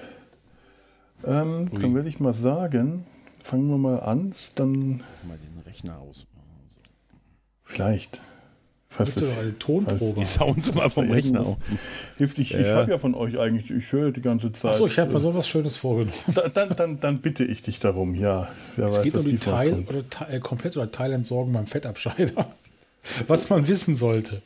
[1.26, 3.06] Ähm, dann würde ich mal sagen,
[3.42, 5.02] fangen wir mal an, dann.
[5.28, 6.26] Mal den Rechner aus.
[7.64, 8.22] Vielleicht.
[8.90, 10.20] Fast ist, eine Tonprobe.
[10.20, 11.58] Die Sounds mal vom Rechner aus.
[12.18, 12.60] Hilft ich, ja.
[12.60, 14.74] ich habe ja von euch eigentlich, ich höre die ganze Zeit.
[14.74, 16.14] Achso, ich habe mir sowas Schönes vorgenommen.
[16.34, 18.50] Da, dann, dann, dann, bitte ich dich darum, ja.
[18.76, 22.54] Wer es weiß, geht um die Teil, oder, äh, komplett oder Teilentsorgung beim Fettabscheider.
[23.28, 24.42] Was man wissen sollte.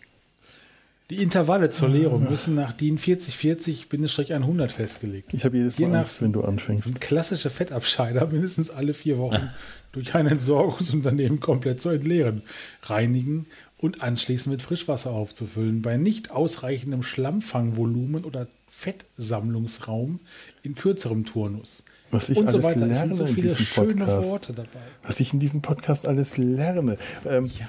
[1.09, 5.33] Die Intervalle zur Leerung müssen nach DIN 4040-100 festgelegt.
[5.33, 6.83] Ich habe jedes Mal Hiernach Angst, wenn du anfängst.
[6.83, 9.49] Sind klassische Fettabscheider mindestens alle vier Wochen
[9.93, 12.41] durch ein Entsorgungsunternehmen komplett zu entleeren,
[12.83, 13.45] reinigen
[13.77, 15.81] und anschließend mit Frischwasser aufzufüllen.
[15.81, 20.19] Bei nicht ausreichendem Schlammfangvolumen oder Fettsammlungsraum
[20.61, 21.85] in kürzerem Turnus.
[22.11, 22.85] Was ich und alles so weiter.
[22.85, 24.29] lerne so viele in diesem schöne Podcast.
[24.29, 24.79] Worte dabei.
[25.03, 26.97] Was ich in diesem Podcast alles lerne.
[27.25, 27.67] Ähm, Ja.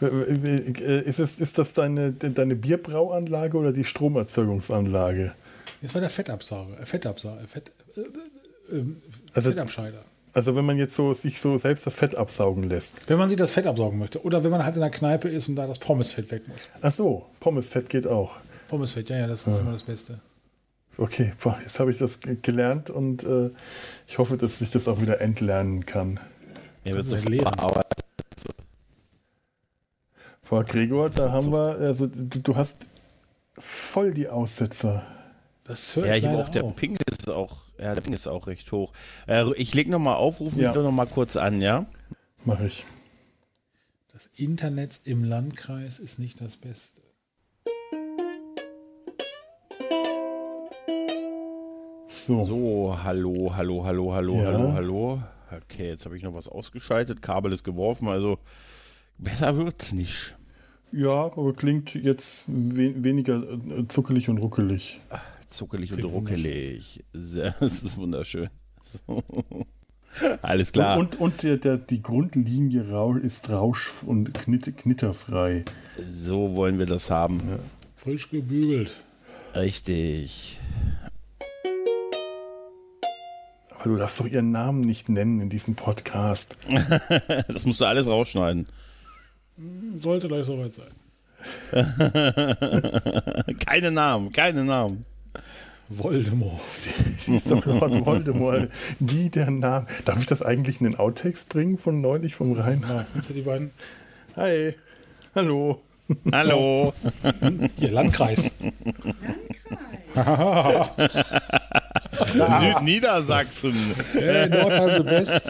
[0.00, 5.32] Ist, es, ist das deine, deine Bierbrauanlage oder die Stromerzeugungsanlage?
[5.82, 6.80] Das war der Fettabsauger.
[6.80, 7.40] Äh, Fettabsauger.
[7.46, 8.00] Fett, äh,
[8.76, 8.84] äh,
[9.34, 10.04] Also- Fettabscheider.
[10.32, 13.02] Also wenn man jetzt so sich so selbst das Fett absaugen lässt.
[13.08, 14.22] Wenn man sich das Fett absaugen möchte.
[14.24, 16.58] Oder wenn man halt in der Kneipe ist und da das Pommesfett weg muss.
[16.80, 18.36] Ach so, Pommesfett geht auch.
[18.68, 20.20] Pommesfett, ja, ja, das ist immer das Beste.
[20.96, 23.50] Okay, boah, jetzt habe ich das ge- gelernt und äh,
[24.06, 26.20] ich hoffe, dass ich das auch wieder entlernen kann.
[26.84, 27.52] Er wird so lehren.
[27.52, 27.99] verarbeitet.
[30.50, 32.90] Boah, Gregor, da haben wir, also du, du hast
[33.56, 35.06] voll die Aussetzer.
[35.62, 36.64] Das höre Ja, ich ich auch, der.
[36.64, 38.92] Ping ist auch, ja, der Ping ist auch recht hoch.
[39.28, 40.66] Äh, ich leg nochmal auf, rufen Ja.
[40.70, 41.86] mich doch nochmal kurz an, ja?
[42.44, 42.84] Mache ich.
[44.12, 47.00] Das Internet im Landkreis ist nicht das Beste.
[52.08, 52.44] So.
[52.44, 54.46] So, hallo, hallo, hallo, hallo, Ja.
[54.46, 55.22] hallo, hallo.
[55.64, 58.38] Okay, jetzt habe ich noch was ausgeschaltet, Kabel ist geworfen, also
[59.16, 60.36] besser wird's nicht.
[60.92, 65.00] Ja, aber klingt jetzt we weniger äh, zuckelig und ruckelig.
[65.48, 67.04] Zuckelig und ruckelig.
[67.12, 68.48] Sehr- Das ist wunderschön.
[70.42, 70.98] Alles klar.
[70.98, 72.82] Und, und der, der, die Grundlinie
[73.22, 75.64] ist rausch- und knitt knitterfrei.
[76.08, 77.40] so wollen wir das haben.
[77.96, 78.90] Frisch gebügelt.
[79.54, 80.58] Richtig.
[83.78, 86.56] Aber du darfst doch ihren Namen nicht nennen in diesem Podcast.
[87.48, 88.66] Das musst du alles rausschneiden.
[89.96, 90.90] Sollte gleich soweit sein.
[93.66, 95.04] keine Namen, keine Namen.
[95.88, 96.60] Voldemort.
[97.18, 98.70] Sie ist doch Lord Voldemort.
[99.00, 99.86] Die, der Name.
[100.04, 102.84] Darf ich das eigentlich in den Outtakes bringen von neulich vom Rhein?
[103.14, 103.72] Jetzt die beiden.
[104.36, 104.74] Hi.
[105.34, 105.82] Hallo.
[106.32, 106.92] Hallo.
[107.76, 108.52] Hier, Landkreis.
[112.34, 113.94] Südniedersachsen.
[114.12, 115.48] Hey, Nordhause West.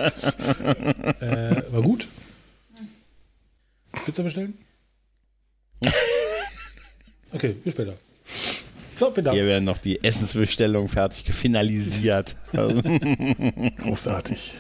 [1.21, 2.09] äh, war gut.
[4.05, 4.55] Pizza bestellen?
[7.33, 7.95] Okay, bis später.
[8.97, 9.31] So, bitte.
[9.31, 12.35] Hier werden noch die Essensbestellungen fertig finalisiert.
[13.79, 14.55] Großartig.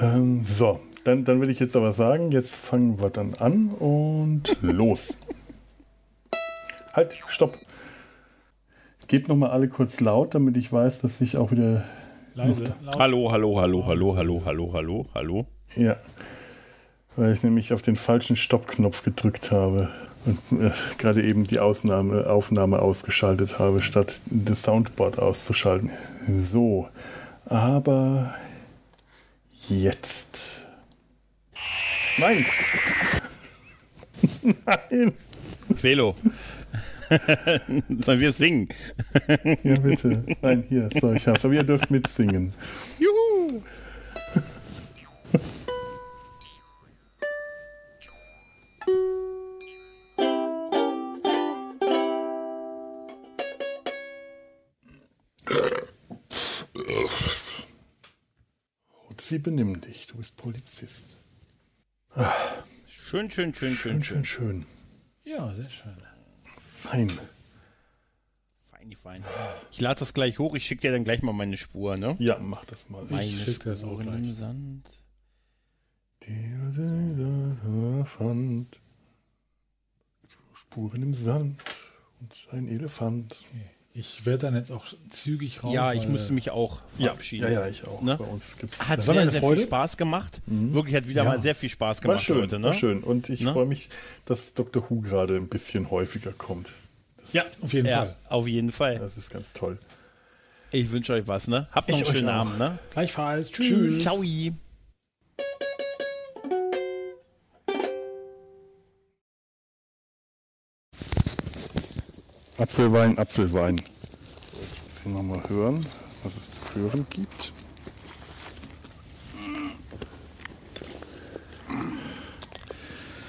[0.00, 4.56] Ähm, so, dann, dann will ich jetzt aber sagen, jetzt fangen wir dann an und
[4.62, 5.18] los.
[6.92, 7.58] Halt, stopp.
[9.06, 11.84] Gebt nochmal alle kurz laut, damit ich weiß, dass ich auch wieder.
[12.34, 15.46] Leise, hallo, hallo, hallo, hallo, hallo, hallo, hallo, hallo.
[15.76, 15.96] Ja.
[17.16, 19.90] Weil ich nämlich auf den falschen Stoppknopf gedrückt habe
[20.24, 25.90] und äh, gerade eben die Ausnahme, Aufnahme ausgeschaltet habe, statt das Soundboard auszuschalten.
[26.28, 26.88] So.
[27.46, 28.34] Aber
[29.68, 30.64] jetzt.
[32.16, 32.46] Nein!
[34.42, 35.12] Nein!
[35.76, 36.14] Felo.
[38.00, 38.68] Sollen wir singen?
[39.62, 40.24] Ja, bitte.
[40.42, 41.44] Nein, hier, so, ich hab's.
[41.44, 42.52] Aber ihr dürft mitsingen.
[42.98, 43.13] Juhu!
[59.24, 61.16] Sie benimm dich, du bist Polizist.
[62.88, 64.66] Schön, schön, schön, Schön, schön, schön.
[65.24, 65.96] Ja, sehr schön.
[66.60, 67.10] Fein.
[68.70, 69.24] Fein, fein.
[69.72, 72.16] Ich lade das gleich hoch, ich schicke dir dann gleich mal meine Spur, ne?
[72.18, 73.06] Ja, mach das mal.
[73.08, 74.14] Meine schick dir das auch gleich.
[74.14, 74.90] im Sand.
[80.54, 81.64] Spuren im Sand
[82.20, 83.34] und ein Elefant.
[83.96, 85.72] Ich werde dann jetzt auch zügig raus.
[85.72, 87.44] Ja, ich musste mich auch Ja, verabschieden.
[87.44, 88.02] ja, ja, ich auch.
[88.02, 88.16] Ne?
[88.16, 88.80] Bei uns gibt's.
[88.80, 89.58] Hat Das war sehr, eine sehr Freude.
[89.58, 90.42] viel Spaß gemacht.
[90.46, 91.28] Wirklich hat wieder Ja.
[91.28, 92.66] mal sehr viel Spaß War gemacht schön, heute, ne?
[92.66, 93.04] war schön.
[93.04, 93.52] Und ich Ne?
[93.52, 93.90] freue mich,
[94.24, 94.84] dass Dr.
[94.90, 96.70] Who gerade ein bisschen häufiger kommt.
[97.18, 98.16] Das, Ja, auf jeden Ja, Fall.
[98.30, 98.98] auf jeden Fall.
[98.98, 99.78] das ist ganz toll.
[100.72, 101.68] Ich wünsche euch was, ne?
[101.70, 102.28] Habt noch Ich einen schönen.
[102.30, 102.78] Abend, ne?
[102.90, 103.52] Gleichfalls.
[103.52, 104.02] Tschüss.
[104.02, 104.20] Ciao.
[112.64, 113.76] Apfelwein, Apfelwein.
[113.76, 115.84] Jetzt müssen wir mal hören,
[116.22, 117.52] was es zu hören gibt.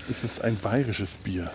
[0.09, 1.51] Es ist ein bayerisches Bier.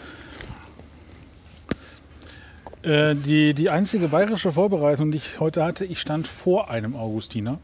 [2.82, 7.60] Äh, die, die einzige bayerische Vorbereitung, die ich heute hatte, ich stand vor einem Augustiner.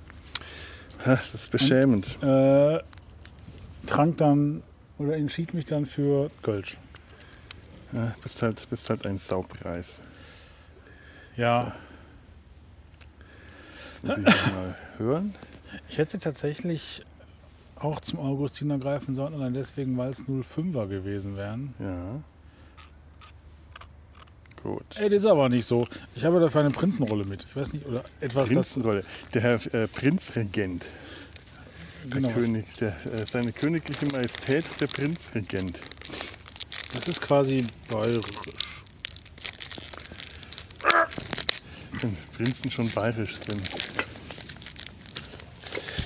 [1.04, 2.16] Das ist beschämend.
[2.22, 2.78] Äh,
[3.84, 4.62] trank dann
[4.96, 6.78] oder entschied mich dann für Kölsch.
[7.92, 10.00] Ja, bist, halt, bist halt ein Saupreis.
[11.36, 11.74] Ja,
[14.02, 15.34] Jetzt muss ich mal hören.
[15.88, 17.04] ich hätte tatsächlich
[17.78, 21.74] auch zum Augustiner greifen sollen, allein deswegen, weil es 05er gewesen wären.
[21.78, 22.20] Ja.
[24.62, 24.84] Gut.
[24.98, 25.86] Ey, das ist aber nicht so.
[26.14, 27.44] Ich habe dafür eine Prinzenrolle mit.
[27.44, 29.02] Ich weiß nicht, oder etwas, Prinzenrolle.
[29.34, 30.86] Der Herr äh, Prinzregent.
[32.04, 35.80] Der Genau, was- König, der, äh, seine königliche Majestät, der Prinzregent.
[36.94, 38.24] Das ist quasi bayerisch.
[42.02, 43.62] Wenn Prinzen schon bayerisch sind.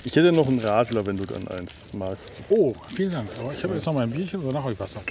[0.03, 2.33] Ich hätte noch einen Radler, wenn du dann eins magst.
[2.49, 3.29] Oh, vielen Dank.
[3.39, 5.01] Aber ich habe jetzt noch mein Bierchen oder nachher Wasser.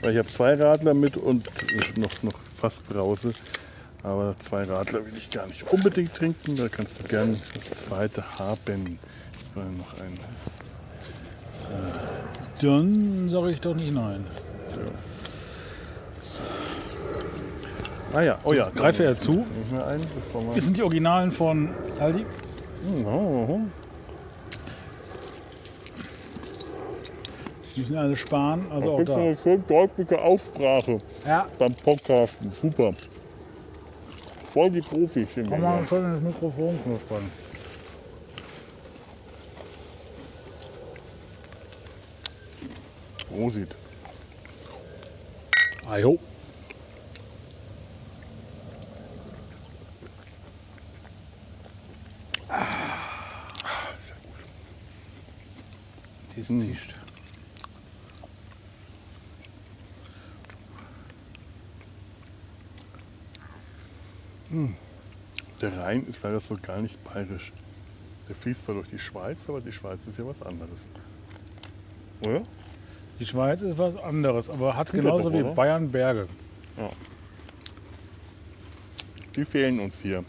[0.00, 1.48] Weil ich habe zwei Radler mit und
[1.96, 3.32] noch, noch fast Brause.
[4.02, 6.56] Aber zwei Radler will ich gar nicht unbedingt trinken.
[6.56, 8.98] Da kannst du gern das zweite haben.
[9.38, 10.18] Das war noch ein.
[12.60, 14.24] Dann sage ich doch nicht nein.
[18.14, 18.68] Ah ja, oh ja.
[18.74, 19.46] Greife er zu.
[20.52, 22.26] Wir sind die Originalen von Aldi.
[23.06, 23.60] Oh,
[27.74, 29.16] Die müssen alle sparen, also auch Gibt da.
[29.16, 32.50] eine schön deutliche Aussprache Ja, beim Podcasten.
[32.50, 32.90] Super.
[34.52, 35.86] Voll die Profis sind mal hier.
[35.88, 37.22] schön ins Mikrofon knuspern.
[43.28, 43.74] Prosit.
[45.88, 46.18] Ajo.
[56.36, 56.60] Das Hm.
[56.60, 56.94] zischt.
[65.60, 67.52] Der Rhein ist leider so gar nicht bayerisch.
[68.28, 70.86] Der fließt zwar durch die Schweiz, aber die Schweiz ist ja was anderes.
[72.20, 72.42] Oder?
[73.18, 75.54] Die Schweiz ist was anderes, aber hat Tut genauso doch, wie oder?
[75.54, 76.28] Bayern Berge.
[79.36, 80.24] Die fehlen uns hier.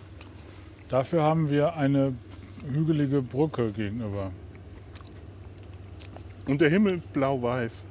[0.93, 2.13] Dafür haben wir eine
[2.71, 4.29] hügelige Brücke gegenüber.
[6.47, 7.83] Und der Himmel ist blau-weiß.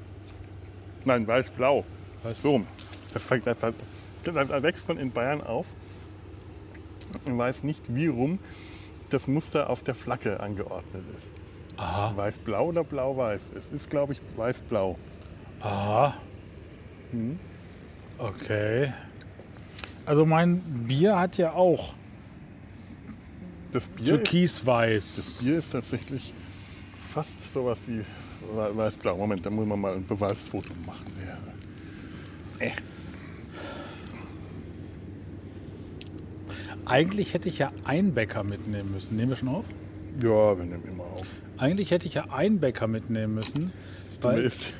[1.04, 1.84] Nein, weiß-blau.
[2.22, 2.62] Weiß- So.
[3.12, 3.74] Das, das, das,
[4.48, 5.66] das wächst man in Bayern auf
[7.26, 8.38] und weiß nicht, wie rum
[9.10, 11.32] das Muster auf der Flagge angeordnet ist.
[12.14, 13.50] Weiß-blau oder blau-weiß?
[13.58, 14.96] Es ist, glaube ich, weiß-blau.
[15.60, 16.14] Aha.
[18.18, 18.92] Okay.
[20.06, 21.94] Also mein Bier hat ja auch
[23.72, 25.16] Das Bier, ist, türkisweiß.
[25.16, 26.32] das Bier ist tatsächlich
[27.12, 28.04] fast sowas wie
[28.54, 29.16] weiß-blau.
[29.16, 31.06] Moment, da muss man mal ein Beweisfoto machen.
[31.24, 31.38] Ja.
[36.84, 39.16] Eigentlich hätte ich ja Einbäcker mitnehmen müssen.
[39.16, 39.64] Nehmen wir schon auf?
[40.20, 41.26] ja, wir nehmen immer auf.
[41.56, 43.72] Eigentlich hätte ich ja Einbäcker mitnehmen müssen.
[44.06, 44.72] Das Dumme ist,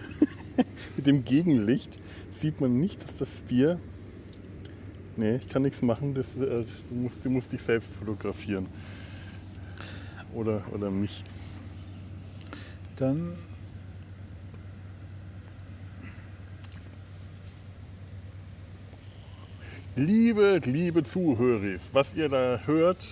[0.97, 1.98] mit dem Gegenlicht
[2.31, 3.78] sieht man nicht, dass das Bier.
[5.16, 6.14] Nee, ich kann nichts machen.
[6.14, 8.66] Das, äh, du, musst, du musst dich selbst fotografieren.
[10.34, 11.22] Oder, oder mich.
[12.97, 13.36] dann
[19.94, 23.06] Liebe, liebe Zuhörer, was ihr da hört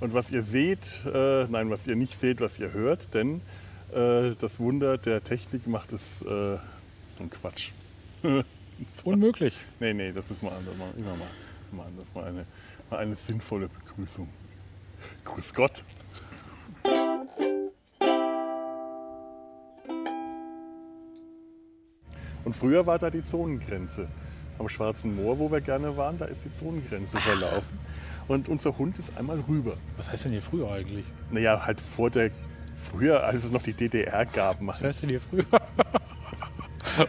[0.00, 3.40] und was ihr seht, äh, nein, was ihr nicht seht, was ihr hört, denn
[3.94, 6.58] äh, das Wunder der Technik macht es äh,
[7.10, 7.70] so ein Quatsch.
[9.04, 9.56] unmöglich.
[9.78, 10.92] Nee, nee, das müssen wir anders machen.
[10.96, 11.28] Immer mal,
[11.72, 12.14] mal anders.
[12.14, 12.46] Mal eine,
[12.90, 14.28] mal eine sinnvolle Begrüßung.
[15.24, 15.82] Grüß Gott.
[22.44, 24.08] Und früher war da die Zonengrenze.
[24.58, 27.78] Am Schwarzen Moor, wo wir gerne waren, da ist die Zonengrenze verlaufen.
[28.28, 29.74] Und unser Hund ist einmal rüber.
[29.96, 31.04] Was heißt denn hier früher eigentlich?
[31.30, 32.30] Naja, halt vor der,
[32.74, 35.44] früher, als es noch die DDR gab, Was heißt denn hier früher?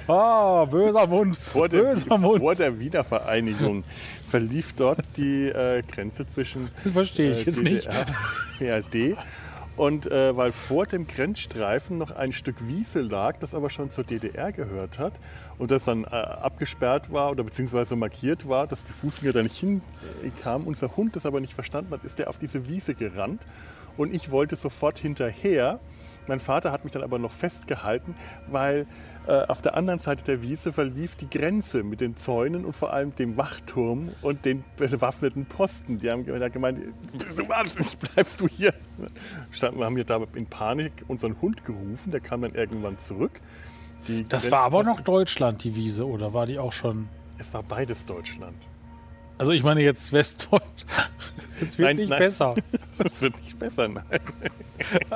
[0.07, 1.37] Ah, böser Mund.
[1.37, 2.39] Vor der, böser Mund.
[2.39, 3.83] vor der Wiedervereinigung
[4.27, 7.89] verlief dort die äh, Grenze zwischen Das verstehe ich äh, jetzt nicht.
[8.57, 9.17] PRD.
[9.77, 14.03] Und äh, weil vor dem Grenzstreifen noch ein Stück Wiese lag, das aber schon zur
[14.03, 15.13] DDR gehört hat
[15.57, 19.55] und das dann äh, abgesperrt war oder beziehungsweise markiert war, dass die Fußgänger da nicht
[19.55, 23.41] hinkamen, unser Hund das aber nicht verstanden hat, ist der auf diese Wiese gerannt
[23.97, 25.79] und ich wollte sofort hinterher.
[26.27, 28.13] Mein Vater hat mich dann aber noch festgehalten,
[28.47, 28.85] weil
[29.27, 33.15] auf der anderen Seite der Wiese verlief die Grenze mit den Zäunen und vor allem
[33.15, 35.99] dem Wachturm und den bewaffneten Posten.
[35.99, 36.79] Die haben ge- gemeint,
[37.17, 38.73] bist du wahnsinnig, bleibst du hier?
[39.59, 43.39] Wir haben hier da in Panik unseren Hund gerufen, der kam dann irgendwann zurück.
[44.07, 47.07] Die Das war aber noch Deutschland, die Wiese, oder war die auch schon?
[47.37, 48.55] Es war beides Deutschland.
[49.37, 50.61] Also ich meine jetzt Westdeutsch.
[51.61, 52.19] Es wird Nein, nicht nein.
[52.19, 52.55] besser.
[52.97, 54.03] Das wird nicht besser, nein.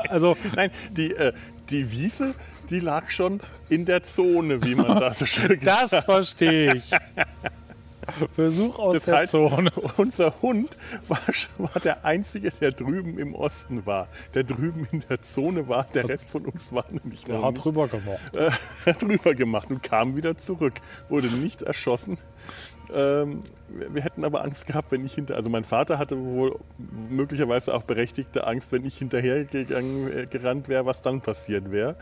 [0.10, 1.34] Also Nein, die, äh,
[1.70, 2.36] die Wiese,
[2.70, 3.40] die lag schon
[3.70, 6.92] in der Zone, wie man da so schön gesagt das verstehe ich.
[8.36, 9.72] Besuch aus Das der heißt, Zone.
[9.98, 10.78] unser Hund
[11.08, 11.18] war,
[11.58, 14.08] war der Einzige, der drüben im Osten war.
[14.36, 15.86] Der drüben in der Zone war.
[15.94, 17.66] Der Rest von uns war nämlich Der noch hat nicht.
[17.66, 18.36] drüber gemacht.
[18.36, 18.52] äh,
[18.86, 20.76] hat drüber gemacht und kam wieder zurück.
[21.10, 22.20] Wurde nicht erschossen.
[22.94, 25.36] Ähm, wir hätten aber Angst gehabt, wenn ich hinter.
[25.36, 26.60] Also mein Vater hatte wohl
[27.10, 31.96] möglicherweise auch berechtigte Angst, wenn ich hinterher gegangen, äh, gerannt wäre, was dann passiert wäre.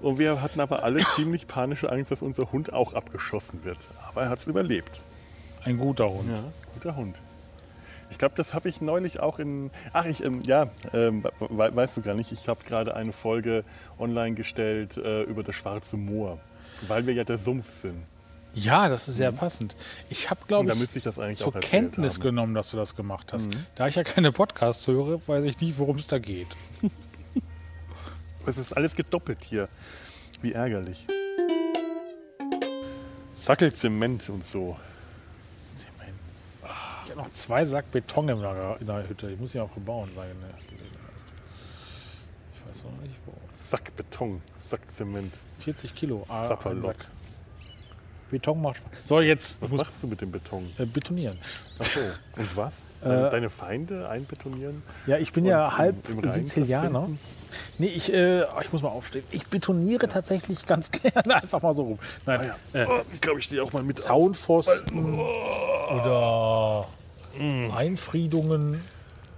[0.00, 3.78] Und wir hatten aber alle ziemlich panische Angst, dass unser Hund auch abgeschossen wird.
[4.08, 5.00] Aber er hat es überlebt.
[5.64, 6.28] Ein guter Hund.
[6.28, 6.44] Ja,
[6.74, 7.20] guter Hund.
[8.10, 9.70] Ich glaube, das habe ich neulich auch in.
[9.92, 12.32] Ach, ich, ähm, ja, ähm, we weißt du gar nicht.
[12.32, 13.64] Ich habe gerade eine Folge
[13.98, 16.38] online gestellt äh, über das Schwarze Moor,
[16.86, 18.04] weil wir ja der Sumpf sind.
[18.56, 19.76] Ja, das ist sehr passend.
[20.08, 22.20] Ich habe, glaube ich, ich das eigentlich zur Kenntnis haben.
[22.20, 22.22] Mhm.
[22.22, 23.50] genommen, dass du das gemacht hast.
[23.74, 26.48] Da ich ja keine Podcasts höre, weiß ich nicht, worum es da geht.
[28.48, 29.68] Es ist alles gedoppelt hier.
[30.40, 31.04] Wie ärgerlich.
[33.34, 34.76] Sackelzement und so.
[37.04, 39.30] Ich habe noch zwei Sack Beton in der, in der Hütte.
[39.30, 40.10] Ich muss ja auch bebauen.
[40.14, 40.54] Weil, ne,
[42.54, 43.32] ich weiß noch nicht, wo.
[43.52, 46.22] Sack Beton, Sack Zement, 40 Kilo.
[46.28, 46.94] ah, Sapperlock.
[48.30, 48.90] Beton macht Spaß.
[49.04, 50.72] So, jetzt Was machst du mit dem Beton?
[50.78, 51.38] äh, betonieren.
[51.78, 52.00] Ach so.
[52.40, 52.82] Und was?
[53.02, 54.82] Äh, Deine, deine Feinde einbetonieren?
[55.06, 55.94] Ja, ich bin ja halb
[56.32, 57.10] Sizilianer.
[57.78, 59.22] Nee, ich, äh, oh, ich muss mal aufstehen.
[59.30, 61.98] Ich betoniere tatsächlich ganz gerne einfach mal so rum.
[62.24, 64.00] Nein, äh, Oh, ich glaube, ich stehe auch mal mit.
[64.00, 66.88] Zaunpfosten oder
[67.76, 68.80] Einfriedungen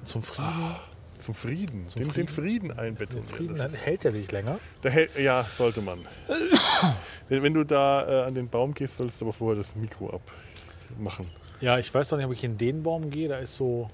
[0.05, 0.77] zum Frieden.
[1.19, 1.89] Zum Frieden.
[1.89, 2.69] Zum den, den Frieden?
[2.69, 3.29] Frieden einbetonieren.
[3.29, 4.59] Frieden Das- dann hält er sich länger.
[4.83, 6.01] Hält, ja, sollte man.
[7.29, 10.21] wenn, du da äh, an den Baum gehst, solltest du aber vorher das Mikro
[10.91, 11.27] abmachen.
[11.61, 13.29] Ja, ich weiß doch nicht, ob ich in den Baum gehe.
[13.29, 13.91] Da ist so.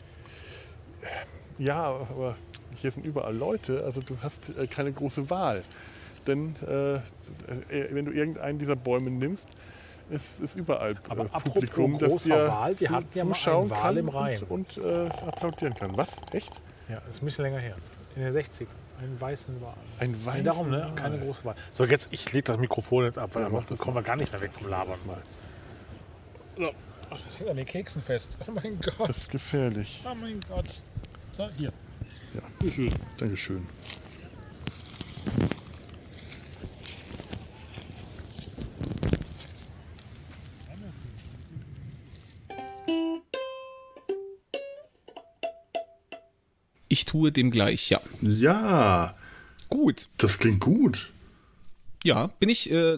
[1.58, 2.36] Ja, aber
[2.76, 5.62] hier sind überall Leute, also du hast äh, keine große Wahl.
[6.26, 7.00] denn äh, äh,
[7.90, 9.46] wenn du irgendeinen dieser Bäume nimmst,
[10.10, 14.50] ist, ist überall Aber äh, apropos Publikum, das dir wir zu, ja zuschauen kann und,
[14.50, 15.96] und äh, applaudieren kann.
[15.96, 16.16] Was?
[16.32, 16.60] Echt?
[16.88, 17.76] Ja, ist ein bisschen länger her.
[18.16, 18.68] In den 60
[19.00, 19.74] Einen weißen Wal.
[19.98, 20.82] Ein Nee, weißen darum, ne?
[20.82, 20.94] Wal.
[20.94, 21.54] Keine große Wahl.
[21.72, 24.30] So, jetzt, ich lege das Mikrofon jetzt ab, weil Ja, ansonsten kommen wir gar nicht
[24.32, 25.22] mehr weg vom Labern mal.
[26.56, 26.70] So.
[27.10, 28.38] Ach, das hängt an den Keksen fest.
[28.46, 29.08] Oh mein Gott.
[29.08, 30.02] Das ist gefährlich.
[30.04, 30.82] Oh mein Gott.
[31.30, 31.72] So, hier.
[32.34, 32.42] Ja.
[33.18, 33.66] Dankeschön.
[47.04, 48.00] Ich tue dem gleich, ja.
[48.22, 49.14] Ja,
[49.68, 50.08] Gut.
[50.16, 51.12] das klingt gut.
[52.02, 52.96] Ja, bin ich äh,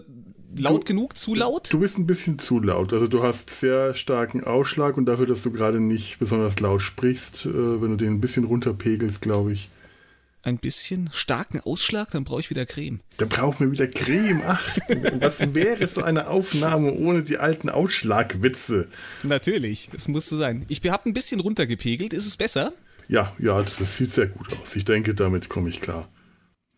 [0.56, 1.18] laut Du- genug?
[1.18, 1.72] Zu laut?
[1.72, 2.92] Du bist ein bisschen zu laut.
[2.92, 7.46] Also du hast sehr starken Ausschlag und dafür, dass du gerade nicht besonders laut sprichst,
[7.46, 9.70] äh, wenn du den ein bisschen runterpegelst, glaube ich.
[10.44, 13.00] Ein bisschen starken Ausschlag, dann brauche ich wieder Creme.
[13.16, 14.40] Da brauchen wir wieder Creme.
[14.46, 14.78] Ach,
[15.18, 18.86] was wäre so eine Aufnahme ohne die alten Ausschlagwitze?
[19.24, 20.64] Natürlich, das musste sein.
[20.68, 22.12] Ich habe ein bisschen runtergepegelt.
[22.12, 22.72] Ist es besser?
[23.08, 24.74] Ja, ja, das, das sieht sehr gut aus.
[24.76, 26.08] Ich denke, damit komme ich klar.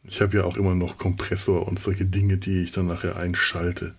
[0.04, 3.94] Ich habe ja auch immer noch Kompressor und solche Dinge, die ich dann nachher einschalte.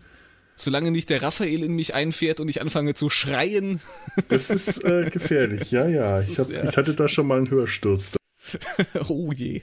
[0.56, 3.80] Solange nicht der Raphael in mich einfährt und ich anfange zu schreien.
[4.28, 6.20] Das ist äh, gefährlich, ja, ja.
[6.20, 6.70] Ich, ist, hab, ja.
[6.70, 8.18] ich hatte da schon mal einen Hörsturz.
[9.08, 9.62] oh je.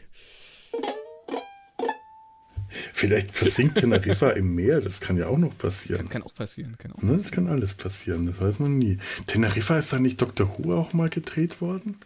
[2.93, 6.09] Vielleicht versinkt Teneriffa im Meer, das kann ja auch noch passieren.
[6.09, 6.76] Kann auch passieren.
[6.78, 8.98] Kann auch Ne, das kann alles passieren, das weiß man nie.
[9.26, 10.48] Teneriffa ist da nicht Dr.
[10.59, 11.97] Who auch mal gedreht worden?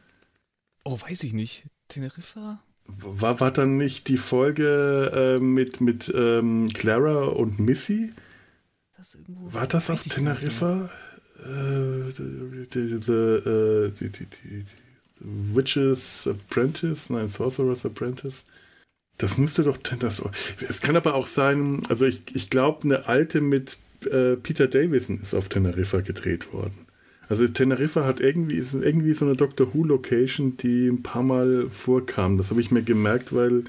[0.85, 1.65] Oh, weiß ich nicht.
[1.89, 2.63] Teneriffa?
[2.87, 8.13] War, war dann nicht die Folge äh, mit, mit ähm, Clara und Missy?
[8.97, 10.91] Das War das auf Teneriffa?
[11.39, 14.65] Äh, die, die, die, äh, die
[15.21, 17.11] Witches Apprentice?
[17.11, 18.45] Nein, Sorcerer's Apprentice.
[19.19, 20.23] Das müsste doch das.
[20.67, 23.77] Es kann aber auch sein, also ich, ich glaube, eine alte mit
[24.11, 26.87] äh, Peter Davison ist auf Teneriffa gedreht worden.
[27.31, 31.71] Also Teneriffa hat irgendwie, ist irgendwie so eine Doctor Who Location, die ein paar Mal
[31.71, 32.37] vorkam.
[32.37, 33.63] Das habe ich mir gemerkt, weil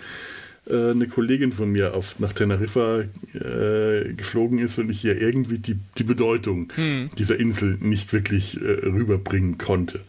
[0.65, 3.01] äh, eine Kollegin von mir auf, nach Teneriffa
[3.35, 6.73] äh, geflogen ist und ich ihr irgendwie die, die Bedeutung
[7.19, 10.03] dieser Insel nicht wirklich äh, rüberbringen konnte.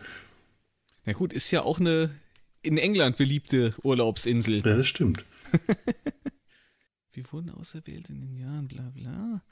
[1.04, 2.08] Na gut, ist ja auch eine
[2.62, 4.62] in England beliebte Urlaubsinsel.
[4.64, 5.26] Ja, das stimmt.
[7.12, 9.42] Wir wurden auserwählt in den Jahren, bla bla.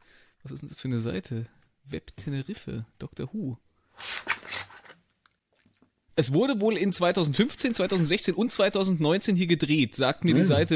[0.43, 1.44] Was ist denn das für eine Seite?
[1.85, 3.28] Web Teneriffe, Dr.
[3.35, 3.59] Who.
[6.16, 10.47] Es wurde wohl in 2015, 2016 und 2019 hier gedreht, sagt mir die Hm.
[10.47, 10.74] Seite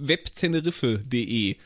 [0.00, 1.56] äh, webteneriffe.de.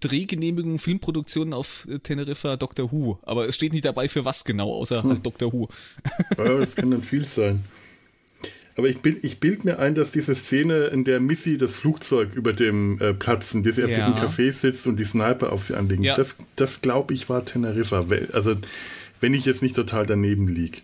[0.00, 2.90] Drehgenehmigung, Filmproduktionen auf äh, Teneriffa, Dr.
[2.92, 3.18] Who.
[3.22, 5.10] Aber es steht nicht dabei, für was genau, außer Hm.
[5.10, 5.52] halt Dr.
[5.52, 5.68] Who.
[6.38, 7.64] Ja, das kann dann viel sein.
[8.76, 12.32] Aber ich bild, ich bild mir ein, dass diese Szene, in der Missy das Flugzeug
[12.34, 13.96] über dem äh, Platz, in der sie auf Ja.
[13.96, 16.14] diesem Café sitzt und die Sniper auf sie anlegen, Ja.
[16.14, 18.06] das, das glaube ich war Teneriffa.
[18.32, 18.54] Also,
[19.20, 20.78] wenn ich jetzt nicht total daneben liege.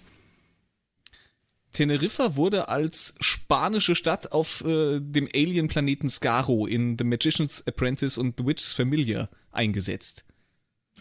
[1.72, 8.36] Teneriffa wurde als spanische Stadt auf äh, dem Alien-Planeten Skaro in The Magician's Apprentice und
[8.38, 10.24] The Witch's Familiar eingesetzt.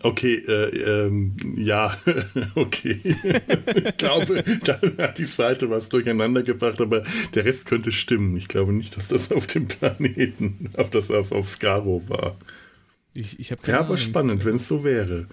[0.01, 1.97] Okay, äh, ähm, ja,
[2.55, 2.99] okay.
[3.03, 7.03] ich glaube, da hat die Seite was durcheinander gebracht, aber
[7.33, 8.35] der Rest könnte stimmen.
[8.35, 12.35] Ich glaube nicht, dass das auf dem Planeten, auf das auf, auf Skaro war.
[13.13, 15.27] Ich, ich hab Ja, aber spannend, wenn es so wäre.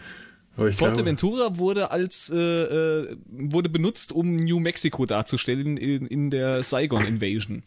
[0.52, 6.30] Ich glaube, Fuerteventura wurde als äh, äh, wurde benutzt, um New Mexico darzustellen in, in
[6.30, 7.62] der Saigon Invasion.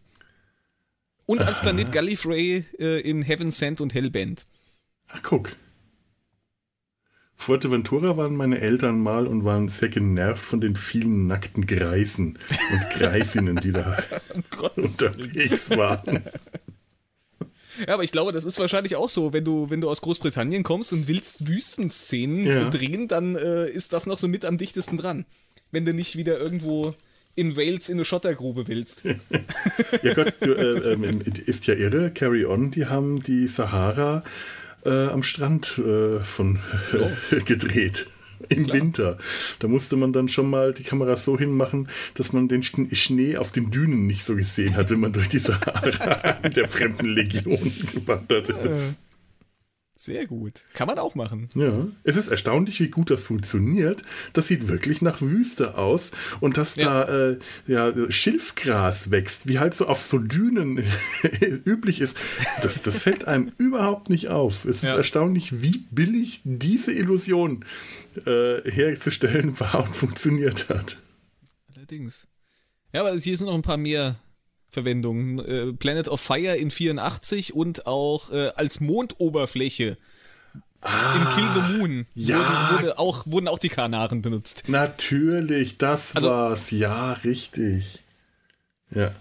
[1.26, 4.46] Und als Planet Gallifrey äh, in Heaven Sent und Hellbent.
[5.08, 5.56] ach guck.
[7.38, 12.40] Fuerteventura waren meine Eltern mal und waren sehr genervt von den vielen nackten Greisen
[12.72, 13.98] und Greisinnen, die da
[14.76, 16.22] unterwegs waren.
[17.88, 20.64] Ja, aber ich glaube, das ist wahrscheinlich auch so, wenn du, wenn du aus Großbritannien
[20.64, 22.70] kommst und willst Wüstenszenen Ja.
[22.70, 25.26] drehen, dann äh, ist das noch so mit am dichtesten dran.
[25.72, 26.94] Wenn du nicht wieder irgendwo
[27.36, 29.02] in Wales in eine Schottergrube willst.
[30.02, 32.12] Ja Gott, du, äh, ähm, ist ja irre.
[32.12, 34.22] Carry On, die haben die Sahara
[34.86, 36.60] äh, am Strand äh, von
[37.46, 38.06] gedreht.
[38.50, 39.18] Im Winter.
[39.60, 43.38] Da musste man dann schon mal die Kamera so hinmachen, dass man den Schn- Schnee
[43.38, 47.60] auf den Dünen nicht so gesehen hat, wenn man durch die Sahara der fremden Legion
[47.94, 48.98] gewandert ist.
[50.06, 50.62] Sehr gut.
[50.76, 51.50] Kann man auch machen.
[51.56, 54.04] Ja, es ist erstaunlich, wie gut das funktioniert.
[54.34, 56.12] Das sieht wirklich nach Wüste aus
[56.42, 57.06] und dass Ja.
[57.06, 60.84] da äh, ja, Schilfgras wächst, wie halt so auf so Dünen
[61.66, 62.18] üblich ist,
[62.62, 64.66] das, das fällt einem überhaupt nicht auf.
[64.66, 64.96] Es ist Ja.
[64.96, 67.66] erstaunlich, wie billig diese Illusion
[68.28, 70.98] äh, herzustellen war und funktioniert hat.
[71.76, 72.28] Allerdings.
[72.94, 74.18] Ja, aber hier sind noch ein paar mehr
[74.70, 75.40] Verwendung.
[75.40, 79.98] Äh, Planet of Fire in 84 und auch äh, als Mondoberfläche
[80.82, 82.38] Ah, in Kill the Moon ja.
[82.38, 84.66] wurde, wurde auch, wurden auch die Kanaren benutzt.
[84.68, 86.70] Natürlich, das Also- war's.
[86.70, 88.00] Ja, richtig.
[88.92, 89.12] Ja.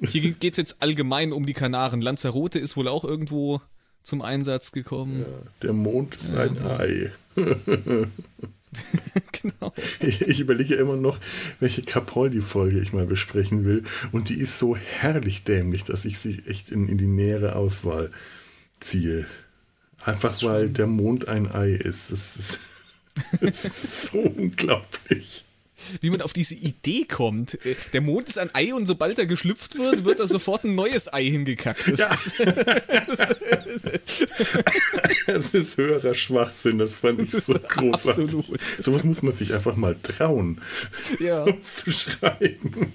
[0.00, 2.00] Hier geht es jetzt allgemein um die Kanaren.
[2.00, 3.60] Lanzarote ist wohl auch irgendwo
[4.02, 5.26] zum Einsatz gekommen.
[5.60, 7.12] Der Mond ist ein Ei.
[9.42, 9.72] genau.
[10.00, 11.18] Ich, überlege immer noch,
[11.60, 13.84] welche Capaldi-Folge ich mal besprechen will.
[14.12, 18.10] Und die ist so herrlich dämlich, dass ich sie echt in, in die nähere Auswahl
[18.80, 19.26] ziehe.
[20.04, 22.12] Einfach weil der Mond ein Ei ist.
[22.12, 22.58] Das ist,
[23.40, 25.44] das ist so unglaublich.
[26.00, 27.54] Wie man auf diese Idee kommt.
[27.64, 30.74] Äh, Der Mond ist ein Ei und sobald er geschlüpft wird, wird da sofort ein
[30.74, 31.86] neues Ei hingekackt.
[31.88, 32.12] Das Ja.
[32.14, 32.36] ist,
[35.26, 36.78] Das ist höherer Schwachsinn.
[36.78, 38.24] Das fand ich so großartig.
[38.24, 38.60] absolut.
[38.80, 40.60] Sowas muss man sich einfach mal trauen,
[41.20, 41.44] Ja.
[41.60, 42.92] zu schreiben.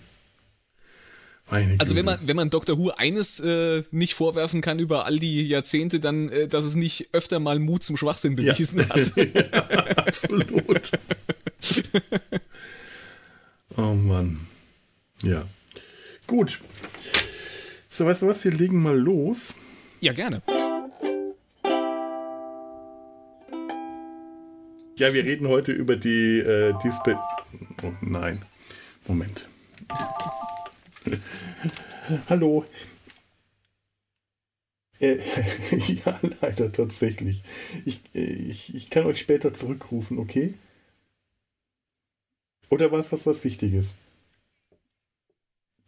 [1.78, 2.80] Also wenn man, wenn man Dr.
[2.80, 7.10] Who eines äh, nicht vorwerfen kann über all die Jahrzehnte, dann, äh, dass es nicht
[7.12, 9.12] öfter mal Mut zum Schwachsinn bewiesen hat.
[9.54, 9.62] ja,
[9.98, 10.90] absolut.
[13.78, 14.48] oh Mann.
[15.22, 15.48] Ja.
[16.28, 16.60] Gut.
[17.90, 18.44] So, weißt du was?
[18.44, 19.56] Wir legen mal los.
[20.02, 20.42] Ja, gerne.
[24.96, 27.18] Ja, wir reden heute über die, äh, die Spe
[27.84, 28.42] Oh nein.
[29.08, 29.48] Moment.
[32.30, 32.66] Hallo.
[35.00, 35.18] Äh,
[36.06, 37.44] ja, leider tatsächlich.
[37.86, 40.54] Ich, äh, ich, ich kann euch später zurückrufen, okay?
[42.70, 43.96] Oder war es was, was Wichtiges?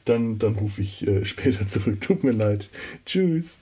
[0.05, 2.01] Dann, dann rufe ich äh, später zurück.
[2.01, 2.69] Tut mir leid.
[3.05, 3.57] Tschüss.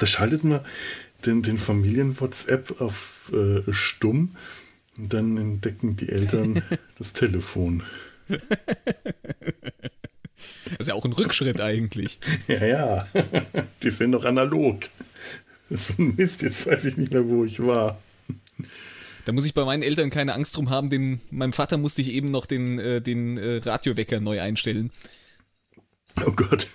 [0.00, 0.60] Da schaltet man
[1.26, 4.34] den, den Familien-WhatsApp auf äh, stumm
[4.96, 6.62] und dann entdecken die Eltern
[6.98, 7.82] das Telefon.
[10.70, 12.18] Das ist ja auch ein Rückschritt eigentlich.
[12.48, 13.08] Ja, ja,
[13.82, 14.80] die sind noch analog.
[15.70, 18.00] So ein Mist, jetzt weiß ich nicht mehr, wo ich war.
[19.24, 22.10] Da muss ich bei meinen Eltern keine Angst drum haben, den, meinem Vater musste ich
[22.12, 24.90] eben noch den, äh, den äh, Radiowecker neu einstellen.
[26.26, 26.66] Oh Gott.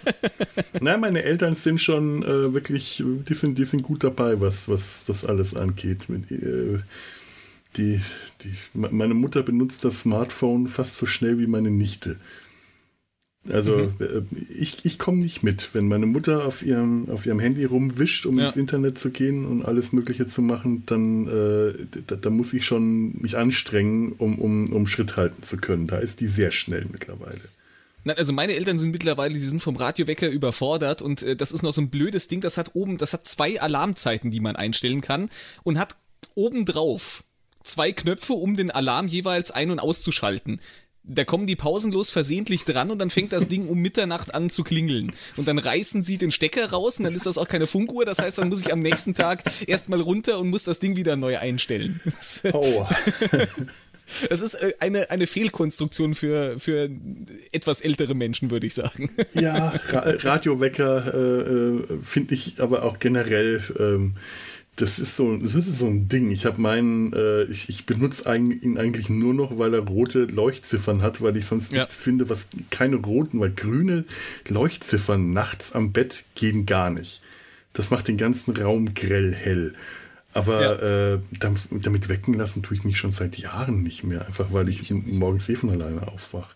[0.80, 5.04] Nein, meine Eltern sind schon äh, wirklich, die sind, die sind gut dabei, was, was
[5.06, 6.08] das alles angeht.
[6.08, 6.80] Mit, äh,
[7.76, 8.00] die,
[8.42, 12.16] die, me- meine Mutter benutzt das Smartphone fast so schnell wie meine Nichte.
[13.48, 14.22] Also äh,
[14.54, 15.70] ich, ich komme nicht mit.
[15.72, 18.46] Wenn meine Mutter auf ihrem, auf ihrem Handy rumwischt, um Ja.
[18.46, 22.66] ins Internet zu gehen und alles Mögliche zu machen, dann äh, da, da muss ich
[22.66, 25.86] schon mich anstrengen, um, um, um Schritt halten zu können.
[25.86, 27.40] Da ist die sehr schnell mittlerweile.
[28.04, 31.62] Nein, also meine Eltern sind mittlerweile, die sind vom Radiowecker überfordert und äh, das ist
[31.62, 35.00] noch so ein blödes Ding, das hat oben, das hat zwei Alarmzeiten, die man einstellen
[35.00, 35.30] kann
[35.64, 35.96] und hat
[36.34, 37.24] obendrauf
[37.62, 40.60] zwei Knöpfe, um den Alarm jeweils ein- und auszuschalten.
[41.02, 44.64] Da kommen die pausenlos versehentlich dran und dann fängt das Ding um Mitternacht an zu
[44.64, 45.12] klingeln.
[45.36, 48.04] Und dann reißen sie den Stecker raus und dann ist das auch keine Funkuhr.
[48.04, 51.16] Das heißt, dann muss ich am nächsten Tag erstmal runter und muss das Ding wieder
[51.16, 52.00] neu einstellen.
[52.52, 52.86] Oh.
[54.28, 56.90] Das ist äh, eine, eine Fehlkonstruktion für, für
[57.52, 59.10] etwas ältere Menschen, würde ich sagen.
[59.34, 64.14] Ja, Ra Radiowecker äh, äh, finde ich aber auch generell, ähm,
[64.80, 66.30] das ist so, das ist so ein Ding.
[66.30, 70.24] Ich habe meinen, äh, ich, ich benutze ein, ihn eigentlich nur noch, weil er rote
[70.24, 71.80] Leuchtziffern hat, weil ich sonst Ja.
[71.80, 74.04] nichts finde, was keine roten, weil grüne
[74.48, 77.20] Leuchtziffern nachts am Bett gehen gar nicht.
[77.72, 79.74] Das macht den ganzen Raum grell hell.
[80.32, 84.52] Aber äh, damit, damit wecken lassen tue ich mich schon seit Jahren nicht mehr, einfach
[84.52, 86.54] weil ich morgens eh von alleine aufwach.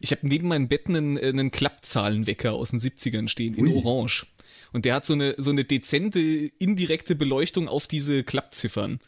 [0.00, 3.74] Ich habe neben meinem Bett einen, äh, einen Klappzahlenwecker aus den 70ern stehen, in Ui.
[3.74, 4.26] Orange.
[4.72, 9.00] Und der hat so eine, so eine dezente, indirekte Beleuchtung auf diese Klappziffern.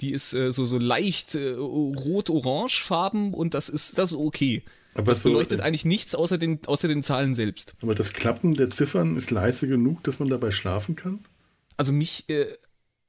[0.00, 4.62] Die ist äh, so, so leicht äh, rot-orange Farben und das ist, das ist okay.
[4.94, 7.74] Aber Das beleuchtet äh, eigentlich nichts außer den, außer den Zahlen selbst.
[7.80, 11.24] Aber das Klappen der Ziffern ist leise genug, dass man dabei schlafen kann?
[11.76, 12.46] Also mich, äh,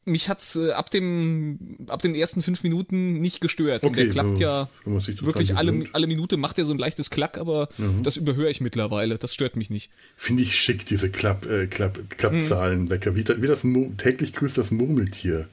[0.06, 3.84] mich hat's äh, ab dem, ab den ersten fünf Minuten nicht gestört.
[3.84, 5.90] und der klappt ja wirklich alle, gewöhnt.
[5.94, 8.03] alle Minute macht er so ein leichtes Klack, aber Mhm.
[8.03, 9.18] das überhöre ich mittlerweile.
[9.18, 9.90] Das stört mich nicht.
[10.15, 13.15] Finde ich schick, diese Klapp, äh, Klapp, Klappzahlenwecker.
[13.15, 15.48] Wie, da- wie das Mu- täglich grüßt das Murmeltier.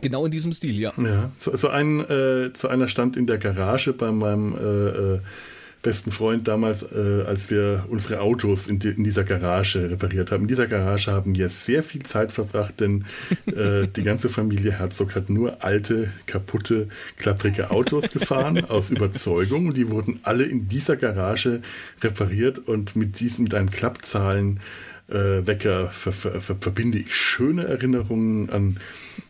[0.00, 0.92] Genau in diesem Stil, ja.
[0.96, 1.30] Ja.
[1.38, 4.58] So, so, ein, äh, so einer stand in der Garage bei meinem äh,
[5.14, 5.20] äh,
[5.82, 10.42] besten Freund damals, äh, als wir unsere Autos in, die, in dieser Garage repariert haben.
[10.42, 13.04] In dieser Garage haben wir sehr viel Zeit verbracht, denn
[13.46, 19.68] äh, die ganze Familie Herzog hat nur alte, kaputte, klapprige Autos gefahren, aus Überzeugung.
[19.68, 21.60] Und die wurden alle in dieser Garage
[22.02, 24.60] repariert und mit diesem, mit einem Klappzahlen
[25.08, 28.76] äh, Wecker ver ver ver verbinde ich schöne Erinnerungen an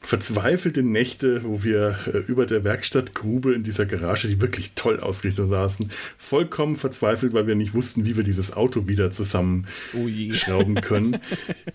[0.03, 5.49] verzweifelte Nächte, wo wir äh, über der Werkstattgrube in dieser Garage, die wirklich toll ausgerichtet
[5.49, 11.19] saßen, vollkommen verzweifelt, weil wir nicht wussten, wie wir dieses Auto wieder zusammenschrauben oh können.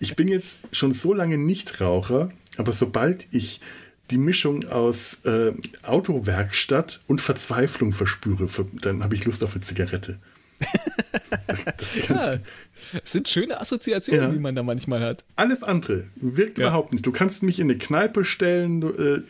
[0.00, 3.60] ich bin jetzt schon so lange Nichtraucher, aber sobald ich
[4.10, 5.52] die Mischung aus äh,
[5.82, 8.48] Autowerkstatt und Verzweiflung verspüre,
[8.82, 10.18] dann habe ich Lust auf eine Zigarette.
[12.08, 12.38] ja,
[13.02, 14.30] sind schöne Assoziationen, ja.
[14.30, 15.24] die man da manchmal hat.
[15.36, 16.66] Alles andere wirkt ja.
[16.66, 17.04] überhaupt nicht.
[17.04, 19.22] Du kannst mich in eine Kneipe stellen, äh,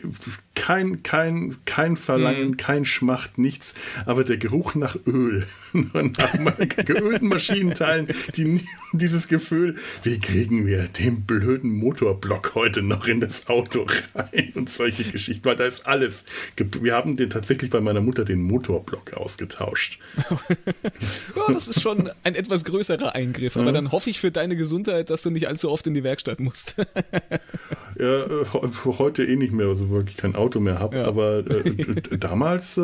[0.55, 2.57] kein, kein, kein Verlangen, mhm.
[2.57, 3.75] kein Schmacht, nichts.
[4.05, 8.61] Aber der Geruch nach Öl, nach geölten Maschinenteilen, die,
[8.93, 13.85] dieses Gefühl, wie kriegen wir den blöden Motorblock heute noch in das Auto
[14.15, 15.45] rein und solche Geschichten.
[15.45, 16.23] Weil da ist alles.
[16.57, 19.99] Wir haben den tatsächlich bei meiner Mutter den Motorblock ausgetauscht.
[20.29, 23.54] ja, das ist schon ein etwas größerer Eingriff.
[23.55, 23.73] Aber mhm.
[23.73, 26.77] dann hoffe ich für deine Gesundheit, dass du nicht allzu oft in die Werkstatt musst.
[27.99, 28.45] ja, äh,
[28.85, 30.99] heute eh nicht mehr, also wirklich kein Auto Auto mehr habe.
[30.99, 31.05] Ja.
[31.05, 32.81] Aber äh, damals, äh,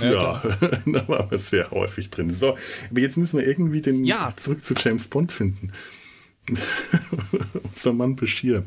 [0.00, 0.42] ja, ja
[0.86, 2.30] da waren wir sehr häufig drin.
[2.30, 2.56] So,
[2.90, 4.32] aber jetzt müssen wir irgendwie den ja.
[4.36, 5.70] zurück zu James Bond finden.
[7.62, 8.64] Unser Mann Bashir.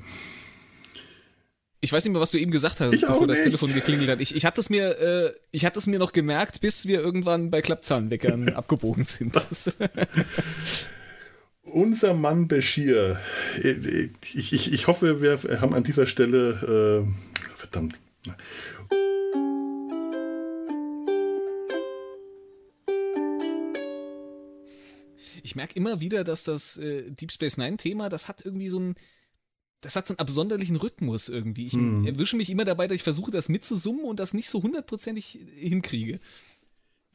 [1.82, 4.20] Ich weiß nicht mehr, was du eben gesagt hast, ich bevor das Telefon geklingelt hat.
[4.20, 7.52] Ich, ich hatte es mir, äh, ich hatte es mir noch gemerkt, bis wir irgendwann
[7.52, 9.34] bei Klappzahnweckern abgebogen sind.
[11.64, 13.20] Unser Mann Bashir.
[13.64, 17.98] Ich, ich, ich hoffe, wir haben an dieser Stelle äh, verdammt.
[25.44, 28.96] Ich merke immer wieder, dass das äh, Deep Space Nine-Thema, das hat irgendwie so ein,
[29.82, 31.68] das hat so einen absonderlichen Rhythmus irgendwie.
[31.68, 32.06] Ich hm.
[32.06, 36.20] erwische mich immer dabei, dass ich versuche, das mitzusummen und das nicht so hundertprozentig hinkriege.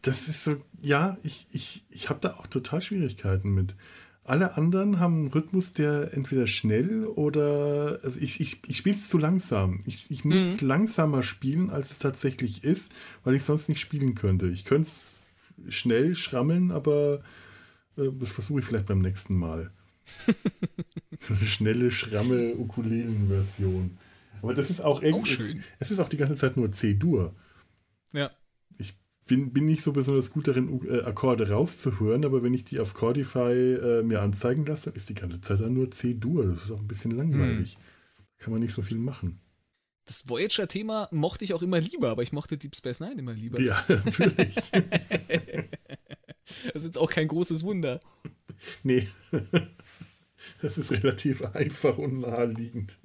[0.02, 3.74] Das ist so, ja, ich, ich, ich habe da auch total Schwierigkeiten mit.
[4.22, 8.00] Alle anderen haben einen Rhythmus, der entweder schnell oder.
[8.02, 9.80] Also ich, ich, ich spiele es zu langsam.
[9.84, 10.48] Ich, ich muss mhm.
[10.48, 12.92] es langsamer spielen, als es tatsächlich ist,
[13.22, 14.48] weil ich sonst nicht spielen könnte.
[14.48, 15.22] Ich könnte es
[15.68, 17.22] schnell schrammeln, aber
[17.98, 19.70] äh, das versuche ich vielleicht beim nächsten Mal.
[21.18, 23.98] so eine schnelle, schramme Ukulelen-Version.
[24.42, 25.60] Aber das ist auch irgendwie.
[25.78, 27.34] Es ist auch die ganze Zeit nur C-Dur.
[28.12, 28.30] Ja
[29.26, 32.94] bin, bin nicht so besonders gut darin, äh, Akkorde rauszuhören, aber wenn ich die auf
[32.94, 36.46] Chordify äh, mir anzeigen lasse, dann ist die ganze Zeit dann nur C-Dur.
[36.46, 37.74] Das ist auch ein bisschen langweilig.
[37.74, 37.80] Hm.
[38.38, 39.40] Kann man nicht so viel machen.
[40.06, 43.58] Das Voyager-Thema mochte ich auch immer lieber, aber ich mochte Deep Space Nine immer lieber.
[43.60, 44.54] Ja, natürlich.
[46.64, 48.00] das ist jetzt auch kein großes Wunder.
[48.82, 49.08] Nee.
[50.64, 52.98] Das ist relativ einfach und naheliegend.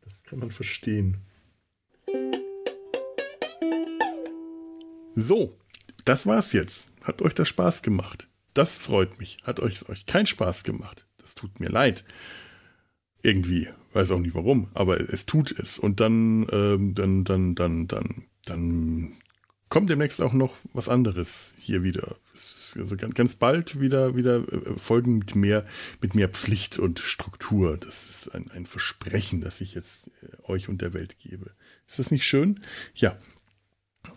[0.00, 1.18] Das, kann man verstehen.
[5.14, 5.54] So,
[6.06, 6.88] das war's jetzt.
[7.02, 8.28] Hat euch das Spaß gemacht?
[8.54, 9.36] Das freut mich.
[9.42, 11.06] Hat euch euch keinen Spaß gemacht?
[11.18, 12.02] Das tut mir leid.
[13.22, 15.78] Irgendwie, weiß auch nicht warum, aber es tut es.
[15.78, 19.12] Und dann, ähm, dann, dann, dann, dann, dann
[19.74, 22.14] kommt demnächst auch noch was anderes hier wieder.
[22.76, 25.66] Also ganz, bald wieder, wieder äh, Folgen mit mehr,
[26.00, 27.76] mit mehr Pflicht und Struktur.
[27.76, 31.50] Das ist ein, ein Versprechen, das ich jetzt äh, euch und der Welt gebe.
[31.88, 32.60] Ist das nicht schön?
[32.94, 33.18] Ja.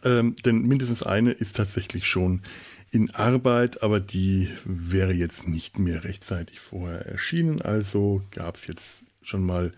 [0.04, 2.44] Ähm, denn mindestens eine ist tatsächlich schon
[2.92, 7.64] in Arbeit, aber die wäre jetzt nicht mehr rechtzeitig vorher erschienen.
[7.64, 9.72] Also gab es jetzt schon mal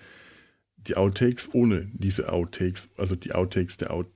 [0.88, 4.08] die Outtakes ohne diese Outtakes, also die Outtakes der Out,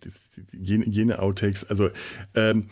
[0.52, 1.66] jene, jene Outtakes.
[1.66, 1.90] Also
[2.34, 2.70] ähm,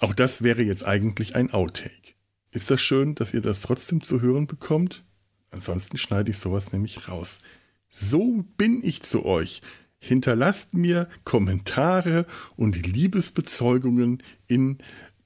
[0.00, 2.14] auch das wäre jetzt eigentlich ein Outtake.
[2.50, 5.04] Ist das schön, dass ihr das trotzdem zu hören bekommt?
[5.50, 7.40] Ansonsten schneide ich sowas nämlich raus.
[7.88, 9.60] So bin ich zu euch.
[9.98, 12.26] Hinterlasst mir Kommentare
[12.56, 14.78] und Liebesbezeugungen in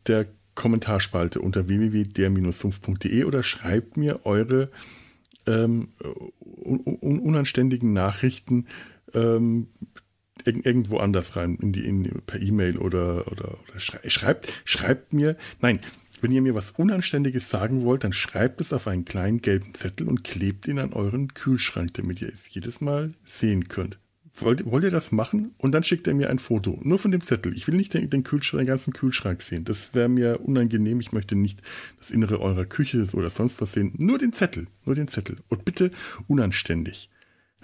[0.06, 4.70] der Kommentarspalte unter www.der-sumpf.de oder schreibt mir eure
[5.47, 8.66] ähm, un unanständigen Nachrichten
[9.14, 9.68] ähm,
[10.44, 15.81] irgendwo anders rein, in die, in, per E-Mail oder, oder, oder schreibt, schreibt mir, nein,
[16.20, 20.09] wenn ihr mir was Unanständiges sagen wollt, dann schreibt es auf einen kleinen gelben Zettel
[20.09, 23.98] und klebt ihn an euren Kühlschrank, damit ihr es jedes Mal sehen könnt.
[24.38, 25.54] Wollt, wollt ihr das machen?
[25.58, 26.78] Und dann schickt er mir ein Foto.
[26.82, 27.56] Nur von dem Zettel.
[27.56, 29.64] Ich will nicht den, den, Kühlschrank, den ganzen Kühlschrank sehen.
[29.64, 31.00] Das wäre mir unangenehm.
[31.00, 31.62] Ich möchte nicht
[31.98, 33.94] das Innere eurer Küche oder sonst was sehen.
[33.96, 34.66] Nur den Zettel.
[34.84, 35.36] Nur den Zettel.
[35.48, 35.90] Und bitte
[36.26, 37.08] unanständig.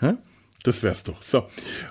[0.01, 0.19] Ha?
[0.63, 1.23] Das wär's doch.
[1.23, 1.47] So.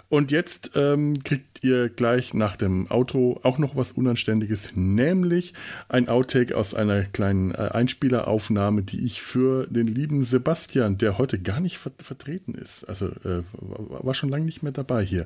[0.07, 5.53] Und jetzt ähm, kriegt ihr gleich nach dem Outro auch noch was Unanständiges, nämlich
[5.89, 11.39] ein Outtake aus einer kleinen äh, Einspieleraufnahme, die ich für den lieben Sebastian, der heute
[11.39, 15.26] gar nicht ver vertreten ist, also äh, war schon lange nicht mehr dabei hier.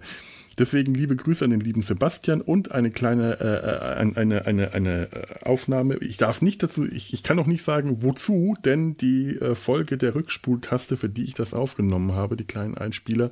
[0.58, 5.10] Deswegen liebe Grüße an den lieben Sebastian und eine kleine äh, äh eine, eine, eine
[5.42, 5.98] Aufnahme.
[5.98, 9.98] Ich darf nicht dazu, ich, ich kann noch nicht sagen, wozu, denn die äh, Folge
[9.98, 13.32] der Rückspultaste, für die ich das aufgenommen habe, die kleinen Einspieler,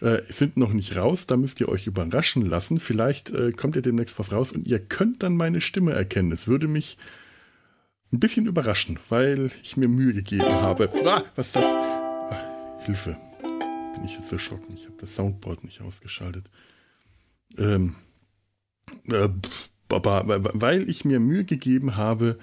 [0.00, 1.26] äh, sind noch nicht raus.
[1.26, 2.80] Da müsst ihr euch überraschen lassen.
[2.80, 6.32] Vielleicht äh, kommt ihr demnächst was raus und ihr könnt dann meine Stimme erkennen.
[6.32, 6.98] Es würde mich
[8.12, 10.90] ein bisschen überraschen, weil ich mir Mühe gegeben habe.
[11.06, 11.64] Ah, was ist das?
[11.64, 13.16] Ach, Hilfe
[13.94, 14.74] bin ich jetzt erschrocken.
[14.76, 16.46] Ich habe das Soundboard nicht ausgeschaltet.
[17.58, 17.94] Ähm,
[19.08, 19.28] äh,
[19.88, 22.38] weil ich mir Mühe gegeben habe,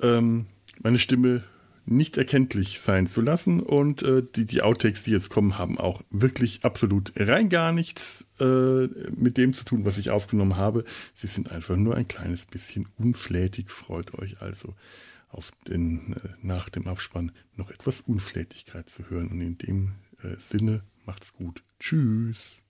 [0.00, 0.46] ähm,
[0.80, 1.44] meine Stimme
[1.90, 6.02] nicht erkenntlich sein zu lassen und äh, die, die Outtakes, die jetzt kommen, haben auch
[6.10, 8.86] wirklich absolut rein gar nichts äh,
[9.16, 10.84] mit dem zu tun, was ich aufgenommen habe.
[11.14, 13.70] Sie sind einfach nur ein kleines bisschen unflätig.
[13.70, 14.74] Freut euch also
[15.28, 19.92] auf den, äh, nach dem Abspann noch etwas Unflätigkeit zu hören und in dem
[20.22, 21.62] äh, Sinne, macht's gut.
[21.80, 22.62] Tschüss.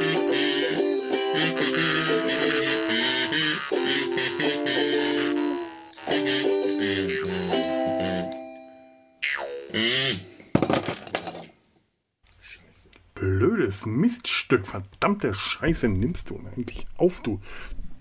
[13.66, 17.40] Blödes Miststück, verdammte Scheiße nimmst du eigentlich auf, du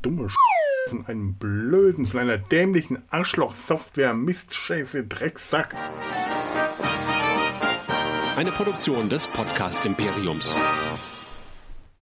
[0.03, 0.37] dumme Sch
[0.91, 5.75] von einem blöden, von einer dämlichen Arschloch-Software, Mistscheiße, Drecksack.
[8.37, 10.55] Eine Produktion des Podcast Imperiums.